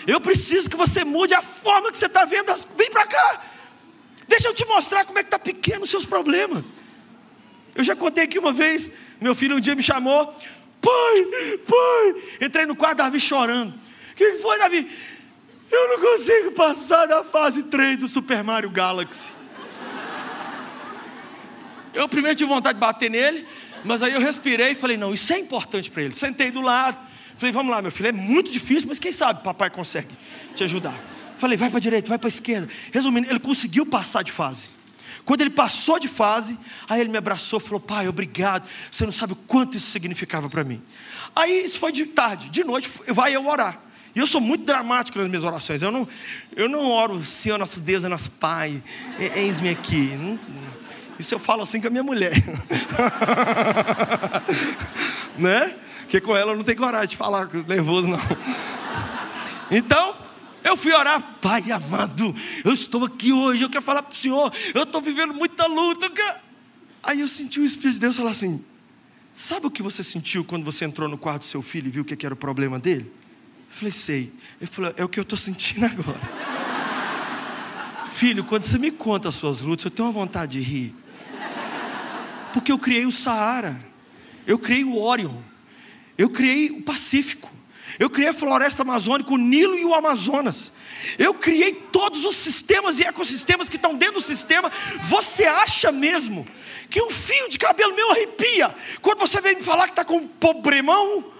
eu 0.06 0.20
preciso 0.20 0.68
que 0.70 0.76
você 0.76 1.04
mude 1.04 1.34
a 1.34 1.42
forma 1.42 1.90
que 1.90 1.96
você 1.96 2.06
está 2.06 2.24
vendo. 2.24 2.52
Vem 2.76 2.90
para 2.90 3.06
cá, 3.06 3.42
deixa 4.26 4.48
eu 4.48 4.54
te 4.54 4.64
mostrar 4.64 5.04
como 5.04 5.18
é 5.18 5.22
que 5.22 5.28
está 5.28 5.38
pequeno 5.38 5.84
os 5.84 5.90
seus 5.90 6.06
problemas. 6.06 6.72
Eu 7.74 7.84
já 7.84 7.94
contei 7.94 8.24
aqui 8.24 8.38
uma 8.38 8.52
vez, 8.52 8.90
meu 9.20 9.34
filho 9.34 9.56
um 9.56 9.60
dia 9.60 9.74
me 9.74 9.82
chamou, 9.82 10.26
pai, 10.80 11.58
pai, 11.66 12.22
entrei 12.40 12.66
no 12.66 12.74
quarto, 12.74 12.98
Davi 12.98 13.20
chorando. 13.20 13.72
O 14.10 14.14
que 14.14 14.36
foi, 14.38 14.58
Davi? 14.58 14.90
Eu 15.70 15.88
não 15.88 16.10
consigo 16.10 16.52
passar 16.52 17.06
da 17.06 17.22
fase 17.22 17.64
3 17.64 17.98
do 17.98 18.08
Super 18.08 18.42
Mario 18.42 18.70
Galaxy. 18.70 19.37
Eu 21.98 22.08
primeiro 22.08 22.36
tive 22.36 22.48
vontade 22.48 22.76
de 22.76 22.80
bater 22.80 23.10
nele, 23.10 23.44
mas 23.84 24.04
aí 24.04 24.12
eu 24.12 24.20
respirei 24.20 24.70
e 24.70 24.74
falei: 24.74 24.96
não, 24.96 25.12
isso 25.12 25.32
é 25.32 25.38
importante 25.38 25.90
para 25.90 26.04
ele. 26.04 26.14
Sentei 26.14 26.50
do 26.50 26.60
lado, 26.60 26.96
falei: 27.36 27.52
vamos 27.52 27.72
lá, 27.72 27.82
meu 27.82 27.90
filho, 27.90 28.08
é 28.08 28.12
muito 28.12 28.52
difícil, 28.52 28.88
mas 28.88 29.00
quem 29.00 29.10
sabe 29.10 29.42
papai 29.42 29.68
consegue 29.68 30.08
te 30.54 30.62
ajudar. 30.62 30.94
Falei: 31.36 31.56
vai 31.56 31.68
para 31.68 31.78
a 31.78 31.80
direita, 31.80 32.08
vai 32.08 32.18
para 32.18 32.28
a 32.28 32.30
esquerda. 32.30 32.68
Resumindo, 32.92 33.28
ele 33.28 33.40
conseguiu 33.40 33.84
passar 33.84 34.22
de 34.22 34.30
fase. 34.30 34.68
Quando 35.24 35.40
ele 35.40 35.50
passou 35.50 35.98
de 35.98 36.06
fase, 36.06 36.56
aí 36.88 37.00
ele 37.00 37.10
me 37.10 37.18
abraçou 37.18 37.58
falou: 37.58 37.80
Pai, 37.80 38.06
obrigado. 38.06 38.68
Você 38.90 39.04
não 39.04 39.12
sabe 39.12 39.32
o 39.32 39.36
quanto 39.36 39.76
isso 39.76 39.90
significava 39.90 40.48
para 40.48 40.62
mim. 40.62 40.80
Aí 41.34 41.64
isso 41.64 41.80
foi 41.80 41.90
de 41.90 42.06
tarde, 42.06 42.48
de 42.48 42.62
noite, 42.62 42.88
vai 43.08 43.34
eu 43.34 43.44
orar. 43.44 43.80
E 44.14 44.20
eu 44.20 44.26
sou 44.26 44.40
muito 44.40 44.64
dramático 44.64 45.18
nas 45.18 45.28
minhas 45.28 45.44
orações. 45.44 45.82
Eu 45.82 45.90
não, 45.90 46.08
eu 46.56 46.68
não 46.68 46.86
oro, 46.86 47.24
Senhor 47.24 47.58
nosso 47.58 47.80
Deus, 47.80 48.04
é 48.04 48.08
nosso 48.08 48.30
Pai, 48.30 48.82
eis-me 49.36 49.68
aqui. 49.68 50.16
Não, 50.16 50.38
isso 51.18 51.34
eu 51.34 51.38
falo 51.38 51.62
assim 51.62 51.80
com 51.80 51.88
a 51.88 51.90
minha 51.90 52.02
mulher. 52.02 52.32
né? 55.36 55.74
Porque 56.00 56.20
com 56.20 56.36
ela 56.36 56.52
eu 56.52 56.56
não 56.56 56.64
tenho 56.64 56.78
coragem 56.78 57.08
de 57.08 57.16
falar 57.16 57.48
nervoso, 57.66 58.06
não. 58.06 58.20
Então, 59.70 60.14
eu 60.64 60.76
fui 60.76 60.92
orar, 60.92 61.22
Pai 61.40 61.70
amado, 61.70 62.34
eu 62.64 62.72
estou 62.72 63.04
aqui 63.04 63.32
hoje, 63.32 63.62
eu 63.62 63.70
quero 63.70 63.84
falar 63.84 64.02
para 64.02 64.12
o 64.12 64.16
Senhor, 64.16 64.52
eu 64.74 64.84
estou 64.84 65.00
vivendo 65.00 65.34
muita 65.34 65.66
luta. 65.66 66.10
Aí 67.02 67.20
eu 67.20 67.28
senti 67.28 67.60
o 67.60 67.64
Espírito 67.64 67.94
de 67.94 68.00
Deus 68.00 68.16
falar 68.16 68.30
assim: 68.30 68.64
Sabe 69.38 69.68
o 69.68 69.70
que 69.70 69.84
você 69.84 70.02
sentiu 70.02 70.42
quando 70.42 70.64
você 70.64 70.84
entrou 70.84 71.08
no 71.08 71.16
quarto 71.16 71.42
do 71.42 71.44
seu 71.44 71.62
filho 71.62 71.86
e 71.86 71.90
viu 71.90 72.02
o 72.02 72.04
que 72.04 72.26
era 72.26 72.34
o 72.34 72.36
problema 72.36 72.76
dele? 72.76 73.04
Eu 73.04 73.76
falei, 73.76 73.92
sei. 73.92 74.32
Ele 74.60 74.68
falou, 74.68 74.92
é 74.96 75.04
o 75.04 75.08
que 75.08 75.20
eu 75.20 75.22
estou 75.22 75.38
sentindo 75.38 75.86
agora. 75.86 76.18
Filho, 78.10 78.42
quando 78.42 78.64
você 78.64 78.76
me 78.78 78.90
conta 78.90 79.28
as 79.28 79.36
suas 79.36 79.60
lutas, 79.60 79.84
eu 79.84 79.92
tenho 79.92 80.08
uma 80.08 80.12
vontade 80.12 80.58
de 80.58 80.60
rir. 80.60 80.92
Porque 82.52 82.72
eu 82.72 82.78
criei 82.78 83.06
o 83.06 83.12
Saara, 83.12 83.78
eu 84.46 84.58
criei 84.58 84.84
o 84.84 84.98
Orion, 84.98 85.36
eu 86.16 86.30
criei 86.30 86.70
o 86.70 86.82
Pacífico, 86.82 87.50
eu 87.98 88.08
criei 88.08 88.30
a 88.30 88.34
floresta 88.34 88.82
amazônica, 88.82 89.32
o 89.32 89.36
Nilo 89.36 89.78
e 89.78 89.84
o 89.84 89.94
Amazonas. 89.94 90.72
Eu 91.18 91.34
criei 91.34 91.72
todos 91.72 92.24
os 92.24 92.36
sistemas 92.36 92.98
e 92.98 93.04
ecossistemas 93.04 93.68
que 93.68 93.76
estão 93.76 93.94
dentro 93.94 94.16
do 94.16 94.20
sistema. 94.20 94.70
Você 95.02 95.44
acha 95.44 95.92
mesmo 95.92 96.46
que 96.90 97.02
um 97.02 97.10
fio 97.10 97.48
de 97.48 97.58
cabelo 97.58 97.94
meu 97.94 98.10
arrepia 98.10 98.74
quando 99.00 99.18
você 99.18 99.40
vem 99.40 99.56
me 99.56 99.62
falar 99.62 99.84
que 99.84 99.92
está 99.92 100.04
com 100.04 100.16
um 100.16 100.28
problemão? 100.28 101.32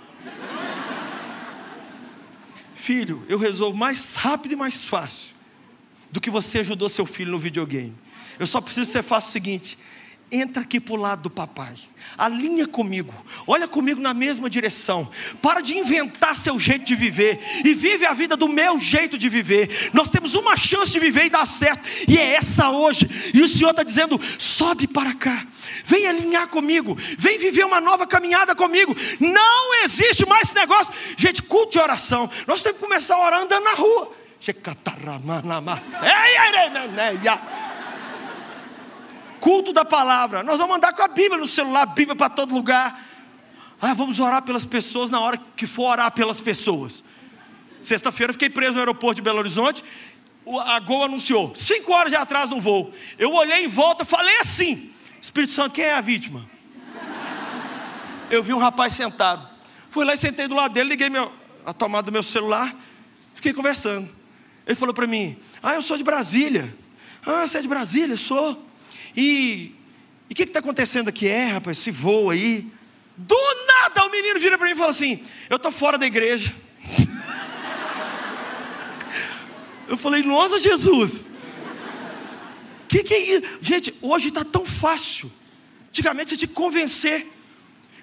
Filho, 2.74 3.24
eu 3.28 3.38
resolvo 3.38 3.76
mais 3.76 4.14
rápido 4.14 4.52
e 4.52 4.56
mais 4.56 4.84
fácil 4.84 5.30
do 6.10 6.20
que 6.20 6.30
você 6.30 6.60
ajudou 6.60 6.88
seu 6.88 7.04
filho 7.04 7.32
no 7.32 7.38
videogame. 7.38 7.94
Eu 8.38 8.46
só 8.46 8.60
preciso 8.60 8.86
que 8.86 8.92
você 8.92 9.02
faça 9.02 9.28
o 9.28 9.32
seguinte: 9.32 9.78
entra 10.30 10.62
aqui 10.62 10.78
para 10.78 10.94
o 10.94 10.96
lado 10.96 11.22
do 11.22 11.30
papai. 11.30 11.74
Alinha 12.16 12.66
comigo, 12.66 13.14
olha 13.46 13.66
comigo 13.66 14.00
na 14.00 14.12
mesma 14.12 14.48
direção. 14.48 15.08
Para 15.40 15.60
de 15.60 15.76
inventar 15.76 16.36
seu 16.36 16.58
jeito 16.58 16.84
de 16.84 16.94
viver 16.94 17.40
e 17.64 17.74
vive 17.74 18.04
a 18.06 18.12
vida 18.12 18.36
do 18.36 18.48
meu 18.48 18.78
jeito 18.78 19.16
de 19.16 19.28
viver. 19.28 19.90
Nós 19.92 20.10
temos 20.10 20.34
uma 20.34 20.56
chance 20.56 20.92
de 20.92 20.98
viver 20.98 21.26
e 21.26 21.30
dar 21.30 21.46
certo, 21.46 21.82
e 22.06 22.18
é 22.18 22.34
essa 22.34 22.70
hoje. 22.70 23.08
E 23.34 23.42
o 23.42 23.48
Senhor 23.48 23.70
está 23.70 23.82
dizendo: 23.82 24.20
sobe 24.38 24.86
para 24.86 25.14
cá, 25.14 25.46
vem 25.84 26.06
alinhar 26.06 26.48
comigo, 26.48 26.96
vem 27.18 27.38
viver 27.38 27.64
uma 27.64 27.80
nova 27.80 28.06
caminhada 28.06 28.54
comigo. 28.54 28.94
Não 29.20 29.82
existe 29.84 30.26
mais 30.26 30.48
esse 30.48 30.54
negócio, 30.54 30.92
gente. 31.16 31.42
Culto 31.42 31.72
de 31.72 31.78
oração, 31.78 32.30
nós 32.46 32.62
temos 32.62 32.78
que 32.78 32.84
começar 32.84 33.14
a 33.14 33.24
orar 33.24 33.40
andando 33.40 33.64
na 33.64 33.74
rua. 33.74 34.12
Culto 39.40 39.72
da 39.72 39.84
palavra. 39.84 40.42
Nós 40.42 40.58
vamos 40.58 40.76
andar 40.76 40.92
com 40.92 41.02
a 41.02 41.08
Bíblia 41.08 41.38
no 41.38 41.46
celular, 41.46 41.86
Bíblia 41.86 42.16
para 42.16 42.30
todo 42.30 42.54
lugar. 42.54 43.00
Ah, 43.80 43.94
vamos 43.94 44.18
orar 44.18 44.42
pelas 44.42 44.66
pessoas 44.66 45.10
na 45.10 45.20
hora 45.20 45.38
que 45.56 45.66
for 45.66 45.90
orar 45.90 46.10
pelas 46.10 46.40
pessoas. 46.40 47.04
Sexta-feira 47.80 48.32
fiquei 48.32 48.50
preso 48.50 48.72
no 48.72 48.80
aeroporto 48.80 49.16
de 49.16 49.22
Belo 49.22 49.38
Horizonte. 49.38 49.84
A 50.66 50.80
Gol 50.80 51.04
anunciou, 51.04 51.54
cinco 51.54 51.92
horas 51.92 52.10
de 52.10 52.16
atraso 52.16 52.50
no 52.54 52.60
voo. 52.60 52.92
Eu 53.18 53.32
olhei 53.34 53.64
em 53.64 53.68
volta, 53.68 54.04
falei 54.04 54.38
assim: 54.40 54.90
Espírito 55.20 55.52
Santo, 55.52 55.72
quem 55.72 55.84
é 55.84 55.94
a 55.94 56.00
vítima? 56.00 56.48
Eu 58.30 58.42
vi 58.42 58.52
um 58.52 58.58
rapaz 58.58 58.94
sentado. 58.94 59.46
Fui 59.90 60.04
lá 60.04 60.14
e 60.14 60.16
sentei 60.16 60.48
do 60.48 60.54
lado 60.54 60.72
dele, 60.72 60.90
liguei 60.90 61.08
meu, 61.08 61.32
a 61.64 61.72
tomada 61.72 62.06
do 62.06 62.12
meu 62.12 62.22
celular, 62.22 62.74
fiquei 63.34 63.52
conversando. 63.52 64.08
Ele 64.66 64.74
falou 64.74 64.94
para 64.94 65.06
mim: 65.06 65.36
Ah, 65.62 65.74
eu 65.74 65.82
sou 65.82 65.96
de 65.96 66.04
Brasília. 66.04 66.74
Ah, 67.24 67.46
você 67.46 67.58
é 67.58 67.62
de 67.62 67.68
Brasília? 67.68 68.16
Sou. 68.16 68.67
E 69.16 69.74
o 70.30 70.34
que 70.34 70.42
está 70.42 70.58
acontecendo 70.60 71.08
aqui? 71.08 71.26
É, 71.26 71.46
rapaz, 71.46 71.78
esse 71.78 71.90
voo 71.90 72.30
aí. 72.30 72.66
Do 73.16 73.36
nada 73.66 74.06
o 74.06 74.10
menino 74.10 74.38
vira 74.38 74.56
para 74.56 74.66
mim 74.66 74.74
e 74.74 74.76
fala 74.76 74.90
assim: 74.90 75.24
Eu 75.50 75.56
estou 75.56 75.72
fora 75.72 75.98
da 75.98 76.06
igreja. 76.06 76.54
Eu 79.88 79.96
falei, 79.96 80.22
nossa 80.22 80.60
Jesus. 80.60 81.26
Que 82.88 83.02
que 83.02 83.14
é 83.14 83.18
isso? 83.18 83.58
Gente, 83.60 83.94
hoje 84.00 84.28
está 84.28 84.44
tão 84.44 84.64
fácil. 84.64 85.30
Antigamente 85.88 86.30
você 86.30 86.36
tinha 86.36 86.48
que 86.48 86.54
convencer. 86.54 87.26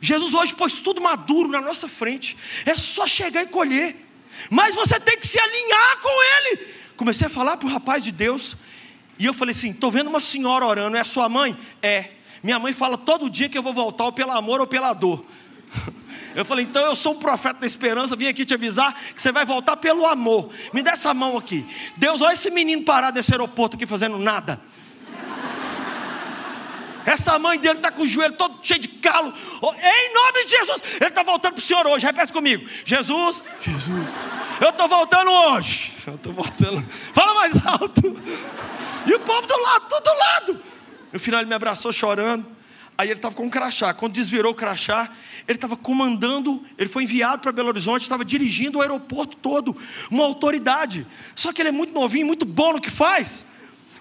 Jesus 0.01 0.33
hoje 0.33 0.53
pôs 0.53 0.79
tudo 0.79 0.99
maduro 1.01 1.49
na 1.49 1.61
nossa 1.61 1.87
frente. 1.87 2.35
É 2.65 2.75
só 2.75 3.07
chegar 3.07 3.43
e 3.43 3.47
colher. 3.47 3.95
Mas 4.49 4.75
você 4.75 4.99
tem 4.99 5.17
que 5.17 5.27
se 5.27 5.39
alinhar 5.39 5.99
com 6.01 6.09
Ele. 6.23 6.67
Comecei 6.97 7.27
a 7.27 7.29
falar 7.29 7.57
para 7.57 7.67
o 7.67 7.71
rapaz 7.71 8.03
de 8.03 8.11
Deus. 8.11 8.55
E 9.17 9.25
eu 9.25 9.33
falei 9.33 9.55
assim: 9.55 9.69
estou 9.69 9.91
vendo 9.91 10.07
uma 10.09 10.19
senhora 10.19 10.65
orando, 10.65 10.97
é 10.97 10.99
a 10.99 11.05
sua 11.05 11.29
mãe? 11.29 11.57
É. 11.81 12.09
Minha 12.43 12.59
mãe 12.59 12.73
fala 12.73 12.97
todo 12.97 13.29
dia 13.29 13.49
que 13.49 13.57
eu 13.57 13.63
vou 13.63 13.73
voltar 13.73 14.05
ou 14.05 14.11
pelo 14.11 14.31
amor 14.31 14.59
ou 14.61 14.67
pela 14.67 14.93
dor. 14.93 15.25
Eu 16.35 16.43
falei, 16.43 16.65
então 16.65 16.85
eu 16.85 16.97
sou 16.97 17.13
um 17.13 17.17
profeta 17.17 17.61
da 17.61 17.65
esperança, 17.65 18.13
vim 18.13 18.27
aqui 18.27 18.43
te 18.43 18.53
avisar 18.53 18.93
que 19.15 19.21
você 19.21 19.31
vai 19.31 19.45
voltar 19.45 19.77
pelo 19.77 20.05
amor. 20.05 20.49
Me 20.73 20.83
dá 20.83 20.91
essa 20.91 21.13
mão 21.13 21.37
aqui. 21.37 21.65
Deus, 21.95 22.19
olha 22.19 22.33
esse 22.33 22.51
menino 22.51 22.83
parado 22.83 23.15
nesse 23.15 23.31
aeroporto 23.31 23.77
aqui 23.77 23.85
fazendo 23.85 24.19
nada. 24.19 24.59
Essa 27.05 27.37
mãe 27.37 27.59
dele 27.59 27.75
está 27.75 27.91
com 27.91 28.01
o 28.01 28.07
joelho 28.07 28.33
todo 28.33 28.57
cheio 28.63 28.79
de 28.79 28.87
calo. 28.87 29.31
Em 29.31 30.13
nome 30.13 30.45
de 30.45 30.51
Jesus. 30.51 30.81
Ele 30.95 31.05
está 31.05 31.23
voltando 31.23 31.53
para 31.53 31.59
o 31.59 31.63
Senhor 31.63 31.85
hoje. 31.85 32.05
Repete 32.05 32.33
comigo. 32.33 32.67
Jesus. 32.83 33.43
Jesus. 33.61 34.09
Eu 34.59 34.69
estou 34.69 34.87
voltando 34.87 35.29
hoje. 35.29 35.93
Eu 36.07 36.15
estou 36.15 36.33
voltando. 36.33 36.83
Fala 37.13 37.33
mais 37.35 37.65
alto. 37.65 38.01
E 39.05 39.13
o 39.13 39.19
povo 39.19 39.45
do 39.45 39.61
lado, 39.61 39.85
todo 39.87 40.17
lado. 40.17 40.61
No 41.13 41.19
final 41.19 41.41
ele 41.41 41.49
me 41.49 41.55
abraçou 41.55 41.93
chorando. 41.93 42.55
Aí 42.97 43.09
ele 43.09 43.19
estava 43.19 43.35
com 43.35 43.43
um 43.43 43.49
crachá. 43.49 43.93
Quando 43.93 44.13
desvirou 44.13 44.53
o 44.53 44.55
crachá, 44.55 45.09
ele 45.47 45.57
estava 45.57 45.75
comandando, 45.75 46.65
ele 46.77 46.89
foi 46.89 47.03
enviado 47.03 47.41
para 47.41 47.51
Belo 47.51 47.67
Horizonte, 47.67 48.01
estava 48.01 48.23
dirigindo 48.23 48.77
o 48.77 48.81
aeroporto 48.81 49.35
todo, 49.37 49.75
uma 50.09 50.23
autoridade. 50.23 51.05
Só 51.35 51.51
que 51.51 51.61
ele 51.61 51.69
é 51.69 51.71
muito 51.73 51.93
novinho, 51.93 52.25
muito 52.25 52.45
bom 52.45 52.73
no 52.73 52.81
que 52.81 52.89
faz. 52.89 53.45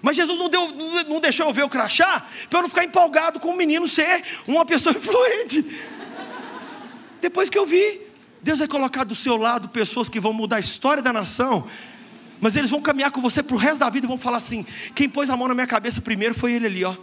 Mas 0.01 0.15
Jesus 0.15 0.37
não, 0.37 0.49
deu, 0.49 0.67
não 1.07 1.19
deixou 1.19 1.47
eu 1.47 1.53
ver 1.53 1.63
o 1.63 1.69
crachá, 1.69 2.25
para 2.49 2.59
eu 2.59 2.63
não 2.63 2.69
ficar 2.69 2.83
empolgado 2.83 3.39
com 3.39 3.49
o 3.49 3.57
menino 3.57 3.87
ser 3.87 4.23
uma 4.47 4.65
pessoa 4.65 4.93
influente. 4.95 5.65
Depois 7.21 7.49
que 7.49 7.57
eu 7.57 7.65
vi, 7.65 8.01
Deus 8.41 8.59
vai 8.59 8.67
colocar 8.67 9.03
do 9.03 9.15
seu 9.15 9.37
lado 9.37 9.69
pessoas 9.69 10.07
que 10.07 10.19
vão 10.19 10.31
mudar 10.31 10.57
a 10.57 10.59
história 10.59 11.01
da 11.01 11.11
nação, 11.11 11.67
mas 12.39 12.55
eles 12.55 12.69
vão 12.69 12.81
caminhar 12.81 13.09
com 13.11 13.21
você 13.21 13.41
para 13.41 13.55
o 13.55 13.57
resto 13.57 13.79
da 13.79 13.89
vida 13.89 14.05
e 14.05 14.07
vão 14.07 14.17
falar 14.17 14.37
assim: 14.37 14.65
quem 14.93 15.09
pôs 15.09 15.29
a 15.29 15.37
mão 15.37 15.47
na 15.47 15.55
minha 15.55 15.65
cabeça 15.65 16.01
primeiro 16.01 16.35
foi 16.35 16.53
ele 16.53 16.67
ali, 16.67 16.85
ó. 16.85 16.95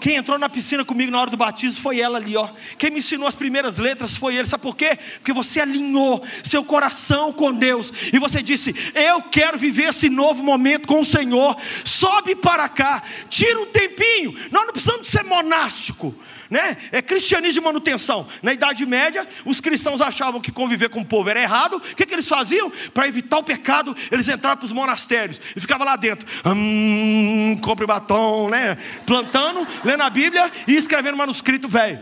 Quem 0.00 0.16
entrou 0.16 0.38
na 0.38 0.48
piscina 0.48 0.84
comigo 0.84 1.10
na 1.10 1.20
hora 1.20 1.30
do 1.30 1.36
batismo 1.36 1.80
foi 1.80 2.00
ela 2.00 2.18
ali, 2.18 2.36
ó. 2.36 2.48
Quem 2.76 2.90
me 2.90 2.98
ensinou 2.98 3.26
as 3.26 3.34
primeiras 3.34 3.78
letras 3.78 4.16
foi 4.16 4.36
ele. 4.36 4.46
Sabe 4.46 4.62
por 4.62 4.76
quê? 4.76 4.98
Porque 5.14 5.32
você 5.32 5.60
alinhou 5.60 6.24
seu 6.42 6.64
coração 6.64 7.32
com 7.32 7.52
Deus 7.52 7.92
e 8.12 8.18
você 8.18 8.42
disse: 8.42 8.74
"Eu 8.94 9.22
quero 9.22 9.58
viver 9.58 9.88
esse 9.88 10.08
novo 10.08 10.42
momento 10.42 10.86
com 10.86 11.00
o 11.00 11.04
Senhor". 11.04 11.56
Sobe 11.84 12.34
para 12.34 12.68
cá, 12.68 13.02
tira 13.28 13.60
um 13.60 13.66
tempinho. 13.66 14.32
Nós 14.50 14.66
não 14.66 14.72
precisamos 14.72 15.08
ser 15.08 15.24
monástico 15.24 16.14
né? 16.50 16.76
É 16.92 17.02
cristianismo 17.02 17.60
de 17.60 17.66
manutenção. 17.66 18.26
Na 18.42 18.52
Idade 18.52 18.84
Média, 18.86 19.26
os 19.44 19.60
cristãos 19.60 20.00
achavam 20.00 20.40
que 20.40 20.50
conviver 20.50 20.88
com 20.88 21.00
o 21.00 21.04
povo 21.04 21.28
era 21.28 21.40
errado. 21.40 21.76
O 21.76 21.80
que, 21.80 22.06
que 22.06 22.14
eles 22.14 22.26
faziam? 22.26 22.70
Para 22.92 23.06
evitar 23.06 23.38
o 23.38 23.42
pecado, 23.42 23.96
eles 24.10 24.28
entravam 24.28 24.58
para 24.58 24.66
os 24.66 24.72
monastérios 24.72 25.40
e 25.54 25.60
ficavam 25.60 25.86
lá 25.86 25.96
dentro. 25.96 26.26
Hum, 26.46 27.58
compre 27.62 27.86
batom, 27.86 28.48
né? 28.48 28.76
Plantando, 29.06 29.66
lendo 29.84 30.02
a 30.02 30.10
Bíblia 30.10 30.50
e 30.66 30.76
escrevendo 30.76 31.16
manuscrito 31.16 31.68
velho. 31.68 32.00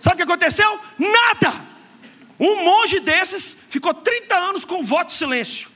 Sabe 0.00 0.14
o 0.14 0.16
que 0.18 0.22
aconteceu? 0.32 0.78
Nada! 0.98 1.52
Um 2.38 2.64
monge 2.64 3.00
desses 3.00 3.56
ficou 3.70 3.94
30 3.94 4.34
anos 4.34 4.64
com 4.64 4.82
voto 4.82 5.08
de 5.08 5.14
silêncio. 5.14 5.68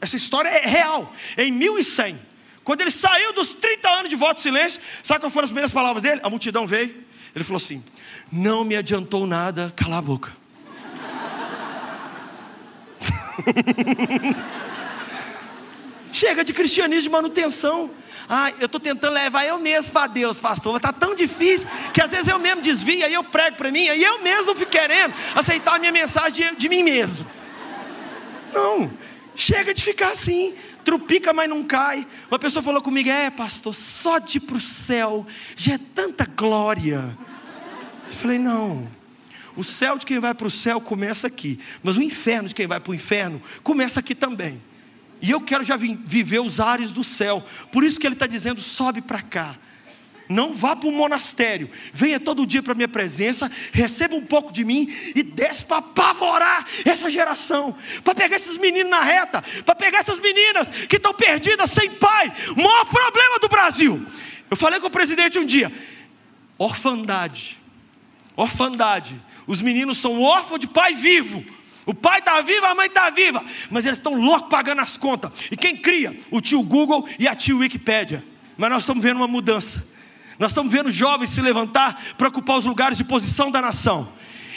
Essa 0.00 0.16
história 0.16 0.48
é 0.48 0.66
real. 0.66 1.12
Em 1.36 1.52
1100, 1.52 2.18
quando 2.64 2.80
ele 2.80 2.90
saiu 2.90 3.32
dos 3.32 3.54
30 3.54 3.88
anos 3.88 4.10
de 4.10 4.16
voto 4.16 4.36
de 4.36 4.42
silêncio, 4.42 4.80
sabe 5.02 5.20
quais 5.20 5.32
foram 5.32 5.44
as 5.44 5.50
primeiras 5.50 5.72
palavras 5.72 6.02
dele? 6.02 6.20
A 6.22 6.30
multidão 6.30 6.66
veio 6.66 7.07
ele 7.34 7.44
falou 7.44 7.58
assim: 7.58 7.82
Não 8.30 8.64
me 8.64 8.76
adiantou 8.76 9.26
nada, 9.26 9.72
cala 9.76 9.98
a 9.98 10.02
boca. 10.02 10.32
Chega 16.12 16.44
de 16.44 16.52
cristianismo 16.52 17.02
de 17.02 17.10
manutenção. 17.10 17.90
Ah, 18.28 18.52
eu 18.60 18.66
estou 18.66 18.80
tentando 18.80 19.14
levar 19.14 19.46
eu 19.46 19.58
mesmo 19.58 19.92
para 19.92 20.06
Deus, 20.06 20.38
pastor. 20.38 20.76
Está 20.76 20.92
tão 20.92 21.14
difícil 21.14 21.66
que 21.94 22.02
às 22.02 22.10
vezes 22.10 22.28
eu 22.28 22.38
mesmo 22.38 22.60
desvio, 22.60 23.04
aí 23.04 23.14
eu 23.14 23.24
prego 23.24 23.56
para 23.56 23.70
mim, 23.70 23.88
aí 23.88 24.02
eu 24.02 24.22
mesmo 24.22 24.54
fico 24.54 24.70
querendo 24.70 25.14
aceitar 25.34 25.76
a 25.76 25.78
minha 25.78 25.92
mensagem 25.92 26.50
de, 26.50 26.56
de 26.56 26.68
mim 26.68 26.82
mesmo. 26.82 27.26
Não, 28.52 28.90
chega 29.34 29.72
de 29.72 29.82
ficar 29.82 30.10
assim 30.10 30.54
trupica, 30.88 31.34
mas 31.34 31.50
não 31.50 31.62
cai. 31.62 32.06
Uma 32.30 32.38
pessoa 32.38 32.62
falou 32.62 32.80
comigo: 32.80 33.10
É, 33.10 33.28
pastor, 33.28 33.74
só 33.74 34.18
de 34.18 34.38
ir 34.38 34.40
para 34.40 34.56
o 34.56 34.60
céu 34.60 35.26
já 35.54 35.74
é 35.74 35.78
tanta 35.94 36.24
glória. 36.24 37.14
Eu 38.06 38.12
falei: 38.14 38.38
Não. 38.38 38.88
O 39.54 39.62
céu 39.62 39.98
de 39.98 40.06
quem 40.06 40.18
vai 40.18 40.32
para 40.32 40.46
o 40.46 40.50
céu 40.50 40.80
começa 40.80 41.26
aqui, 41.26 41.58
mas 41.82 41.98
o 41.98 42.02
inferno 42.02 42.48
de 42.48 42.54
quem 42.54 42.66
vai 42.66 42.80
para 42.80 42.90
o 42.90 42.94
inferno 42.94 43.42
começa 43.62 44.00
aqui 44.00 44.14
também. 44.14 44.62
E 45.20 45.30
eu 45.30 45.42
quero 45.42 45.62
já 45.62 45.76
viver 45.76 46.38
os 46.38 46.58
ares 46.58 46.90
do 46.90 47.04
céu, 47.04 47.44
por 47.70 47.84
isso 47.84 48.00
que 48.00 48.06
ele 48.06 48.14
está 48.14 48.26
dizendo: 48.26 48.60
sobe 48.62 49.02
para 49.02 49.20
cá. 49.20 49.56
Não 50.28 50.52
vá 50.52 50.76
para 50.76 50.88
o 50.88 50.92
monastério. 50.92 51.70
Venha 51.92 52.20
todo 52.20 52.46
dia 52.46 52.62
para 52.62 52.72
a 52.72 52.76
minha 52.76 52.88
presença. 52.88 53.50
Receba 53.72 54.14
um 54.14 54.24
pouco 54.24 54.52
de 54.52 54.62
mim 54.64 54.86
e 55.14 55.22
desce 55.22 55.64
para 55.64 55.78
apavorar 55.78 56.66
essa 56.84 57.10
geração. 57.10 57.74
Para 58.04 58.14
pegar 58.14 58.36
esses 58.36 58.58
meninos 58.58 58.90
na 58.90 59.02
reta. 59.02 59.42
Para 59.64 59.74
pegar 59.74 59.98
essas 59.98 60.20
meninas 60.20 60.70
que 60.70 60.96
estão 60.96 61.14
perdidas 61.14 61.70
sem 61.70 61.90
pai. 61.90 62.30
O 62.56 62.62
maior 62.62 62.84
problema 62.84 63.38
do 63.40 63.48
Brasil. 63.48 64.04
Eu 64.50 64.56
falei 64.56 64.78
com 64.80 64.88
o 64.88 64.90
presidente 64.90 65.38
um 65.38 65.46
dia: 65.46 65.72
orfandade. 66.58 67.58
Orfandade. 68.36 69.16
Os 69.46 69.62
meninos 69.62 69.96
são 69.96 70.20
órfãos 70.20 70.60
de 70.60 70.66
pai 70.66 70.94
vivo. 70.94 71.42
O 71.86 71.94
pai 71.94 72.18
está 72.18 72.42
vivo, 72.42 72.66
a 72.66 72.74
mãe 72.74 72.86
está 72.86 73.08
viva. 73.08 73.42
Mas 73.70 73.86
eles 73.86 73.98
estão 73.98 74.14
loucos 74.14 74.50
pagando 74.50 74.82
as 74.82 74.98
contas. 74.98 75.32
E 75.50 75.56
quem 75.56 75.74
cria? 75.74 76.14
O 76.30 76.38
tio 76.38 76.62
Google 76.62 77.08
e 77.18 77.26
a 77.26 77.34
tio 77.34 77.60
Wikipédia. 77.60 78.22
Mas 78.58 78.68
nós 78.68 78.82
estamos 78.82 79.02
vendo 79.02 79.16
uma 79.16 79.26
mudança. 79.26 79.96
Nós 80.38 80.52
estamos 80.52 80.72
vendo 80.72 80.90
jovens 80.90 81.30
se 81.30 81.40
levantar 81.40 82.00
para 82.16 82.28
ocupar 82.28 82.56
os 82.56 82.64
lugares 82.64 82.96
de 82.96 83.04
posição 83.04 83.50
da 83.50 83.60
nação. 83.60 84.08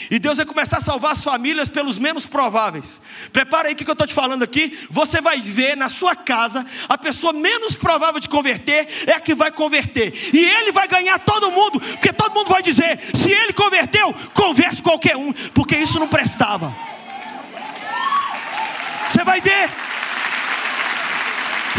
E 0.09 0.19
Deus 0.19 0.37
vai 0.37 0.45
começar 0.45 0.77
a 0.77 0.81
salvar 0.81 1.11
as 1.11 1.23
famílias 1.23 1.69
pelos 1.69 1.99
menos 1.99 2.25
prováveis. 2.25 3.01
Prepara 3.31 3.67
aí 3.67 3.73
o 3.73 3.77
que 3.77 3.87
eu 3.87 3.91
estou 3.93 4.07
te 4.07 4.13
falando 4.13 4.43
aqui. 4.43 4.77
Você 4.89 5.21
vai 5.21 5.39
ver 5.39 5.77
na 5.77 5.89
sua 5.89 6.15
casa 6.15 6.65
a 6.89 6.97
pessoa 6.97 7.33
menos 7.33 7.75
provável 7.75 8.19
de 8.19 8.27
converter 8.27 8.87
é 9.07 9.13
a 9.13 9.19
que 9.19 9.35
vai 9.35 9.51
converter. 9.51 10.13
E 10.33 10.39
ele 10.39 10.71
vai 10.71 10.87
ganhar 10.87 11.19
todo 11.19 11.51
mundo, 11.51 11.79
porque 11.79 12.11
todo 12.11 12.33
mundo 12.33 12.49
vai 12.49 12.63
dizer: 12.63 12.99
se 13.13 13.31
ele 13.31 13.53
converteu, 13.53 14.13
converte 14.33 14.81
qualquer 14.81 15.15
um, 15.15 15.31
porque 15.53 15.77
isso 15.77 15.99
não 15.99 16.07
prestava. 16.07 16.75
Você 19.09 19.23
vai 19.23 19.39
ver. 19.41 19.69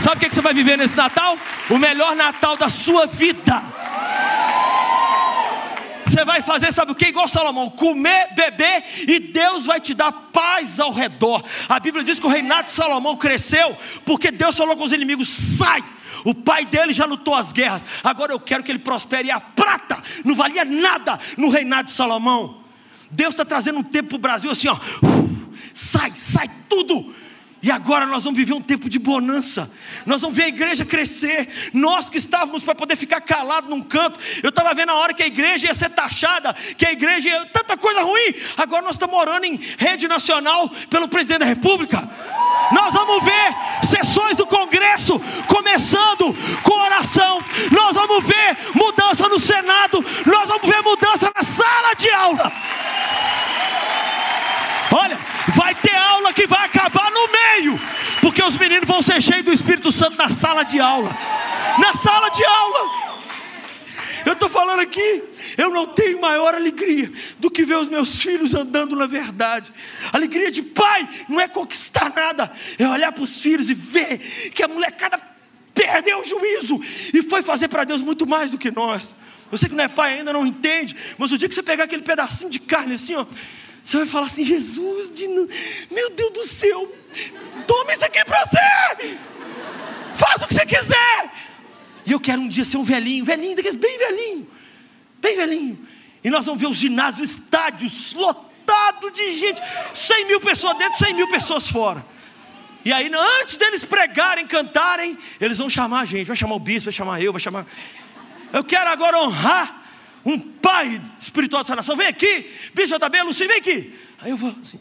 Sabe 0.02 0.16
o 0.16 0.18
que 0.18 0.34
você 0.34 0.40
vai 0.40 0.52
viver 0.52 0.76
nesse 0.76 0.96
Natal? 0.96 1.38
O 1.70 1.78
melhor 1.78 2.16
Natal 2.16 2.56
da 2.56 2.68
sua 2.68 3.06
vida. 3.06 3.62
Você 6.04 6.24
vai 6.24 6.42
fazer, 6.42 6.72
sabe 6.72 6.90
o 6.90 6.94
que? 6.96 7.06
Igual 7.06 7.28
Salomão: 7.28 7.70
comer, 7.70 8.34
beber, 8.34 8.82
e 9.06 9.20
Deus 9.20 9.64
vai 9.64 9.80
te 9.80 9.94
dar 9.94 10.10
paz 10.10 10.80
ao 10.80 10.92
redor. 10.92 11.44
A 11.68 11.78
Bíblia 11.78 12.02
diz 12.02 12.18
que 12.18 12.26
o 12.26 12.28
reinado 12.28 12.64
de 12.64 12.72
Salomão 12.72 13.16
cresceu, 13.16 13.76
porque 14.04 14.32
Deus 14.32 14.56
falou 14.56 14.76
com 14.76 14.82
os 14.82 14.90
inimigos: 14.90 15.28
sai. 15.28 15.84
O 16.24 16.34
pai 16.34 16.66
dele 16.66 16.92
já 16.92 17.04
lutou 17.04 17.36
as 17.36 17.52
guerras. 17.52 17.84
Agora 18.02 18.32
eu 18.32 18.40
quero 18.40 18.64
que 18.64 18.72
ele 18.72 18.80
prospere. 18.80 19.28
E 19.28 19.30
a 19.30 19.38
prata 19.38 20.02
não 20.24 20.34
valia 20.34 20.64
nada 20.64 21.18
no 21.36 21.48
reinado 21.48 21.86
de 21.86 21.94
Salomão. 21.94 22.60
Deus 23.08 23.34
está 23.34 23.44
trazendo 23.44 23.78
um 23.78 23.84
tempo 23.84 24.08
para 24.08 24.16
o 24.16 24.20
Brasil 24.20 24.50
assim, 24.50 24.66
ó. 24.66 24.76
Sai, 25.72 26.10
sai 26.10 26.50
tudo. 26.68 27.21
E 27.62 27.70
agora 27.70 28.06
nós 28.06 28.24
vamos 28.24 28.36
viver 28.36 28.54
um 28.54 28.60
tempo 28.60 28.88
de 28.88 28.98
bonança. 28.98 29.70
Nós 30.04 30.20
vamos 30.20 30.36
ver 30.36 30.44
a 30.44 30.48
igreja 30.48 30.84
crescer. 30.84 31.48
Nós 31.72 32.10
que 32.10 32.18
estávamos 32.18 32.64
para 32.64 32.74
poder 32.74 32.96
ficar 32.96 33.20
calado 33.20 33.70
num 33.70 33.80
canto. 33.80 34.18
Eu 34.42 34.48
estava 34.48 34.74
vendo 34.74 34.90
a 34.90 34.96
hora 34.96 35.14
que 35.14 35.22
a 35.22 35.26
igreja 35.28 35.68
ia 35.68 35.74
ser 35.74 35.90
taxada, 35.90 36.52
que 36.76 36.84
a 36.84 36.90
igreja 36.90 37.28
ia 37.28 37.46
tanta 37.46 37.76
coisa 37.76 38.02
ruim. 38.02 38.34
Agora 38.56 38.82
nós 38.82 38.96
estamos 38.96 39.16
orando 39.16 39.46
em 39.46 39.60
rede 39.78 40.08
nacional 40.08 40.68
pelo 40.90 41.06
presidente 41.06 41.38
da 41.38 41.46
República. 41.46 42.02
Nós 42.72 42.94
vamos 42.94 43.24
ver 43.24 43.54
sessões 43.84 44.36
do 44.36 44.46
Congresso 44.46 45.20
começando 45.46 46.34
com 46.64 46.80
oração. 46.80 47.40
Nós 47.70 47.94
vamos 47.94 48.26
ver 48.26 48.58
mudança 48.74 49.28
no 49.28 49.38
Senado. 49.38 50.04
Nós 50.26 50.48
vamos 50.48 50.68
ver 50.68 50.82
mudança 50.82 51.30
na 51.32 51.44
sala 51.44 51.94
de 51.94 52.10
aula. 52.10 52.52
Olha, 54.94 55.18
vai 55.54 55.74
ter 55.74 55.94
aula 55.94 56.32
que 56.32 56.46
vai 56.46 56.66
acabar 56.66 57.10
no 57.10 57.28
meio, 57.32 57.80
porque 58.20 58.42
os 58.42 58.56
meninos 58.56 58.86
vão 58.86 59.00
ser 59.00 59.20
cheios 59.22 59.44
do 59.44 59.52
Espírito 59.52 59.90
Santo 59.90 60.16
na 60.16 60.28
sala 60.28 60.62
de 60.64 60.78
aula. 60.78 61.10
Na 61.78 61.94
sala 61.94 62.28
de 62.28 62.44
aula. 62.44 63.02
Eu 64.24 64.34
estou 64.34 64.48
falando 64.48 64.80
aqui, 64.80 65.22
eu 65.58 65.70
não 65.70 65.86
tenho 65.86 66.20
maior 66.20 66.54
alegria 66.54 67.10
do 67.38 67.50
que 67.50 67.64
ver 67.64 67.76
os 67.76 67.88
meus 67.88 68.20
filhos 68.20 68.54
andando 68.54 68.94
na 68.94 69.06
verdade. 69.06 69.72
Alegria 70.12 70.50
de 70.50 70.62
pai 70.62 71.08
não 71.28 71.40
é 71.40 71.48
conquistar 71.48 72.12
nada, 72.14 72.52
é 72.78 72.86
olhar 72.86 73.12
para 73.12 73.24
os 73.24 73.40
filhos 73.40 73.68
e 73.68 73.74
ver 73.74 74.18
que 74.54 74.62
a 74.62 74.68
molecada 74.68 75.20
perdeu 75.74 76.20
o 76.20 76.24
juízo 76.24 76.80
e 77.12 77.22
foi 77.22 77.42
fazer 77.42 77.68
para 77.68 77.84
Deus 77.84 78.02
muito 78.02 78.26
mais 78.26 78.50
do 78.50 78.58
que 78.58 78.70
nós. 78.70 79.14
Você 79.50 79.68
que 79.68 79.74
não 79.74 79.84
é 79.84 79.88
pai 79.88 80.18
ainda 80.18 80.32
não 80.32 80.46
entende, 80.46 80.96
mas 81.18 81.32
o 81.32 81.38
dia 81.38 81.48
que 81.48 81.54
você 81.54 81.62
pegar 81.62 81.84
aquele 81.84 82.02
pedacinho 82.02 82.48
de 82.48 82.60
carne 82.60 82.94
assim, 82.94 83.14
ó, 83.14 83.26
você 83.82 83.96
vai 83.98 84.06
falar 84.06 84.26
assim: 84.26 84.44
Jesus, 84.44 85.10
de... 85.10 85.26
meu 85.90 86.10
Deus 86.10 86.32
do 86.32 86.46
céu, 86.46 86.92
toma 87.66 87.92
isso 87.92 88.04
aqui 88.04 88.24
para 88.24 88.46
você, 88.46 89.18
faz 90.14 90.42
o 90.42 90.46
que 90.46 90.54
você 90.54 90.66
quiser. 90.66 91.32
E 92.06 92.12
eu 92.12 92.20
quero 92.20 92.40
um 92.40 92.48
dia 92.48 92.64
ser 92.64 92.76
um 92.76 92.84
velhinho, 92.84 93.24
velhinho, 93.24 93.56
daqueles 93.56 93.76
bem 93.76 93.98
velhinho, 93.98 94.48
bem 95.20 95.36
velhinho. 95.36 95.88
E 96.22 96.30
nós 96.30 96.46
vamos 96.46 96.60
ver 96.60 96.68
os 96.68 96.76
ginásios, 96.76 97.30
estádios 97.30 98.12
lotados 98.12 99.12
de 99.12 99.36
gente, 99.36 99.60
100 99.92 100.26
mil 100.26 100.40
pessoas 100.40 100.76
dentro, 100.78 100.98
100 100.98 101.14
mil 101.14 101.28
pessoas 101.28 101.68
fora. 101.68 102.04
E 102.84 102.92
aí, 102.92 103.10
antes 103.40 103.56
deles 103.56 103.84
pregarem, 103.84 104.46
cantarem, 104.46 105.16
eles 105.40 105.58
vão 105.58 105.70
chamar 105.70 106.00
a 106.00 106.04
gente, 106.04 106.26
vai 106.26 106.36
chamar 106.36 106.54
o 106.54 106.58
bispo, 106.58 106.86
vai 106.86 106.92
chamar 106.92 107.22
eu, 107.22 107.32
vai 107.32 107.40
chamar. 107.40 107.66
Eu 108.52 108.64
quero 108.64 108.90
agora 108.90 109.18
honrar 109.18 109.81
um 110.24 110.38
pai 110.38 111.00
espiritual 111.18 111.62
dessa 111.62 111.76
nação, 111.76 111.96
vem 111.96 112.06
aqui, 112.06 112.50
bicho 112.74 112.98
JB, 112.98 113.22
Luci, 113.22 113.46
vem 113.46 113.58
aqui. 113.58 113.98
Aí 114.20 114.30
eu 114.30 114.36
vou 114.36 114.54
assim. 114.62 114.80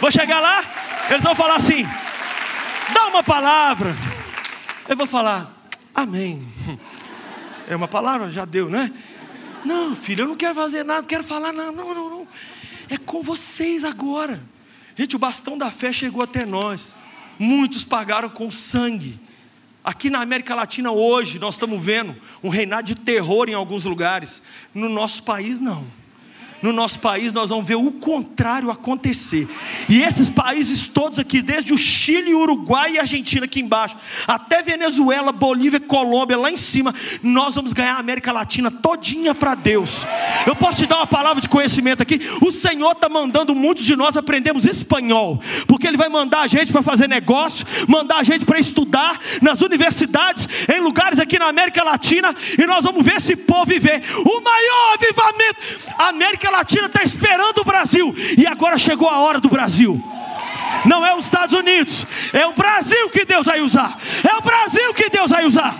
Vou 0.00 0.10
chegar 0.10 0.40
lá, 0.40 0.62
eles 1.10 1.22
vão 1.22 1.34
falar 1.34 1.56
assim: 1.56 1.86
dá 2.92 3.06
uma 3.06 3.22
palavra. 3.22 3.96
Eu 4.88 4.96
vou 4.96 5.06
falar, 5.06 5.52
amém. 5.94 6.46
É 7.68 7.74
uma 7.74 7.88
palavra, 7.88 8.30
já 8.30 8.44
deu, 8.44 8.70
né? 8.70 8.92
Não, 9.64 9.96
filho, 9.96 10.22
eu 10.22 10.28
não 10.28 10.36
quero 10.36 10.54
fazer 10.54 10.84
nada, 10.84 11.00
não 11.00 11.08
quero 11.08 11.24
falar 11.24 11.52
nada. 11.52 11.72
Não, 11.72 11.92
não, 11.92 12.08
não. 12.08 12.28
É 12.88 12.96
com 12.96 13.20
vocês 13.22 13.82
agora. 13.82 14.40
Gente, 14.94 15.16
o 15.16 15.18
bastão 15.18 15.58
da 15.58 15.70
fé 15.70 15.92
chegou 15.92 16.22
até 16.22 16.46
nós. 16.46 16.94
Muitos 17.38 17.84
pagaram 17.84 18.30
com 18.30 18.48
sangue. 18.50 19.18
Aqui 19.86 20.10
na 20.10 20.20
América 20.20 20.52
Latina 20.52 20.90
hoje 20.90 21.38
nós 21.38 21.54
estamos 21.54 21.80
vendo 21.80 22.12
um 22.42 22.48
reinado 22.48 22.88
de 22.88 22.96
terror 22.96 23.48
em 23.48 23.54
alguns 23.54 23.84
lugares. 23.84 24.42
No 24.74 24.88
nosso 24.88 25.22
país 25.22 25.60
não 25.60 25.86
no 26.66 26.72
nosso 26.72 26.98
país, 26.98 27.32
nós 27.32 27.50
vamos 27.50 27.64
ver 27.64 27.76
o 27.76 27.92
contrário 27.92 28.70
acontecer. 28.70 29.48
E 29.88 30.02
esses 30.02 30.28
países 30.28 30.86
todos 30.86 31.18
aqui, 31.18 31.40
desde 31.40 31.72
o 31.72 31.78
Chile, 31.78 32.34
Uruguai 32.34 32.94
e 32.94 32.98
Argentina 32.98 33.44
aqui 33.44 33.60
embaixo, 33.60 33.96
até 34.26 34.62
Venezuela, 34.62 35.32
Bolívia, 35.32 35.78
Colômbia, 35.78 36.36
lá 36.36 36.50
em 36.50 36.56
cima, 36.56 36.94
nós 37.22 37.54
vamos 37.54 37.72
ganhar 37.72 37.94
a 37.94 37.98
América 37.98 38.32
Latina 38.32 38.70
todinha 38.70 39.34
para 39.34 39.54
Deus. 39.54 40.04
Eu 40.46 40.56
posso 40.56 40.78
te 40.78 40.86
dar 40.86 40.96
uma 40.96 41.06
palavra 41.06 41.40
de 41.40 41.48
conhecimento 41.48 42.02
aqui? 42.02 42.20
O 42.40 42.50
Senhor 42.50 42.92
está 42.92 43.08
mandando 43.08 43.54
muitos 43.54 43.84
de 43.84 43.94
nós 43.94 44.16
aprendemos 44.16 44.64
espanhol, 44.64 45.40
porque 45.66 45.86
Ele 45.86 45.96
vai 45.96 46.08
mandar 46.08 46.40
a 46.40 46.46
gente 46.46 46.72
para 46.72 46.82
fazer 46.82 47.08
negócio, 47.08 47.66
mandar 47.86 48.18
a 48.18 48.22
gente 48.24 48.44
para 48.44 48.58
estudar 48.58 49.18
nas 49.40 49.60
universidades, 49.60 50.48
em 50.74 50.80
lugares 50.80 51.18
aqui 51.18 51.38
na 51.38 51.46
América 51.46 51.84
Latina, 51.84 52.34
e 52.58 52.66
nós 52.66 52.84
vamos 52.84 53.04
ver 53.04 53.16
esse 53.16 53.36
povo 53.36 53.66
viver 53.66 54.02
o 54.24 54.40
maior 54.40 54.94
avivamento. 54.94 55.56
A 55.98 56.08
América 56.08 56.50
Latina 56.56 56.86
está 56.86 57.02
esperando 57.02 57.58
o 57.58 57.64
Brasil, 57.64 58.14
e 58.36 58.46
agora 58.46 58.78
chegou 58.78 59.08
a 59.08 59.18
hora 59.18 59.40
do 59.40 59.48
Brasil. 59.48 60.02
Não 60.84 61.04
é 61.04 61.14
os 61.14 61.24
Estados 61.24 61.54
Unidos, 61.54 62.06
é 62.32 62.46
o 62.46 62.52
Brasil 62.52 63.10
que 63.10 63.24
Deus 63.24 63.46
vai 63.46 63.60
usar. 63.60 63.96
É 64.28 64.34
o 64.36 64.40
Brasil 64.40 64.94
que 64.94 65.08
Deus 65.08 65.30
vai 65.30 65.44
usar. 65.44 65.74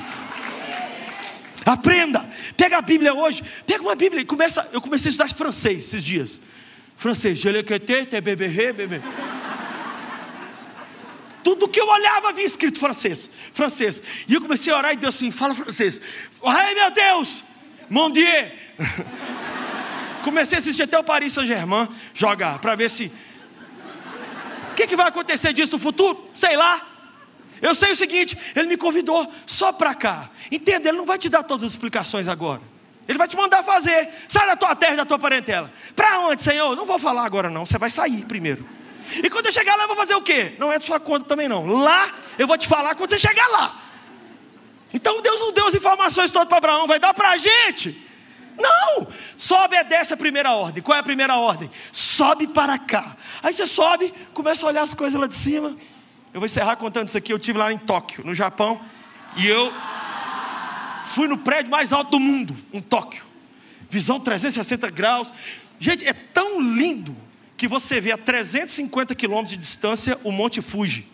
Aprenda, 1.64 2.28
pega 2.56 2.78
a 2.78 2.82
Bíblia 2.82 3.14
hoje, 3.14 3.42
pega 3.66 3.82
uma 3.82 3.94
Bíblia 3.94 4.22
e 4.22 4.24
começa. 4.24 4.68
Eu 4.72 4.80
comecei 4.80 5.08
a 5.08 5.10
estudar 5.10 5.28
francês 5.34 5.84
esses 5.86 6.04
dias. 6.04 6.40
Francês. 6.96 7.40
Tudo 11.42 11.68
que 11.68 11.80
eu 11.80 11.88
olhava 11.88 12.28
havia 12.30 12.44
escrito 12.44 12.78
francês, 12.78 13.30
francês. 13.52 14.02
E 14.28 14.34
eu 14.34 14.40
comecei 14.40 14.72
a 14.72 14.76
orar 14.76 14.92
e 14.92 14.96
Deus 14.96 15.14
assim, 15.14 15.30
fala 15.30 15.54
francês. 15.54 16.00
Ai 16.44 16.74
meu 16.74 16.90
Deus, 16.90 17.44
mon 17.88 18.10
Dieu. 18.10 18.26
Comecei 20.26 20.56
a 20.56 20.58
assistir 20.58 20.82
até 20.82 20.98
o 20.98 21.04
Paris 21.04 21.32
Saint-Germain 21.32 21.88
jogar, 22.12 22.58
para 22.58 22.74
ver 22.74 22.90
se. 22.90 23.12
O 24.72 24.74
que, 24.74 24.84
que 24.84 24.96
vai 24.96 25.06
acontecer 25.06 25.52
disso 25.52 25.70
no 25.70 25.78
futuro? 25.78 26.28
Sei 26.34 26.56
lá. 26.56 26.84
Eu 27.62 27.76
sei 27.76 27.92
o 27.92 27.96
seguinte: 27.96 28.36
ele 28.56 28.66
me 28.66 28.76
convidou 28.76 29.32
só 29.46 29.70
para 29.70 29.94
cá. 29.94 30.28
Entenda, 30.50 30.88
ele 30.88 30.98
não 30.98 31.06
vai 31.06 31.16
te 31.16 31.28
dar 31.28 31.44
todas 31.44 31.62
as 31.62 31.70
explicações 31.70 32.26
agora. 32.26 32.60
Ele 33.06 33.16
vai 33.16 33.28
te 33.28 33.36
mandar 33.36 33.62
fazer. 33.62 34.08
Sai 34.28 34.48
da 34.48 34.56
tua 34.56 34.74
terra 34.74 34.96
da 34.96 35.04
tua 35.04 35.16
parentela. 35.16 35.72
Para 35.94 36.18
onde, 36.22 36.42
Senhor? 36.42 36.74
Não 36.74 36.86
vou 36.86 36.98
falar 36.98 37.24
agora, 37.24 37.48
não. 37.48 37.64
Você 37.64 37.78
vai 37.78 37.88
sair 37.88 38.24
primeiro. 38.24 38.68
E 39.22 39.30
quando 39.30 39.46
eu 39.46 39.52
chegar 39.52 39.76
lá, 39.76 39.84
eu 39.84 39.88
vou 39.88 39.96
fazer 39.96 40.16
o 40.16 40.22
quê? 40.22 40.56
Não 40.58 40.72
é 40.72 40.78
de 40.80 40.86
sua 40.86 40.98
conta 40.98 41.24
também, 41.24 41.46
não. 41.46 41.66
Lá, 41.66 42.10
eu 42.36 42.48
vou 42.48 42.58
te 42.58 42.66
falar 42.66 42.96
quando 42.96 43.10
você 43.10 43.18
chegar 43.20 43.46
lá. 43.46 43.80
Então 44.92 45.22
Deus 45.22 45.38
não 45.38 45.52
deu 45.52 45.68
as 45.68 45.74
informações 45.74 46.32
todas 46.32 46.48
para 46.48 46.58
Abraão, 46.58 46.88
vai 46.88 46.98
dar 46.98 47.14
para 47.14 47.30
a 47.30 47.36
gente. 47.36 48.05
Não! 48.58 49.06
Só 49.36 49.64
obedece 49.64 50.12
a 50.12 50.16
primeira 50.16 50.52
ordem. 50.52 50.82
Qual 50.82 50.96
é 50.96 51.00
a 51.00 51.02
primeira 51.02 51.36
ordem? 51.36 51.70
Sobe 51.92 52.46
para 52.46 52.78
cá. 52.78 53.16
Aí 53.42 53.52
você 53.52 53.66
sobe, 53.66 54.12
começa 54.32 54.64
a 54.64 54.68
olhar 54.68 54.82
as 54.82 54.94
coisas 54.94 55.20
lá 55.20 55.26
de 55.26 55.34
cima. 55.34 55.76
Eu 56.32 56.40
vou 56.40 56.46
encerrar 56.46 56.76
contando 56.76 57.08
isso 57.08 57.16
aqui. 57.16 57.32
Eu 57.32 57.38
tive 57.38 57.58
lá 57.58 57.72
em 57.72 57.78
Tóquio, 57.78 58.24
no 58.24 58.34
Japão, 58.34 58.80
e 59.36 59.46
eu 59.46 59.72
fui 61.02 61.28
no 61.28 61.38
prédio 61.38 61.70
mais 61.70 61.92
alto 61.92 62.10
do 62.12 62.20
mundo, 62.20 62.56
em 62.72 62.80
Tóquio. 62.80 63.24
Visão 63.88 64.18
360 64.18 64.90
graus. 64.90 65.32
Gente, 65.78 66.06
é 66.06 66.12
tão 66.12 66.60
lindo 66.60 67.16
que 67.56 67.68
você 67.68 68.00
vê 68.00 68.12
a 68.12 68.18
350 68.18 69.14
quilômetros 69.14 69.50
de 69.50 69.56
distância 69.56 70.18
o 70.24 70.30
Monte 70.30 70.60
Fuji. 70.60 71.06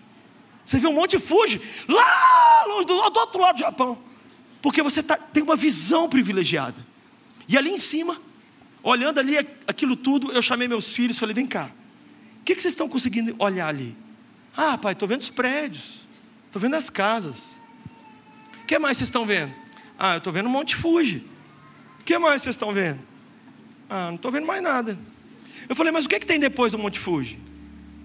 Você 0.65 0.79
vê 0.79 0.87
o 0.87 0.93
Monte 0.93 1.19
Fuji 1.19 1.61
lá 1.89 2.65
longe 2.67 2.87
do, 2.87 3.11
do 3.11 3.21
outro 3.21 3.41
lado 3.41 3.57
do 3.57 3.61
Japão. 3.61 3.99
Porque 4.61 4.83
você 4.83 5.03
tá, 5.03 5.17
tem 5.17 5.43
uma 5.43 5.57
visão 5.57 6.09
privilegiada. 6.09 6.92
E 7.49 7.57
ali 7.57 7.71
em 7.71 7.79
cima, 7.79 8.21
olhando 8.83 9.19
ali 9.19 9.37
aquilo 9.67 9.97
tudo, 9.97 10.33
eu 10.33 10.43
chamei 10.43 10.69
meus 10.69 10.93
filhos 10.93 11.17
e 11.17 11.21
falei: 11.21 11.35
vem 11.35 11.47
cá, 11.47 11.71
o 12.41 12.45
que, 12.45 12.55
que 12.55 12.63
vocês 12.63 12.73
estão 12.73 12.89
conseguindo 12.89 13.35
olhar 13.39 13.69
ali? 13.69 13.97
Ah, 14.57 14.77
pai, 14.77 14.93
estou 14.93 15.09
vendo 15.09 15.23
os 15.23 15.31
prédios, 15.31 16.01
estou 16.47 16.61
vendo 16.61 16.75
as 16.75 16.91
casas. 16.91 17.51
O 18.63 18.67
que 18.67 18.79
mais 18.79 18.97
vocês 18.97 19.09
estão 19.09 19.25
vendo? 19.27 19.53
Ah, 19.99 20.15
eu 20.15 20.19
estou 20.19 20.33
vendo 20.33 20.47
o 20.47 20.51
Monte 20.51 20.75
Fuji. 20.77 21.25
O 22.01 22.05
que 22.05 22.19
mais 22.19 22.43
vocês 22.43 22.55
estão 22.55 22.73
vendo? 22.73 23.01
Ah, 23.89 24.09
não 24.09 24.17
estou 24.17 24.33
vendo 24.33 24.47
mais 24.47 24.63
nada. 24.63 24.99
Eu 25.69 25.77
falei, 25.77 25.93
mas 25.93 26.05
o 26.05 26.09
que, 26.09 26.19
que 26.19 26.27
tem 26.27 26.41
depois 26.41 26.73
do 26.73 26.79
Monte 26.79 26.99
Fuji? 26.99 27.39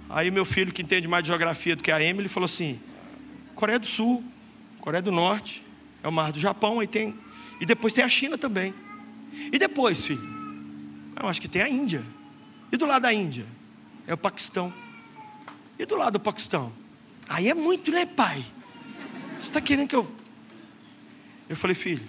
Aí 0.10 0.32
meu 0.32 0.46
filho, 0.46 0.72
que 0.72 0.82
entende 0.82 1.08
mais 1.08 1.24
de 1.24 1.28
geografia 1.28 1.76
do 1.76 1.84
que 1.84 1.92
a 1.92 2.02
Emily, 2.02 2.30
falou 2.30 2.46
assim: 2.46 2.80
Coreia 3.56 3.80
do 3.80 3.88
Sul, 3.88 4.24
Coreia 4.80 5.02
do 5.02 5.12
Norte, 5.12 5.64
é 6.04 6.08
o 6.08 6.12
mar 6.12 6.32
do 6.32 6.40
Japão, 6.40 6.80
aí 6.80 6.88
tem. 6.88 7.16
E 7.60 7.66
depois 7.66 7.92
tem 7.92 8.04
a 8.04 8.10
China 8.10 8.38
também. 8.38 8.74
E 9.52 9.58
depois, 9.58 10.06
filho? 10.06 10.22
Eu 11.22 11.28
acho 11.28 11.42
que 11.42 11.48
tem 11.48 11.62
a 11.62 11.70
Índia. 11.70 12.04
E 12.72 12.78
do 12.78 12.86
lado 12.86 13.04
da 13.04 13.14
Índia? 13.14 13.46
É 14.06 14.14
o 14.14 14.18
Paquistão. 14.18 14.74
E 15.78 15.86
do 15.86 15.96
lado 15.96 16.14
do 16.14 16.20
Paquistão? 16.20 16.72
Aí 17.28 17.50
é 17.50 17.54
muito, 17.54 17.92
né, 17.92 18.06
pai? 18.06 18.44
Você 19.34 19.48
está 19.48 19.62
querendo 19.62 19.88
que 19.88 19.96
eu. 19.96 20.10
Eu 21.50 21.56
falei, 21.56 21.76
filho, 21.76 22.04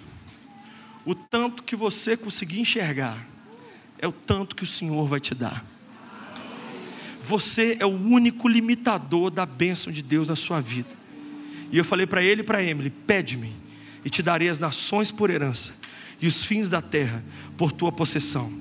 o 1.05 1.15
tanto 1.15 1.63
que 1.63 1.75
você 1.75 2.17
conseguir 2.17 2.59
enxergar 2.59 3.25
é 3.97 4.07
o 4.07 4.11
tanto 4.11 4.55
que 4.55 4.63
o 4.63 4.67
Senhor 4.67 5.05
vai 5.07 5.19
te 5.19 5.35
dar. 5.35 5.65
Você 7.21 7.77
é 7.79 7.85
o 7.85 7.89
único 7.89 8.47
limitador 8.47 9.29
da 9.29 9.45
bênção 9.45 9.93
de 9.93 10.01
Deus 10.01 10.27
na 10.27 10.35
sua 10.35 10.59
vida. 10.59 10.89
E 11.71 11.77
eu 11.77 11.85
falei 11.85 12.07
para 12.07 12.23
ele 12.23 12.41
e 12.41 12.43
para 12.43 12.63
Emily: 12.63 12.89
pede-me, 12.89 13.55
e 14.03 14.09
te 14.09 14.23
darei 14.23 14.49
as 14.49 14.59
nações 14.59 15.11
por 15.11 15.29
herança, 15.29 15.73
e 16.21 16.27
os 16.27 16.43
fins 16.43 16.69
da 16.69 16.81
terra 16.81 17.23
por 17.57 17.71
tua 17.71 17.91
possessão. 17.91 18.51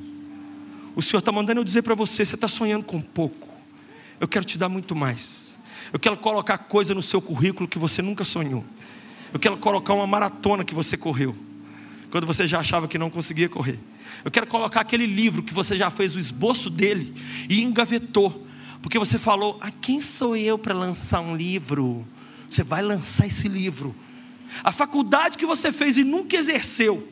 O 0.95 1.03
Senhor 1.03 1.21
está 1.21 1.31
mandando 1.31 1.61
eu 1.61 1.65
dizer 1.65 1.83
para 1.83 1.95
você: 1.95 2.25
você 2.25 2.35
está 2.35 2.49
sonhando 2.49 2.85
com 2.85 3.01
pouco, 3.01 3.49
eu 4.21 4.27
quero 4.27 4.45
te 4.45 4.59
dar 4.59 4.69
muito 4.69 4.95
mais. 4.95 5.59
Eu 5.93 5.99
quero 5.99 6.17
colocar 6.19 6.59
coisa 6.59 6.95
no 6.95 7.03
seu 7.03 7.21
currículo 7.21 7.69
que 7.69 7.79
você 7.79 8.03
nunca 8.03 8.25
sonhou. 8.25 8.65
Eu 9.33 9.39
quero 9.39 9.57
colocar 9.59 9.95
uma 9.95 10.07
maratona 10.07 10.65
que 10.65 10.75
você 10.75 10.97
correu, 10.97 11.37
quando 12.11 12.27
você 12.27 12.47
já 12.47 12.61
achava 12.61 12.89
que 12.89 12.99
não 12.99 13.11
conseguia 13.11 13.49
correr. 13.49 13.79
Eu 14.25 14.31
quero 14.31 14.47
colocar 14.47 14.81
aquele 14.81 15.07
livro 15.07 15.43
que 15.43 15.55
você 15.55 15.77
já 15.77 15.91
fez 15.91 16.17
o 16.17 16.19
esboço 16.19 16.69
dele 16.71 17.15
e 17.49 17.63
engavetou, 17.63 18.47
porque 18.83 18.99
você 18.99 19.19
falou: 19.19 19.59
ah, 19.61 19.71
quem 19.71 20.01
sou 20.01 20.37
eu 20.37 20.59
para 20.59 20.75
lançar 20.75 21.21
um 21.21 21.37
livro? 21.37 22.07
Você 22.49 22.63
vai 22.63 22.83
lançar 22.83 23.27
esse 23.27 23.49
livro. 23.49 23.95
A 24.65 24.73
faculdade 24.73 25.37
que 25.37 25.47
você 25.47 25.71
fez 25.71 25.97
e 25.97 26.05
nunca 26.05 26.37
exerceu, 26.37 27.07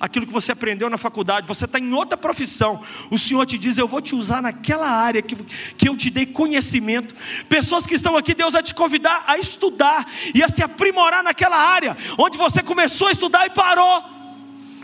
aquilo 0.00 0.26
que 0.26 0.32
você 0.32 0.52
aprendeu 0.52 0.88
na 0.88 0.98
faculdade, 0.98 1.46
você 1.46 1.64
está 1.64 1.78
em 1.78 1.92
outra 1.92 2.16
profissão. 2.16 2.82
O 3.10 3.18
Senhor 3.18 3.44
te 3.46 3.58
diz: 3.58 3.78
Eu 3.78 3.88
vou 3.88 4.00
te 4.00 4.14
usar 4.14 4.42
naquela 4.42 4.88
área 4.88 5.22
que, 5.22 5.36
que 5.74 5.88
eu 5.88 5.96
te 5.96 6.10
dei 6.10 6.26
conhecimento. 6.26 7.14
Pessoas 7.48 7.86
que 7.86 7.94
estão 7.94 8.16
aqui, 8.16 8.34
Deus 8.34 8.52
vai 8.52 8.62
te 8.62 8.74
convidar 8.74 9.24
a 9.26 9.38
estudar 9.38 10.06
e 10.34 10.42
a 10.42 10.48
se 10.48 10.62
aprimorar 10.62 11.22
naquela 11.22 11.56
área 11.56 11.96
onde 12.18 12.38
você 12.38 12.62
começou 12.62 13.08
a 13.08 13.12
estudar 13.12 13.46
e 13.46 13.50
parou. 13.50 14.17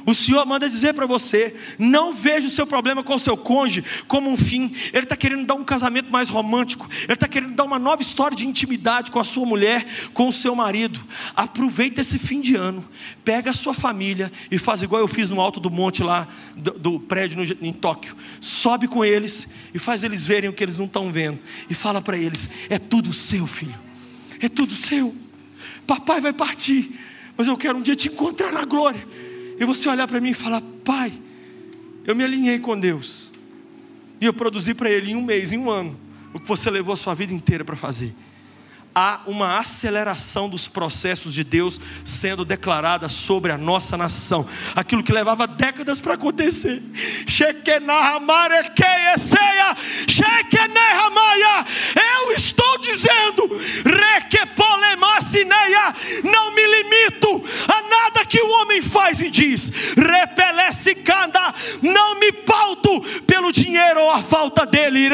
O 0.07 0.13
Senhor 0.13 0.45
manda 0.45 0.69
dizer 0.69 0.93
para 0.93 1.07
você: 1.07 1.55
não 1.79 2.13
veja 2.13 2.47
o 2.47 2.51
seu 2.51 2.67
problema 2.67 3.03
com 3.03 3.15
o 3.15 3.19
seu 3.19 3.37
cônjuge 3.37 3.85
como 4.07 4.31
um 4.31 4.37
fim. 4.37 4.73
Ele 4.93 5.05
está 5.05 5.17
querendo 5.17 5.47
dar 5.47 5.55
um 5.55 5.65
casamento 5.65 6.11
mais 6.11 6.29
romântico. 6.29 6.89
Ele 7.05 7.15
está 7.15 7.27
querendo 7.27 7.55
dar 7.55 7.65
uma 7.65 7.79
nova 7.79 8.03
história 8.03 8.37
de 8.37 8.47
intimidade 8.47 9.11
com 9.11 9.19
a 9.19 9.25
sua 9.25 9.47
mulher, 9.47 9.87
com 10.13 10.29
o 10.29 10.33
seu 10.33 10.55
marido. 10.55 11.01
Aproveita 11.35 12.01
esse 12.01 12.19
fim 12.19 12.41
de 12.41 12.55
ano. 12.55 12.87
Pega 13.25 13.51
a 13.51 13.55
sua 13.55 13.73
família 13.73 14.31
e 14.51 14.59
faz 14.59 14.83
igual 14.83 15.01
eu 15.01 15.09
fiz 15.09 15.31
no 15.31 15.41
alto 15.41 15.59
do 15.59 15.71
monte 15.71 16.03
lá 16.03 16.29
do, 16.55 16.73
do 16.73 17.01
prédio 17.01 17.39
no, 17.39 17.67
em 17.67 17.73
Tóquio. 17.73 18.15
Sobe 18.41 18.87
com 18.87 19.05
eles 19.05 19.49
e 19.73 19.79
faz 19.79 20.03
eles 20.03 20.27
verem 20.27 20.51
o 20.51 20.53
que 20.53 20.63
eles 20.63 20.79
não 20.79 20.87
estão 20.87 21.11
vendo. 21.11 21.39
E 21.71 21.75
fala 21.75 22.03
para 22.03 22.17
eles: 22.17 22.49
é 22.69 22.79
tudo 22.79 23.13
seu, 23.13 23.47
filho. 23.47 23.75
É 24.41 24.49
tudo 24.49 24.75
seu. 24.75 25.15
Papai 25.87 26.21
vai 26.21 26.33
partir, 26.33 26.99
mas 27.37 27.47
eu 27.47 27.57
quero 27.57 27.79
um 27.79 27.83
dia 27.83 27.97
te 27.97 28.09
encontrar 28.09 28.53
na 28.53 28.65
glória 28.65 29.07
e 29.59 29.65
você 29.65 29.89
olhar 29.89 30.07
para 30.07 30.21
mim 30.21 30.31
e 30.31 30.35
falar: 30.35 30.63
Pai, 30.85 31.13
eu 32.07 32.15
me 32.15 32.25
alinhei 32.25 32.59
com 32.59 32.79
Deus, 32.79 33.31
e 34.21 34.27
eu 34.27 34.33
produzi 34.33 34.75
para 34.75 34.91
Ele 34.91 35.13
em 35.13 35.17
um 35.17 35.23
mês, 35.23 35.53
em 35.53 35.59
um 35.59 35.71
ano, 35.71 35.99
o 36.33 36.41
que 36.41 36.47
você 36.47 36.71
levou 36.71 36.93
a 36.93 36.97
sua 36.97 37.15
vida 37.15 37.33
inteira 37.33 37.65
para 37.65 37.77
fazer 37.77 38.13
há 38.95 39.21
uma 39.27 39.59
aceleração 39.59 40.49
dos 40.49 40.69
processos 40.69 41.35
de 41.35 41.43
Deus 41.43 41.81
sendo 42.05 42.45
declarada 42.45 43.09
sobre 43.09 43.51
a 43.51 43.59
nossa 43.59 43.97
nação. 43.97 44.47
Aquilo 44.77 45.03
que 45.03 45.13
levava 45.13 45.47
décadas 45.47 46.01
para 46.01 46.15
acontecer. 46.15 46.81
Eu 51.97 52.33
estou 52.33 52.79
dizendo, 52.79 53.49
não 56.23 56.55
me 56.55 56.67
limito 56.67 57.43
a 57.69 57.83
nada 57.89 58.25
que 58.27 58.41
o 58.41 58.49
homem 58.61 58.81
faz 58.81 59.21
e 59.21 59.29
diz. 59.29 59.73
Não 61.83 62.19
me 62.21 62.33
pauto 62.33 63.01
pelo 63.27 63.51
dinheiro 63.53 64.01
ou 64.01 64.11
a 64.11 64.23
falta 64.23 64.65
dele. 64.65 65.09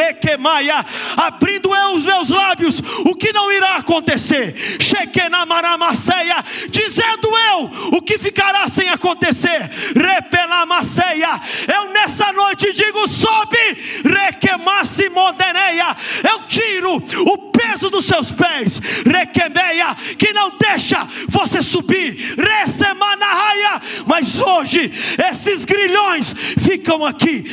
Abrindo 1.17 1.75
eu 1.75 1.95
os 1.95 2.05
meus 2.05 2.29
lábios, 2.29 2.81
o 3.05 3.15
que 3.15 3.33
não 3.33 3.51
irá 3.51 3.70
acontecer. 3.77 4.55
Shekenamaramasseia, 4.81 6.45
dizendo 6.71 7.29
eu 7.29 7.71
o 7.97 8.03
que 8.03 8.19
ficará 8.19 8.69
sem 8.69 8.89
acontecer. 8.89 9.71
Repelamaceia, 9.95 11.41
eu 11.75 11.93
nessa 11.93 12.33
noite 12.33 12.73
digo: 12.73 13.07
sobe, 13.09 13.59
requemassimodeneia, 14.05 15.97
eu 16.31 16.43
tiro 16.47 16.97
o 16.97 17.39
peso 17.51 17.91
dos 17.91 18.07
seus 18.07 18.31
pés, 18.31 18.81
requemeia, 19.05 19.95
que 20.19 20.33
não 20.33 20.53
deixa 20.59 21.07
você 21.29 21.63
subir, 21.63 22.17
ressemanarraia, 22.37 23.81
mas 24.07 24.41
hoje 24.41 24.91
esses 25.31 25.65
grilhões 25.65 26.33
ficam 26.33 27.05
aqui, 27.05 27.45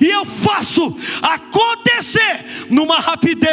e 0.00 0.10
eu 0.10 0.24
faço 0.24 0.96
acontecer 1.22 2.66
numa 2.70 2.98
rapidez 2.98 3.43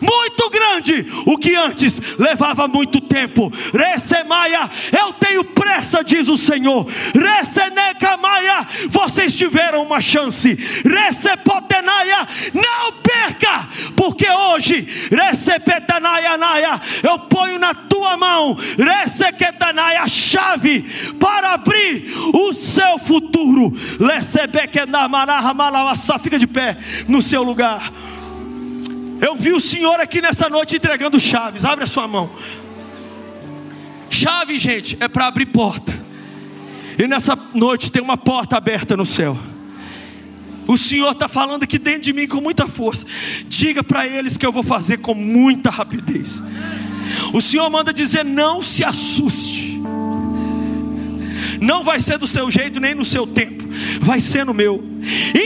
muito 0.00 0.50
grande, 0.50 1.06
o 1.26 1.38
que 1.38 1.54
antes 1.54 2.00
levava 2.18 2.68
muito 2.68 3.00
tempo. 3.00 3.52
Recemaia, 3.72 4.70
eu 4.98 5.12
tenho 5.14 5.44
pressa, 5.44 6.04
diz 6.04 6.28
o 6.28 6.36
Senhor. 6.36 6.86
Recenecamaia, 7.14 8.66
vocês 8.88 9.36
tiveram 9.36 9.82
uma 9.82 10.00
chance. 10.00 10.54
Recepotenaia, 10.84 12.28
não 12.54 12.92
perca, 13.02 13.68
porque 13.96 14.28
hoje, 14.28 14.86
Recepetenaia, 15.10 16.80
eu 17.02 17.18
ponho 17.20 17.58
na 17.58 17.74
tua 17.74 18.16
mão, 18.16 18.56
Recequetanaia, 18.78 20.02
a 20.02 20.08
chave 20.08 20.82
para 21.18 21.54
abrir 21.54 22.12
o 22.34 22.52
seu 22.52 22.98
futuro. 22.98 23.72
Fica 26.22 26.38
de 26.38 26.46
pé 26.46 26.76
no 27.08 27.22
seu 27.22 27.42
lugar. 27.42 27.92
Eu 29.20 29.34
vi 29.34 29.52
o 29.52 29.60
Senhor 29.60 30.00
aqui 30.00 30.22
nessa 30.22 30.48
noite 30.48 30.76
entregando 30.76 31.20
chaves. 31.20 31.64
Abre 31.64 31.84
a 31.84 31.86
sua 31.86 32.08
mão. 32.08 32.30
Chave, 34.08 34.58
gente, 34.58 34.96
é 34.98 35.08
para 35.08 35.26
abrir 35.26 35.46
porta. 35.46 35.92
E 36.98 37.06
nessa 37.06 37.38
noite 37.54 37.92
tem 37.92 38.02
uma 38.02 38.16
porta 38.16 38.56
aberta 38.56 38.96
no 38.96 39.04
céu. 39.06 39.36
O 40.66 40.76
Senhor 40.76 41.12
está 41.12 41.28
falando 41.28 41.64
aqui 41.64 41.78
dentro 41.78 42.02
de 42.02 42.12
mim 42.12 42.26
com 42.26 42.40
muita 42.40 42.66
força. 42.66 43.04
Diga 43.46 43.82
para 43.82 44.06
eles 44.06 44.36
que 44.36 44.46
eu 44.46 44.52
vou 44.52 44.62
fazer 44.62 44.98
com 44.98 45.14
muita 45.14 45.68
rapidez. 45.68 46.42
O 47.32 47.40
Senhor 47.40 47.68
manda 47.68 47.92
dizer: 47.92 48.24
não 48.24 48.62
se 48.62 48.84
assuste. 48.84 49.69
Não 51.60 51.84
vai 51.84 52.00
ser 52.00 52.16
do 52.16 52.26
seu 52.26 52.50
jeito 52.50 52.80
nem 52.80 52.94
no 52.94 53.04
seu 53.04 53.26
tempo, 53.26 53.64
vai 54.00 54.18
ser 54.18 54.46
no 54.46 54.54
meu. 54.54 54.82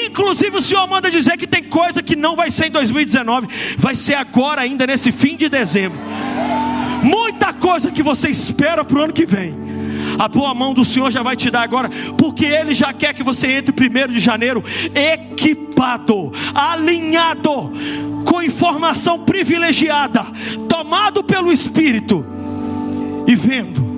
Inclusive 0.07 0.57
o 0.57 0.63
Senhor 0.63 0.87
manda 0.89 1.11
dizer 1.11 1.37
que 1.37 1.47
tem 1.47 1.65
coisa 1.65 2.03
que 2.03 2.15
não 2.15 2.37
vai 2.37 2.51
ser 2.51 2.67
em 2.67 2.71
2019, 2.71 3.49
vai 3.77 3.95
ser 3.95 4.15
agora 4.15 4.63
ainda 4.63 4.87
nesse 4.87 5.11
fim 5.11 5.37
de 5.37 5.49
dezembro. 5.49 5.99
Muita 7.03 7.53
coisa 7.53 7.91
que 7.91 8.03
você 8.03 8.29
espera 8.31 8.85
para 8.85 8.99
o 8.99 9.03
ano 9.03 9.13
que 9.13 9.27
vem. 9.27 9.55
A 10.19 10.29
boa 10.29 10.55
mão 10.55 10.73
do 10.73 10.85
Senhor 10.85 11.11
já 11.11 11.23
vai 11.23 11.35
te 11.35 11.51
dar 11.51 11.63
agora, 11.63 11.91
porque 12.17 12.45
Ele 12.45 12.75
já 12.75 12.93
quer 12.93 13.13
que 13.13 13.23
você 13.23 13.49
entre 13.49 13.73
primeiro 13.73 14.13
de 14.13 14.21
janeiro 14.21 14.63
equipado, 14.95 16.33
alinhado, 16.55 17.73
com 18.25 18.41
informação 18.41 19.25
privilegiada, 19.25 20.25
tomado 20.69 21.25
pelo 21.25 21.51
Espírito 21.51 22.25
e 23.27 23.35
vendo 23.35 23.94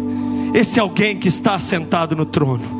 esse 0.54 0.80
alguém 0.80 1.16
que 1.16 1.28
está 1.28 1.58
sentado 1.58 2.14
no 2.16 2.24
trono. 2.24 2.76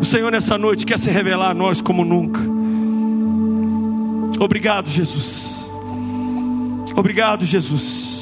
O 0.00 0.04
Senhor 0.04 0.30
nessa 0.30 0.56
noite 0.56 0.86
quer 0.86 0.98
se 0.98 1.10
revelar 1.10 1.50
a 1.50 1.54
nós 1.54 1.80
como 1.80 2.04
nunca. 2.04 2.40
Obrigado, 4.38 4.88
Jesus. 4.88 5.68
Obrigado, 6.94 7.44
Jesus. 7.44 8.17